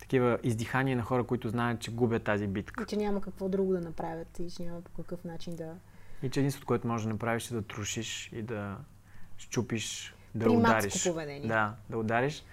такива 0.00 0.38
издихания 0.42 0.96
на 0.96 1.02
хора, 1.02 1.24
които 1.24 1.48
знаят, 1.48 1.80
че 1.80 1.90
губят 1.90 2.22
тази 2.22 2.46
битка. 2.46 2.82
И 2.82 2.86
че 2.86 2.96
няма 2.96 3.20
какво 3.20 3.48
друго 3.48 3.72
да 3.72 3.80
направят 3.80 4.38
и 4.38 4.50
че 4.50 4.62
няма 4.62 4.80
по 4.80 5.02
какъв 5.02 5.24
начин 5.24 5.56
да... 5.56 5.74
И 6.22 6.30
че 6.30 6.40
единството, 6.40 6.66
което 6.66 6.86
можеш 6.88 7.04
да 7.04 7.12
направиш 7.12 7.50
е 7.50 7.54
да 7.54 7.62
трушиш 7.62 8.30
и 8.32 8.42
да 8.42 8.76
щупиш, 9.36 10.14
да 10.34 10.50
удариш. 10.50 11.04
поведение. 11.04 11.48
Да, 11.48 11.74
да 11.90 11.98
удариш. 11.98 12.44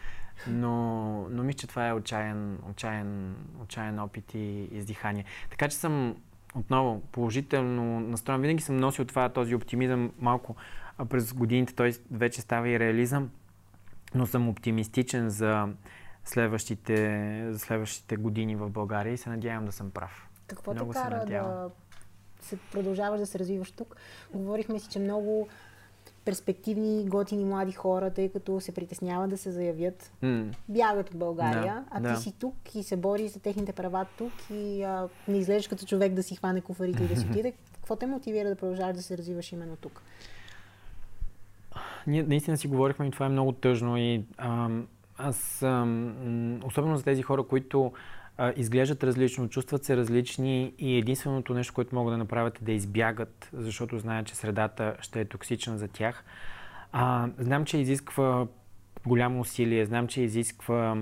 Но, 0.48 1.28
но 1.30 1.44
мисля, 1.44 1.58
че 1.58 1.68
това 1.68 1.88
е 1.88 1.94
отчаян, 1.94 2.60
отчаян, 2.70 3.36
отчаян 3.62 4.00
опит 4.00 4.34
и 4.34 4.70
издихание. 4.72 5.26
Така 5.50 5.68
че 5.68 5.76
съм 5.76 6.16
отново 6.56 7.02
положително 7.02 8.00
настроен. 8.00 8.42
Винаги 8.42 8.64
съм 8.64 8.78
носил 8.78 9.06
това, 9.06 9.30
този 9.30 9.56
оптимизъм 9.56 10.12
малко 10.20 10.56
а 10.98 11.06
през 11.06 11.34
годините. 11.34 11.76
Той 11.76 11.94
вече 12.12 12.42
става 12.42 12.70
и 12.70 12.80
реализъм, 12.80 13.32
но 14.16 14.26
съм 14.26 14.50
оптимистичен 14.50 15.30
за 15.30 15.68
следващите, 16.26 17.48
за 17.52 17.60
следващите 17.60 18.16
години 18.16 18.56
в 18.56 18.70
България 18.70 19.14
и 19.14 19.18
се 19.18 19.30
надявам 19.30 19.66
да 19.66 19.72
съм 19.72 19.92
прав. 19.92 20.30
Какво 20.48 20.74
много 20.74 20.94
те 20.94 21.00
кара 21.00 21.26
да 21.26 21.70
се 22.42 22.58
продължаваш 22.72 23.20
да 23.20 23.26
се 23.26 23.40
развиваш 23.40 23.72
тук? 23.72 23.96
Говорихме 24.34 24.80
си, 24.80 24.90
че 24.90 25.00
много 25.00 25.48
перспективни, 26.26 27.06
готини 27.08 27.46
млади 27.46 27.72
хора, 27.72 28.14
тъй 28.14 28.30
като 28.30 28.62
се 28.62 28.74
притесняват 28.74 29.30
да 29.30 29.38
се 29.38 29.52
заявят, 29.52 30.12
mm. 30.24 30.56
бягат 30.70 31.10
от 31.10 31.20
България, 31.20 31.86
да, 32.02 32.10
а 32.10 32.16
ти 32.16 32.22
си 32.22 32.34
тук 32.40 32.76
и 32.76 32.84
се 32.84 32.98
бори 32.98 33.28
за 33.28 33.40
техните 33.40 33.74
права 33.74 34.06
тук 34.18 34.34
и 34.54 34.84
а, 34.84 35.08
не 35.28 35.38
излезеш 35.38 35.68
като 35.68 35.86
човек 35.86 36.14
да 36.14 36.24
си 36.24 36.36
хване 36.36 36.62
куфарите 36.62 37.04
и 37.04 37.08
да 37.08 37.16
си 37.16 37.28
отиде. 37.32 37.54
Какво 37.76 37.96
те 37.96 38.06
мотивира 38.06 38.50
да 38.50 38.56
продължаваш 38.56 38.96
да 38.96 39.02
се 39.02 39.18
развиваш 39.18 39.52
именно 39.52 39.76
тук? 39.76 40.02
Ние 42.08 42.24
наистина 42.24 42.58
си 42.58 42.68
говорихме 42.68 43.08
и 43.08 43.12
това 43.12 43.26
е 43.26 43.30
много 43.30 43.52
тъжно 43.52 43.98
и 43.98 44.24
ам, 44.38 44.88
аз, 45.18 45.64
ам, 45.64 46.60
особено 46.66 46.98
за 46.98 47.04
тези 47.04 47.22
хора, 47.22 47.44
които 47.44 47.92
а, 48.40 48.54
изглеждат 48.56 49.04
различно, 49.04 49.50
чувстват 49.50 49.84
се 49.84 49.98
различни 49.98 50.74
и 50.78 50.98
единственото 50.98 51.54
нещо, 51.54 51.74
което 51.74 51.96
могат 51.96 52.14
да 52.14 52.18
направят 52.18 52.62
е 52.62 52.64
да 52.64 52.72
избягат, 52.72 53.50
защото 53.54 54.00
знаят, 54.00 54.28
че 54.28 54.36
средата 54.36 54.96
ще 55.02 55.22
е 55.22 55.26
токсична 55.26 55.78
за 55.78 55.88
тях. 55.88 56.24
А, 56.92 57.30
знам, 57.38 57.66
че 57.66 57.78
изисква 57.78 58.48
голямо 59.06 59.40
усилие, 59.40 59.86
знам, 59.86 60.08
че 60.08 60.22
изисква 60.22 60.98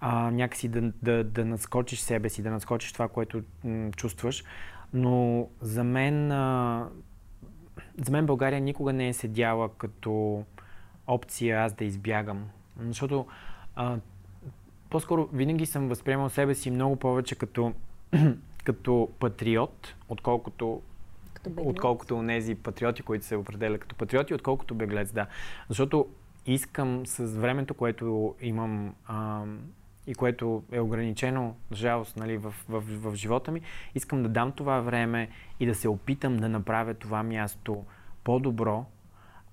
а, 0.00 0.30
някакси 0.30 0.68
да, 0.68 0.92
да, 1.02 1.24
да 1.24 1.44
надскочиш 1.44 2.00
себе 2.00 2.28
си, 2.28 2.42
да 2.42 2.50
надскочиш 2.50 2.92
това, 2.92 3.08
което 3.08 3.42
м- 3.64 3.90
чувстваш, 3.96 4.44
но 4.92 5.48
за 5.60 5.84
мен, 5.84 6.32
а, 6.32 6.88
за 8.04 8.12
мен 8.12 8.26
България 8.26 8.60
никога 8.60 8.92
не 8.92 9.08
е 9.08 9.12
седяла 9.12 9.68
като 9.78 10.44
опция 11.06 11.60
аз 11.60 11.72
да 11.72 11.84
избягам. 11.84 12.44
Защото 12.80 13.26
а, 13.76 13.96
по-скоро 14.92 15.28
винаги 15.32 15.66
съм 15.66 15.88
възприемал 15.88 16.28
себе 16.28 16.54
си 16.54 16.70
много 16.70 16.96
повече 16.96 17.34
като, 17.34 17.72
като 18.64 19.08
патриот, 19.18 19.94
отколкото 20.08 20.82
като 21.34 21.50
отколкото 21.56 22.24
тези 22.26 22.54
патриоти, 22.54 23.02
които 23.02 23.24
се 23.24 23.36
определят 23.36 23.80
като 23.80 23.94
патриоти, 23.94 24.34
отколкото 24.34 24.74
беглец, 24.74 25.12
да. 25.12 25.26
Защото 25.68 26.06
искам 26.46 27.06
с 27.06 27.24
времето, 27.24 27.74
което 27.74 28.34
имам 28.40 28.94
а, 29.06 29.42
и 30.06 30.14
което 30.14 30.62
е 30.72 30.80
ограничено, 30.80 31.56
жалост, 31.72 32.16
нали, 32.16 32.36
в, 32.36 32.54
в, 32.68 32.80
в, 32.80 33.10
в 33.10 33.14
живота 33.14 33.52
ми, 33.52 33.60
искам 33.94 34.22
да 34.22 34.28
дам 34.28 34.52
това 34.52 34.80
време 34.80 35.28
и 35.60 35.66
да 35.66 35.74
се 35.74 35.88
опитам 35.88 36.36
да 36.36 36.48
направя 36.48 36.94
това 36.94 37.22
място 37.22 37.84
по-добро, 38.24 38.84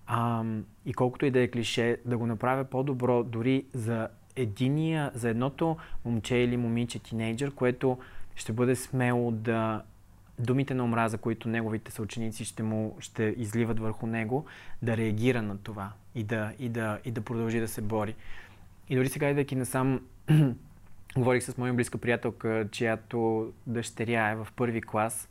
а, 0.07 0.43
и 0.85 0.93
колкото 0.93 1.25
и 1.25 1.31
да 1.31 1.39
е 1.39 1.47
клише, 1.47 1.97
да 2.05 2.17
го 2.17 2.25
направя 2.25 2.63
по-добро 2.63 3.23
дори 3.23 3.65
за 3.73 4.09
единия, 4.35 5.11
за 5.13 5.29
едното 5.29 5.77
момче 6.05 6.35
или 6.35 6.57
момиче, 6.57 6.99
тинейджър, 6.99 7.51
което 7.51 7.97
ще 8.35 8.53
бъде 8.53 8.75
смело 8.75 9.31
да 9.31 9.81
думите 10.39 10.73
на 10.73 10.83
омраза, 10.83 11.17
които 11.17 11.49
неговите 11.49 11.91
съученици 11.91 12.45
ще 12.45 12.63
му 12.63 12.95
ще 12.99 13.35
изливат 13.37 13.79
върху 13.79 14.07
него, 14.07 14.45
да 14.81 14.97
реагира 14.97 15.41
на 15.41 15.57
това 15.57 15.91
и 16.15 16.23
да, 16.23 16.51
и 16.59 16.69
да, 16.69 16.99
и 17.05 17.11
да 17.11 17.21
продължи 17.21 17.59
да 17.59 17.67
се 17.67 17.81
бори. 17.81 18.15
И 18.89 18.95
дори 18.95 19.09
сега, 19.09 19.29
идвайки 19.29 19.55
насам, 19.55 20.01
говорих 21.17 21.43
с 21.43 21.57
моя 21.57 21.73
близка 21.73 21.97
приятелка, 21.97 22.67
чиято 22.71 23.51
дъщеря 23.67 24.29
е 24.29 24.35
в 24.35 24.47
първи 24.55 24.81
клас 24.81 25.29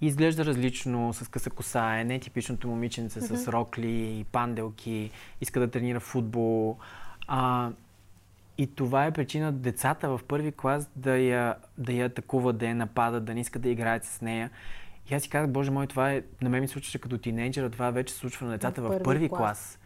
и 0.00 0.06
изглежда 0.06 0.44
различно, 0.44 1.12
с 1.12 1.30
къса 1.30 1.50
коса, 1.50 1.98
е 1.98 2.04
нетипичното 2.04 2.68
момиченце 2.68 3.20
mm-hmm. 3.20 3.34
с 3.34 3.48
рокли 3.48 4.18
и 4.20 4.24
панделки, 4.24 5.10
иска 5.40 5.60
да 5.60 5.70
тренира 5.70 6.00
футбол. 6.00 6.78
А, 7.26 7.70
и 8.60 8.66
това 8.66 9.06
е 9.06 9.10
причина 9.10 9.52
децата 9.52 10.08
в 10.08 10.20
първи 10.28 10.52
клас 10.52 10.90
да 10.96 11.16
я, 11.16 11.54
да 11.78 11.92
я 11.92 12.06
атакуват, 12.06 12.58
да 12.58 12.66
я 12.66 12.74
нападат, 12.74 13.24
да 13.24 13.34
не 13.34 13.40
искат 13.40 13.62
да 13.62 13.68
играят 13.68 14.04
с 14.04 14.20
нея. 14.20 14.50
И 15.10 15.14
аз 15.14 15.22
си 15.22 15.30
казах, 15.30 15.50
боже 15.50 15.70
мой, 15.70 15.86
това 15.86 16.12
е, 16.12 16.22
на 16.42 16.50
мен 16.50 16.60
ми 16.60 16.68
случваше 16.68 16.98
като 16.98 17.18
тинейджър, 17.18 17.70
това 17.70 17.90
вече 17.90 18.12
се 18.12 18.18
случва 18.18 18.46
на 18.46 18.52
децата 18.52 18.82
в 18.82 18.88
първи, 18.88 19.00
в 19.00 19.02
първи 19.02 19.28
клас. 19.28 19.38
клас. 19.38 19.78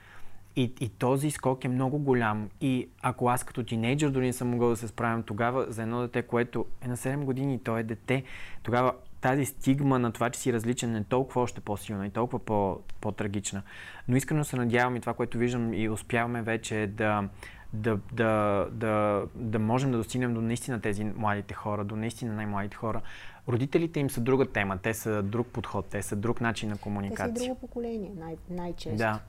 И, 0.56 0.72
и 0.80 0.88
този 0.88 1.30
скок 1.30 1.64
е 1.64 1.68
много 1.68 1.98
голям. 1.98 2.50
И 2.60 2.88
ако 3.02 3.28
аз 3.28 3.44
като 3.44 3.64
тинейджър 3.64 4.10
дори 4.10 4.26
не 4.26 4.32
съм 4.32 4.48
могъл 4.48 4.68
да 4.68 4.76
се 4.76 4.88
справям 4.88 5.22
тогава 5.22 5.66
за 5.68 5.82
едно 5.82 6.00
дете, 6.00 6.22
което 6.22 6.66
е 6.82 6.88
на 6.88 6.96
7 6.96 7.24
години 7.24 7.54
и 7.54 7.58
то 7.58 7.78
е 7.78 7.82
дете, 7.82 8.24
тогава 8.62 8.92
тази 9.20 9.44
стигма 9.44 9.98
на 9.98 10.12
това, 10.12 10.30
че 10.30 10.40
си 10.40 10.52
различен 10.52 10.96
е 10.96 11.04
толкова 11.04 11.42
още 11.42 11.60
по-силна 11.60 12.06
и 12.06 12.10
толкова 12.10 12.38
по- 12.38 12.80
по-трагична. 13.00 13.62
Но 14.08 14.16
искрено 14.16 14.44
се 14.44 14.56
надявам 14.56 14.96
и 14.96 15.00
това, 15.00 15.14
което 15.14 15.38
виждам 15.38 15.74
и 15.74 15.88
успяваме 15.88 16.42
вече 16.42 16.82
е 16.82 16.86
да, 16.86 17.28
да, 17.74 17.98
да, 18.12 18.66
да, 18.72 19.22
да 19.34 19.58
можем 19.58 19.90
да 19.90 19.96
достигнем 19.96 20.34
до 20.34 20.40
наистина 20.40 20.80
тези 20.80 21.04
младите 21.04 21.54
хора, 21.54 21.84
до 21.84 21.96
наистина 21.96 22.34
най-младите 22.34 22.76
хора. 22.76 23.00
Родителите 23.48 24.00
им 24.00 24.10
са 24.10 24.20
друга 24.20 24.46
тема, 24.46 24.78
те 24.78 24.94
са 24.94 25.22
друг 25.22 25.46
подход, 25.46 25.86
те 25.86 26.02
са 26.02 26.16
друг 26.16 26.40
начин 26.40 26.68
на 26.68 26.78
комуникация. 26.78 27.34
Те 27.34 27.40
са 27.40 27.46
друго 27.46 27.60
поколение, 27.60 28.12
най- 28.16 28.36
най-често. 28.50 28.96
Да. 28.96 29.20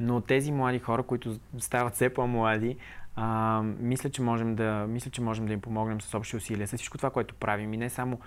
Но 0.00 0.20
тези 0.20 0.52
млади 0.52 0.78
хора, 0.78 1.02
които 1.02 1.36
стават 1.58 1.94
все 1.94 2.08
по-млади, 2.08 2.76
а, 3.16 3.62
мисля, 3.80 4.10
че 4.10 4.22
можем 4.22 4.54
да, 4.54 4.86
мисля, 4.88 5.10
че 5.10 5.20
можем 5.20 5.46
да 5.46 5.52
им 5.52 5.60
помогнем 5.60 6.00
с 6.00 6.14
общи 6.14 6.36
усилия, 6.36 6.68
с 6.68 6.76
всичко 6.76 6.96
това, 6.96 7.10
което 7.10 7.34
правим 7.34 7.74
и 7.74 7.76
не 7.76 7.90
само 7.90 8.20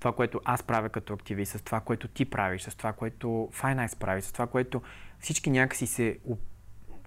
това, 0.00 0.12
което 0.12 0.40
аз 0.44 0.62
правя 0.62 0.88
като 0.88 1.12
активист, 1.12 1.52
с 1.52 1.62
това, 1.62 1.80
което 1.80 2.08
ти 2.08 2.24
правиш, 2.24 2.62
с 2.62 2.76
това, 2.76 2.92
което 2.92 3.26
Finance 3.52 3.98
прави, 3.98 4.22
с 4.22 4.32
това, 4.32 4.46
което 4.46 4.82
всички 5.18 5.50
някакси 5.50 5.86
се 5.86 6.18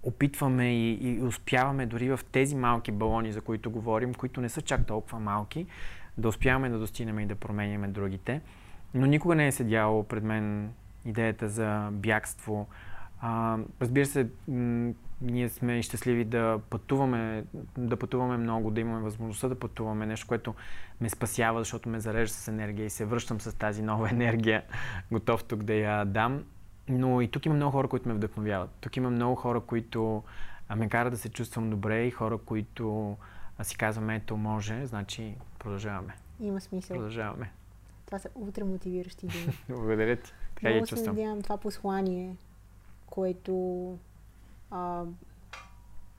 опитваме 0.04 0.74
и, 0.74 0.93
и 0.93 1.22
успяваме 1.22 1.86
дори 1.86 2.10
в 2.10 2.20
тези 2.32 2.56
малки 2.56 2.91
балони, 2.91 3.32
за 3.32 3.41
които 3.41 3.72
говорим, 3.72 4.14
които 4.14 4.41
не 4.41 4.49
са 4.49 4.62
чак 4.62 4.86
толкова 4.86 5.20
малки, 5.20 5.66
да 6.18 6.28
успяваме 6.28 6.70
да 6.70 6.80
достигнем 6.80 7.20
и 7.20 7.26
да 7.26 7.36
променяме 7.36 7.88
другите. 7.88 8.41
Но 8.93 9.06
никога 9.06 9.36
не 9.36 9.47
е 9.47 9.52
седяло 9.52 10.04
пред 10.04 10.24
мен 10.24 10.74
идеята 11.06 11.49
за 11.49 11.89
бягство. 11.91 12.68
А, 13.22 13.58
разбира 13.82 14.06
се, 14.06 14.28
м- 14.47 14.93
ние 15.22 15.49
сме 15.49 15.82
щастливи 15.82 16.26
да 16.26 16.60
пътуваме, 16.70 17.43
да 17.78 17.97
пътуваме 17.97 18.38
много, 18.38 18.72
да 18.72 18.82
имаме 18.82 19.04
възможността 19.04 19.47
да 19.47 19.60
пътуваме, 19.60 20.06
нещо, 20.06 20.28
което 20.28 20.56
ме 21.02 21.10
спасява, 21.10 21.60
защото 21.60 21.89
ме 21.89 21.99
зарежда 21.99 22.36
с 22.36 22.47
енергия 22.47 22.86
и 22.86 22.89
се 22.89 23.06
връщам 23.06 23.41
с 23.41 23.58
тази 23.58 23.82
нова 23.82 24.10
енергия, 24.12 24.64
готов 25.12 25.43
тук 25.43 25.64
да 25.64 25.74
я 25.74 26.06
дам. 26.06 26.43
Но 26.89 27.21
и 27.21 27.27
тук 27.32 27.45
има 27.45 27.55
много 27.55 27.71
хора, 27.71 27.88
които 27.88 28.07
ме 28.07 28.13
вдъхновяват. 28.15 28.69
Тук 28.82 28.97
има 28.97 29.09
много 29.09 29.36
хора, 29.36 29.61
които 29.61 30.23
ме 30.75 30.89
карат 30.89 31.13
да 31.13 31.17
се 31.17 31.29
чувствам 31.29 31.69
добре 31.69 32.05
и 32.05 32.11
хора, 32.11 32.38
които 32.38 33.17
си 33.63 33.77
казваме, 33.77 34.15
ето 34.15 34.38
може, 34.38 34.86
значи 34.86 35.36
продължаваме. 35.59 36.13
Има 36.39 36.61
смисъл. 36.61 36.95
Продължаваме. 36.95 37.51
Това 38.05 38.19
са 38.19 38.29
утре 38.36 38.63
мотивиращи 38.63 39.27
думи. 39.27 39.57
Благодаря 39.69 40.15
ти. 40.15 40.34
Така 40.55 40.69
Много 40.69 40.88
се 40.88 41.07
надявам 41.07 41.41
това 41.41 41.57
послание, 41.57 42.36
което 43.05 43.97
а, 44.71 45.03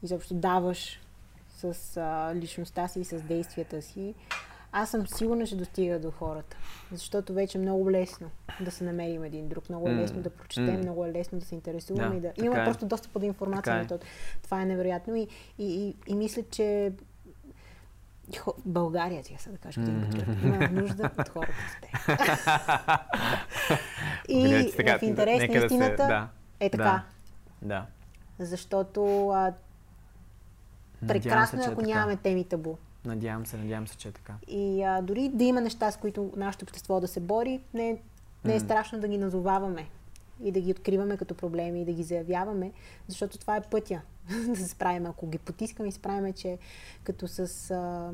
изобщо 0.03 0.35
даваш 0.35 1.01
с 1.49 1.97
а, 1.97 2.35
личността 2.35 2.89
си 2.89 3.01
и 3.01 3.05
с 3.05 3.23
действията 3.23 3.83
си, 3.83 4.15
аз 4.73 4.91
съм 4.91 5.07
сигурна, 5.07 5.47
че 5.47 5.57
достига 5.57 5.99
до 5.99 6.11
хората. 6.11 6.57
Защото 6.93 7.33
вече 7.33 7.59
е 7.59 7.61
много 7.61 7.91
лесно 7.91 8.31
да 8.61 8.71
се 8.71 8.85
намерим 8.85 9.25
един 9.25 9.49
друг, 9.49 9.69
много 9.69 9.89
е 9.89 9.95
лесно 9.95 10.23
да 10.23 10.31
прочетем, 10.31 10.77
mm. 10.77 10.83
много 10.83 11.07
е 11.07 11.13
лесно 11.13 11.39
да 11.39 11.47
се 11.47 11.55
интересуваме 11.55 12.21
да, 12.21 12.29
и 12.29 12.41
да 12.41 12.45
имаме 12.45 12.63
е. 12.63 12.65
просто 12.65 12.87
достъп 12.87 13.13
до 13.21 13.27
информация. 13.27 13.87
Е. 13.91 13.99
Това 14.43 14.63
е 14.63 14.67
невероятно 14.67 15.17
и, 15.17 15.29
и, 15.59 15.89
и, 15.89 15.95
и 16.07 16.15
мисля, 16.15 16.43
че 16.51 16.93
България, 18.65 19.23
тя 19.23 19.39
са 19.39 19.51
да 19.51 19.59
кажа, 19.59 19.81
mm-hmm. 19.81 20.47
има 20.47 20.81
нужда 20.81 21.11
от 21.19 21.29
хора 21.29 21.47
като 21.47 21.81
те. 21.81 22.17
и 24.33 24.73
така, 24.77 24.99
в 24.99 25.03
интерес 25.03 25.39
на 25.39 25.45
истината 25.45 25.97
да 25.97 26.03
се, 26.03 26.09
да, 26.09 26.29
е 26.61 26.71
така. 26.71 27.03
Да. 27.63 27.87
Защото 28.39 29.29
а, 29.29 29.53
прекрасно 31.09 31.63
е, 31.63 31.67
ако 31.67 31.81
е 31.81 31.85
нямаме 31.85 32.17
теми 32.17 32.45
табу. 32.45 32.77
Надявам 33.05 33.47
се, 33.47 33.57
надявам 33.57 33.89
се, 33.89 33.97
че 33.97 34.09
е 34.09 34.13
така. 34.13 34.35
И 34.49 34.83
а, 34.83 35.03
дори 35.03 35.29
да 35.29 35.45
има 35.45 35.61
неща, 35.61 35.91
с 35.91 35.97
които 35.97 36.33
нашето 36.37 36.65
общество 36.65 37.01
да 37.01 37.09
се 37.09 37.21
бори, 37.21 37.61
не, 37.75 38.03
не 38.45 38.55
е 38.55 38.61
mm. 38.61 38.65
страшно 38.65 39.01
да 39.01 39.09
ги 39.09 39.19
назоваваме 39.19 39.89
и 40.43 40.53
да 40.53 40.61
ги 40.61 40.71
откриваме 40.71 41.17
като 41.17 41.35
проблеми 41.35 41.83
и 41.83 41.85
да 41.85 41.93
ги 41.93 42.03
заявяваме, 42.03 42.73
защото 43.09 43.39
това 43.39 43.57
е 43.57 43.63
пътя 43.63 44.01
да 44.49 44.57
се 44.57 44.69
справим. 44.69 45.07
Ако 45.07 45.27
ги 45.27 45.39
потискаме 45.39 45.89
и 45.89 45.93
справим, 45.93 46.33
че 46.33 46.59
като 47.05 47.29
с 47.29 47.71
а, 47.71 48.13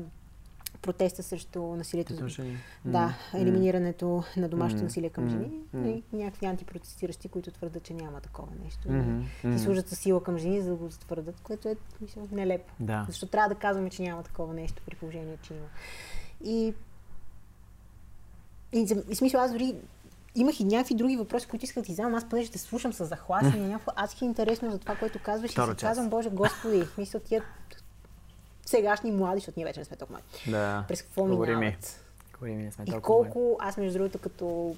протеста 0.81 1.23
срещу 1.23 1.61
насилието. 1.61 2.13
Mm. 2.13 2.55
Да, 2.85 3.17
елиминирането 3.33 4.05
mm. 4.05 4.37
на 4.37 4.49
домашното 4.49 4.81
mm. 4.81 4.85
насилие 4.85 5.09
към 5.09 5.29
жени. 5.29 5.51
Mm. 5.75 6.03
И 6.11 6.17
някакви 6.17 6.45
антипротестиращи, 6.45 7.29
които 7.29 7.51
твърдат, 7.51 7.83
че 7.83 7.93
няма 7.93 8.21
такова 8.21 8.47
нещо. 8.63 8.87
Mm-hmm. 8.87 9.55
И 9.55 9.59
служат 9.59 9.87
със 9.87 9.99
сила 9.99 10.23
към 10.23 10.37
жени, 10.37 10.61
за 10.61 10.69
да 10.69 10.75
го 10.75 10.89
твърдат, 10.89 11.39
което 11.43 11.69
е 11.69 11.75
мисля, 12.01 12.21
нелепо. 12.31 12.73
Да. 12.79 13.05
Защото 13.07 13.31
трябва 13.31 13.49
да 13.49 13.55
казваме, 13.55 13.89
че 13.89 14.01
няма 14.01 14.23
такова 14.23 14.53
нещо, 14.53 14.81
при 14.85 14.95
положение, 14.95 15.37
че 15.41 15.53
има. 15.53 15.67
И, 16.43 16.73
и, 18.73 18.87
и 19.09 19.15
смисъл, 19.15 19.41
аз 19.41 19.51
дори 19.51 19.75
имах 20.35 20.59
и 20.59 20.63
някакви 20.63 20.95
други 20.95 21.17
въпроси, 21.17 21.47
които 21.47 21.65
исках 21.65 21.83
да 21.83 21.85
ти 21.87 21.93
задам. 21.93 22.15
Аз 22.15 22.29
понеже 22.29 22.51
те 22.51 22.57
слушам 22.57 22.93
с 22.93 23.05
захласение, 23.05 23.67
някакво 23.67 23.91
адски 23.95 24.25
интересно 24.25 24.71
за 24.71 24.79
това, 24.79 24.95
което 24.95 25.19
казваш 25.19 25.51
Второ 25.51 25.71
и 25.71 25.75
си 25.75 25.85
казвам, 25.85 26.09
Боже 26.09 26.29
Господи, 26.29 26.83
мисля, 26.97 27.19
тия 27.19 27.43
сегашни 28.69 29.11
млади, 29.11 29.39
защото 29.39 29.59
ние 29.59 29.65
вече 29.65 29.79
не 29.79 29.85
сме 29.85 29.97
толкова 29.97 30.19
млади. 30.19 30.51
Да. 30.51 30.85
През 30.87 31.01
какво 31.01 31.25
минават? 31.25 31.37
Говори 32.33 32.55
ми, 32.55 32.63
не 32.63 32.71
сме 32.71 32.85
и 32.87 33.01
колко, 33.01 33.57
аз 33.59 33.77
между 33.77 33.97
другото, 33.97 34.19
като 34.19 34.75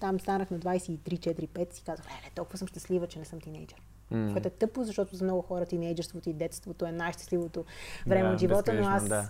там 0.00 0.20
станах 0.20 0.50
на 0.50 0.58
23, 0.58 0.98
4, 0.98 1.48
5, 1.48 1.72
си 1.72 1.82
казах, 1.86 2.06
не, 2.06 2.30
толкова 2.34 2.58
съм 2.58 2.68
щастлива, 2.68 3.06
че 3.06 3.18
не 3.18 3.24
съм 3.24 3.40
тинейджър. 3.40 3.82
Mm. 4.12 4.32
Което 4.32 4.48
е 4.48 4.50
тъпо, 4.50 4.84
защото 4.84 5.16
за 5.16 5.24
много 5.24 5.42
хора 5.42 5.66
тинейджерството 5.66 6.30
и 6.30 6.32
детството 6.32 6.86
е 6.86 6.92
най-щастливото 6.92 7.64
време 8.06 8.28
да, 8.28 8.34
от 8.34 8.40
живота, 8.40 8.74
но 8.74 8.88
аз 8.88 9.08
да. 9.08 9.28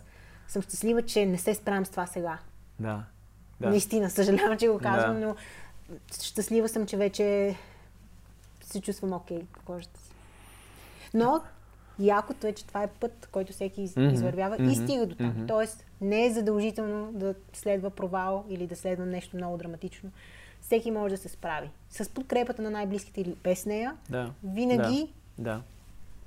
съм 0.49 0.63
щастлива, 0.63 1.03
че 1.03 1.27
не 1.27 1.39
се 1.39 1.55
справям 1.55 1.87
с 1.87 1.91
това 1.91 2.07
сега. 2.07 2.39
Да. 2.81 3.05
да. 3.61 3.69
Наистина, 3.71 4.11
съжалявам, 4.11 4.59
че 4.59 4.69
го 4.69 4.79
казвам, 4.79 5.21
да. 5.21 5.27
но 5.27 5.37
щастлива 6.23 6.69
съм, 6.69 6.87
че 6.87 6.97
вече 6.97 7.57
се 8.63 8.81
чувствам 8.81 9.13
окей 9.13 9.39
okay 9.39 9.45
по 9.45 9.61
кожата 9.61 10.01
си. 10.01 10.11
Но 11.15 11.43
Якото 11.99 12.47
е, 12.47 12.53
че 12.53 12.67
това 12.67 12.83
е 12.83 12.87
път, 12.87 13.29
който 13.33 13.53
всеки 13.53 13.89
mm-hmm. 13.89 14.13
извървява 14.13 14.59
mm-hmm. 14.59 14.73
и 14.73 14.77
стига 14.77 15.07
до 15.07 15.15
там. 15.15 15.35
Mm-hmm. 15.35 15.49
Тоест, 15.49 15.85
не 16.01 16.27
е 16.27 16.33
задължително 16.33 17.13
да 17.13 17.35
следва 17.53 17.91
провал 17.91 18.45
или 18.49 18.67
да 18.67 18.77
следва 18.77 19.07
нещо 19.07 19.37
много 19.37 19.57
драматично. 19.57 20.11
Всеки 20.61 20.91
може 20.91 21.15
да 21.15 21.21
се 21.21 21.29
справи. 21.29 21.71
С 21.91 22.09
подкрепата 22.11 22.63
на 22.63 22.71
най-близките 22.71 23.21
или 23.21 23.37
без 23.45 23.67
нея, 23.67 23.97
да. 24.11 24.33
винаги 24.45 25.13
да. 25.39 25.63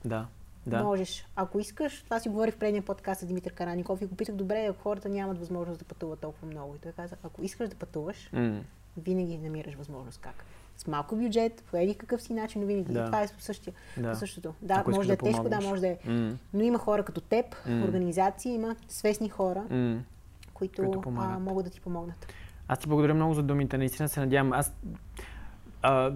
Да. 0.06 0.28
Да. 0.68 0.84
Можеш. 0.84 1.26
Ако 1.36 1.60
искаш, 1.60 2.02
това 2.02 2.20
си 2.20 2.30
говорих 2.30 2.54
в 2.54 2.58
предния 2.58 2.84
подкаст 2.84 3.22
с 3.22 3.26
Димитър 3.26 3.54
Караников 3.54 4.02
и 4.02 4.06
го 4.06 4.16
питах, 4.16 4.36
добре, 4.36 4.66
ако 4.66 4.82
хората 4.82 5.10
нямат 5.10 5.40
възможност 5.40 5.80
да 5.80 5.86
пътуват 5.86 6.20
толкова 6.20 6.48
много. 6.48 6.76
И 6.76 6.80
той 6.80 6.92
каза, 6.92 7.16
ако 7.24 7.44
искаш 7.44 7.70
да 7.70 7.76
пътуваш, 7.76 8.30
mm. 8.34 8.60
винаги 8.98 9.38
намираш 9.38 9.76
възможност 9.76 10.20
как. 10.22 10.46
С 10.80 10.88
малко 10.88 11.16
бюджет, 11.16 11.64
по 11.72 11.78
еди 11.78 11.96
какъв 11.96 12.22
си 12.22 12.34
начин, 12.34 12.62
но 12.62 12.68
винаги. 12.68 12.94
Да. 12.94 13.06
това 13.06 13.22
е 13.22 13.28
по, 13.28 13.42
същия, 13.42 13.74
да. 13.98 14.12
по 14.12 14.18
същото. 14.18 14.54
Да, 14.62 14.74
ако 14.74 14.92
може 14.92 15.08
да 15.08 15.14
е 15.14 15.16
да 15.16 15.24
тежко, 15.24 15.50
да, 15.50 15.62
може 15.62 15.82
да 15.82 15.88
е. 15.88 15.98
Mm. 16.08 16.36
Но 16.54 16.64
има 16.64 16.78
хора 16.78 17.04
като 17.04 17.22
теб, 17.22 17.46
mm. 17.68 17.88
организации, 17.88 18.52
има 18.52 18.76
свестни 18.90 19.30
хора, 19.30 19.64
mm. 19.72 19.98
които, 20.54 20.82
които 20.82 21.14
а, 21.18 21.40
могат 21.40 21.66
да 21.66 21.72
ти 21.72 21.82
помогнат. 21.82 22.34
Аз 22.68 22.80
ти 22.80 22.88
благодаря 22.88 23.14
много 23.14 23.34
за 23.34 23.44
думите. 23.44 23.78
Наистина 23.78 24.10
се 24.10 24.20
надявам. 24.20 24.54
Аз 24.54 24.74
а, 25.82 26.12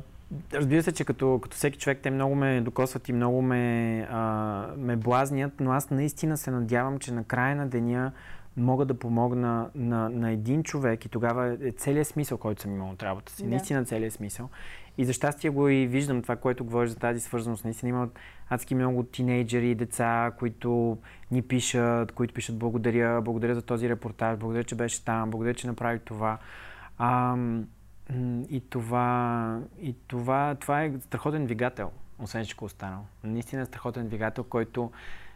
Разбира 0.53 0.83
се, 0.83 0.91
че 0.91 1.05
като, 1.05 1.39
като 1.43 1.57
всеки 1.57 1.79
човек 1.79 1.99
те 2.03 2.11
много 2.11 2.35
ме 2.35 2.61
докосват 2.61 3.09
и 3.09 3.13
много 3.13 3.41
ме, 3.41 4.07
а, 4.11 4.67
ме 4.77 4.95
блазнят, 4.95 5.53
но 5.59 5.71
аз 5.71 5.89
наистина 5.89 6.37
се 6.37 6.51
надявам, 6.51 6.99
че 6.99 7.13
на 7.13 7.23
края 7.23 7.55
на 7.55 7.67
деня 7.67 8.11
мога 8.57 8.85
да 8.85 8.93
помогна 8.93 9.69
на, 9.75 10.09
на 10.09 10.31
един 10.31 10.63
човек 10.63 11.05
и 11.05 11.09
тогава 11.09 11.57
е 11.61 11.71
целият 11.71 12.07
смисъл, 12.07 12.37
който 12.37 12.61
съм 12.61 12.73
имал 12.73 12.89
от 12.89 13.03
работа 13.03 13.31
си. 13.31 13.43
Да. 13.43 13.49
Наистина 13.49 13.85
целият 13.85 14.13
смисъл. 14.13 14.49
И 14.97 15.05
за 15.05 15.13
щастие 15.13 15.49
го 15.49 15.69
и 15.69 15.87
виждам 15.87 16.21
това, 16.21 16.35
което 16.35 16.65
говориш 16.65 16.89
за 16.89 16.95
тази 16.97 17.19
свързаност. 17.19 17.63
Наистина 17.63 17.89
има 17.89 18.09
адски 18.49 18.75
много 18.75 19.03
тинейджери 19.03 19.69
и 19.69 19.75
деца, 19.75 20.31
които 20.39 20.97
ни 21.31 21.41
пишат, 21.41 22.11
които 22.11 22.33
пишат 22.33 22.57
благодаря, 22.57 23.21
благодаря 23.21 23.55
за 23.55 23.61
този 23.61 23.89
репортаж, 23.89 24.37
благодаря, 24.37 24.63
че 24.63 24.75
беше 24.75 25.05
там, 25.05 25.29
благодаря, 25.29 25.53
че 25.53 25.67
направи 25.67 25.99
това. 25.99 26.37
Ам, 26.97 27.67
и 28.49 28.63
това, 28.69 29.59
и 29.81 29.95
това, 30.07 30.55
това 30.55 30.83
е 30.83 30.93
страхотен 30.99 31.45
двигател, 31.45 31.91
освен 32.19 32.43
всичко 32.43 32.65
останало. 32.65 33.03
Наистина 33.23 33.61
е 33.61 33.65
страхотен 33.65 34.07
двигател, 34.07 34.43
който 34.43 34.91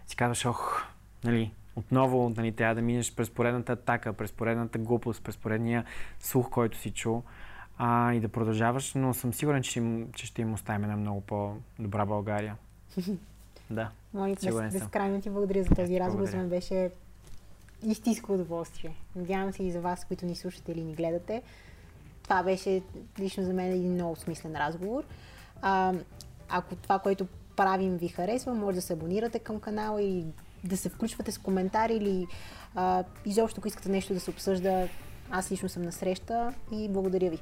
си 0.08 0.16
казваш, 0.16 0.46
ох, 0.46 0.84
нали, 1.24 1.52
отново 1.78 2.30
нали, 2.30 2.52
трябва 2.52 2.76
да 2.76 2.82
минеш 2.82 3.16
през 3.16 3.30
поредната 3.30 3.74
атака, 3.74 4.14
през 4.14 4.32
поредната 4.32 4.78
глупост, 4.78 5.24
през 5.24 5.38
поредния 5.38 5.86
слух, 6.20 6.50
който 6.50 6.78
си 6.78 6.92
чул 6.92 7.24
а, 7.78 8.14
и 8.14 8.20
да 8.20 8.28
продължаваш, 8.28 8.94
но 8.94 9.14
съм 9.14 9.34
сигурен, 9.34 9.64
че, 9.64 9.80
им, 9.80 10.08
че 10.16 10.26
ще 10.26 10.42
им 10.42 10.54
оставим 10.54 10.84
една 10.84 10.98
много 10.98 11.22
по-добра 11.22 12.06
България. 12.06 12.56
да. 13.70 13.90
Мои 14.14 14.36
безкрайно 14.72 15.22
ти 15.22 15.30
благодаря 15.30 15.64
за 15.64 15.76
този 15.76 16.00
разговор. 16.00 16.26
За 16.26 16.38
мен 16.38 16.50
беше 16.50 16.92
истинско 17.84 18.34
удоволствие. 18.34 18.96
Надявам 19.16 19.54
се 19.54 19.64
и 19.64 19.72
за 19.72 19.82
вас, 19.82 20.06
които 20.06 20.26
ни 20.26 20.36
слушате 20.36 20.72
или 20.72 20.84
ни 20.84 20.96
гледате 20.96 21.44
това 22.28 22.44
беше 22.44 22.82
лично 23.20 23.44
за 23.44 23.54
мен 23.54 23.72
един 23.72 23.94
много 23.94 24.16
смислен 24.16 24.56
разговор. 24.56 25.04
А, 25.62 25.94
ако 26.50 26.76
това, 26.76 27.00
което 27.00 27.28
правим 27.56 27.98
ви 27.98 28.08
харесва, 28.08 28.54
може 28.54 28.76
да 28.76 28.82
се 28.82 28.94
абонирате 28.94 29.40
към 29.40 29.60
канала 29.60 30.02
и 30.02 30.26
да 30.64 30.78
се 30.78 30.90
включвате 30.90 31.32
с 31.32 31.38
коментари 31.38 31.94
или 31.94 32.28
а, 32.76 33.04
изобщо 33.26 33.60
ако 33.60 33.68
искате 33.68 33.90
нещо 33.90 34.14
да 34.14 34.20
се 34.20 34.30
обсъжда, 34.30 34.88
аз 35.32 35.52
лично 35.52 35.70
съм 35.70 35.84
на 35.84 35.92
среща 35.92 36.54
и 36.72 36.90
благодаря 36.90 37.30
ви. 37.30 37.40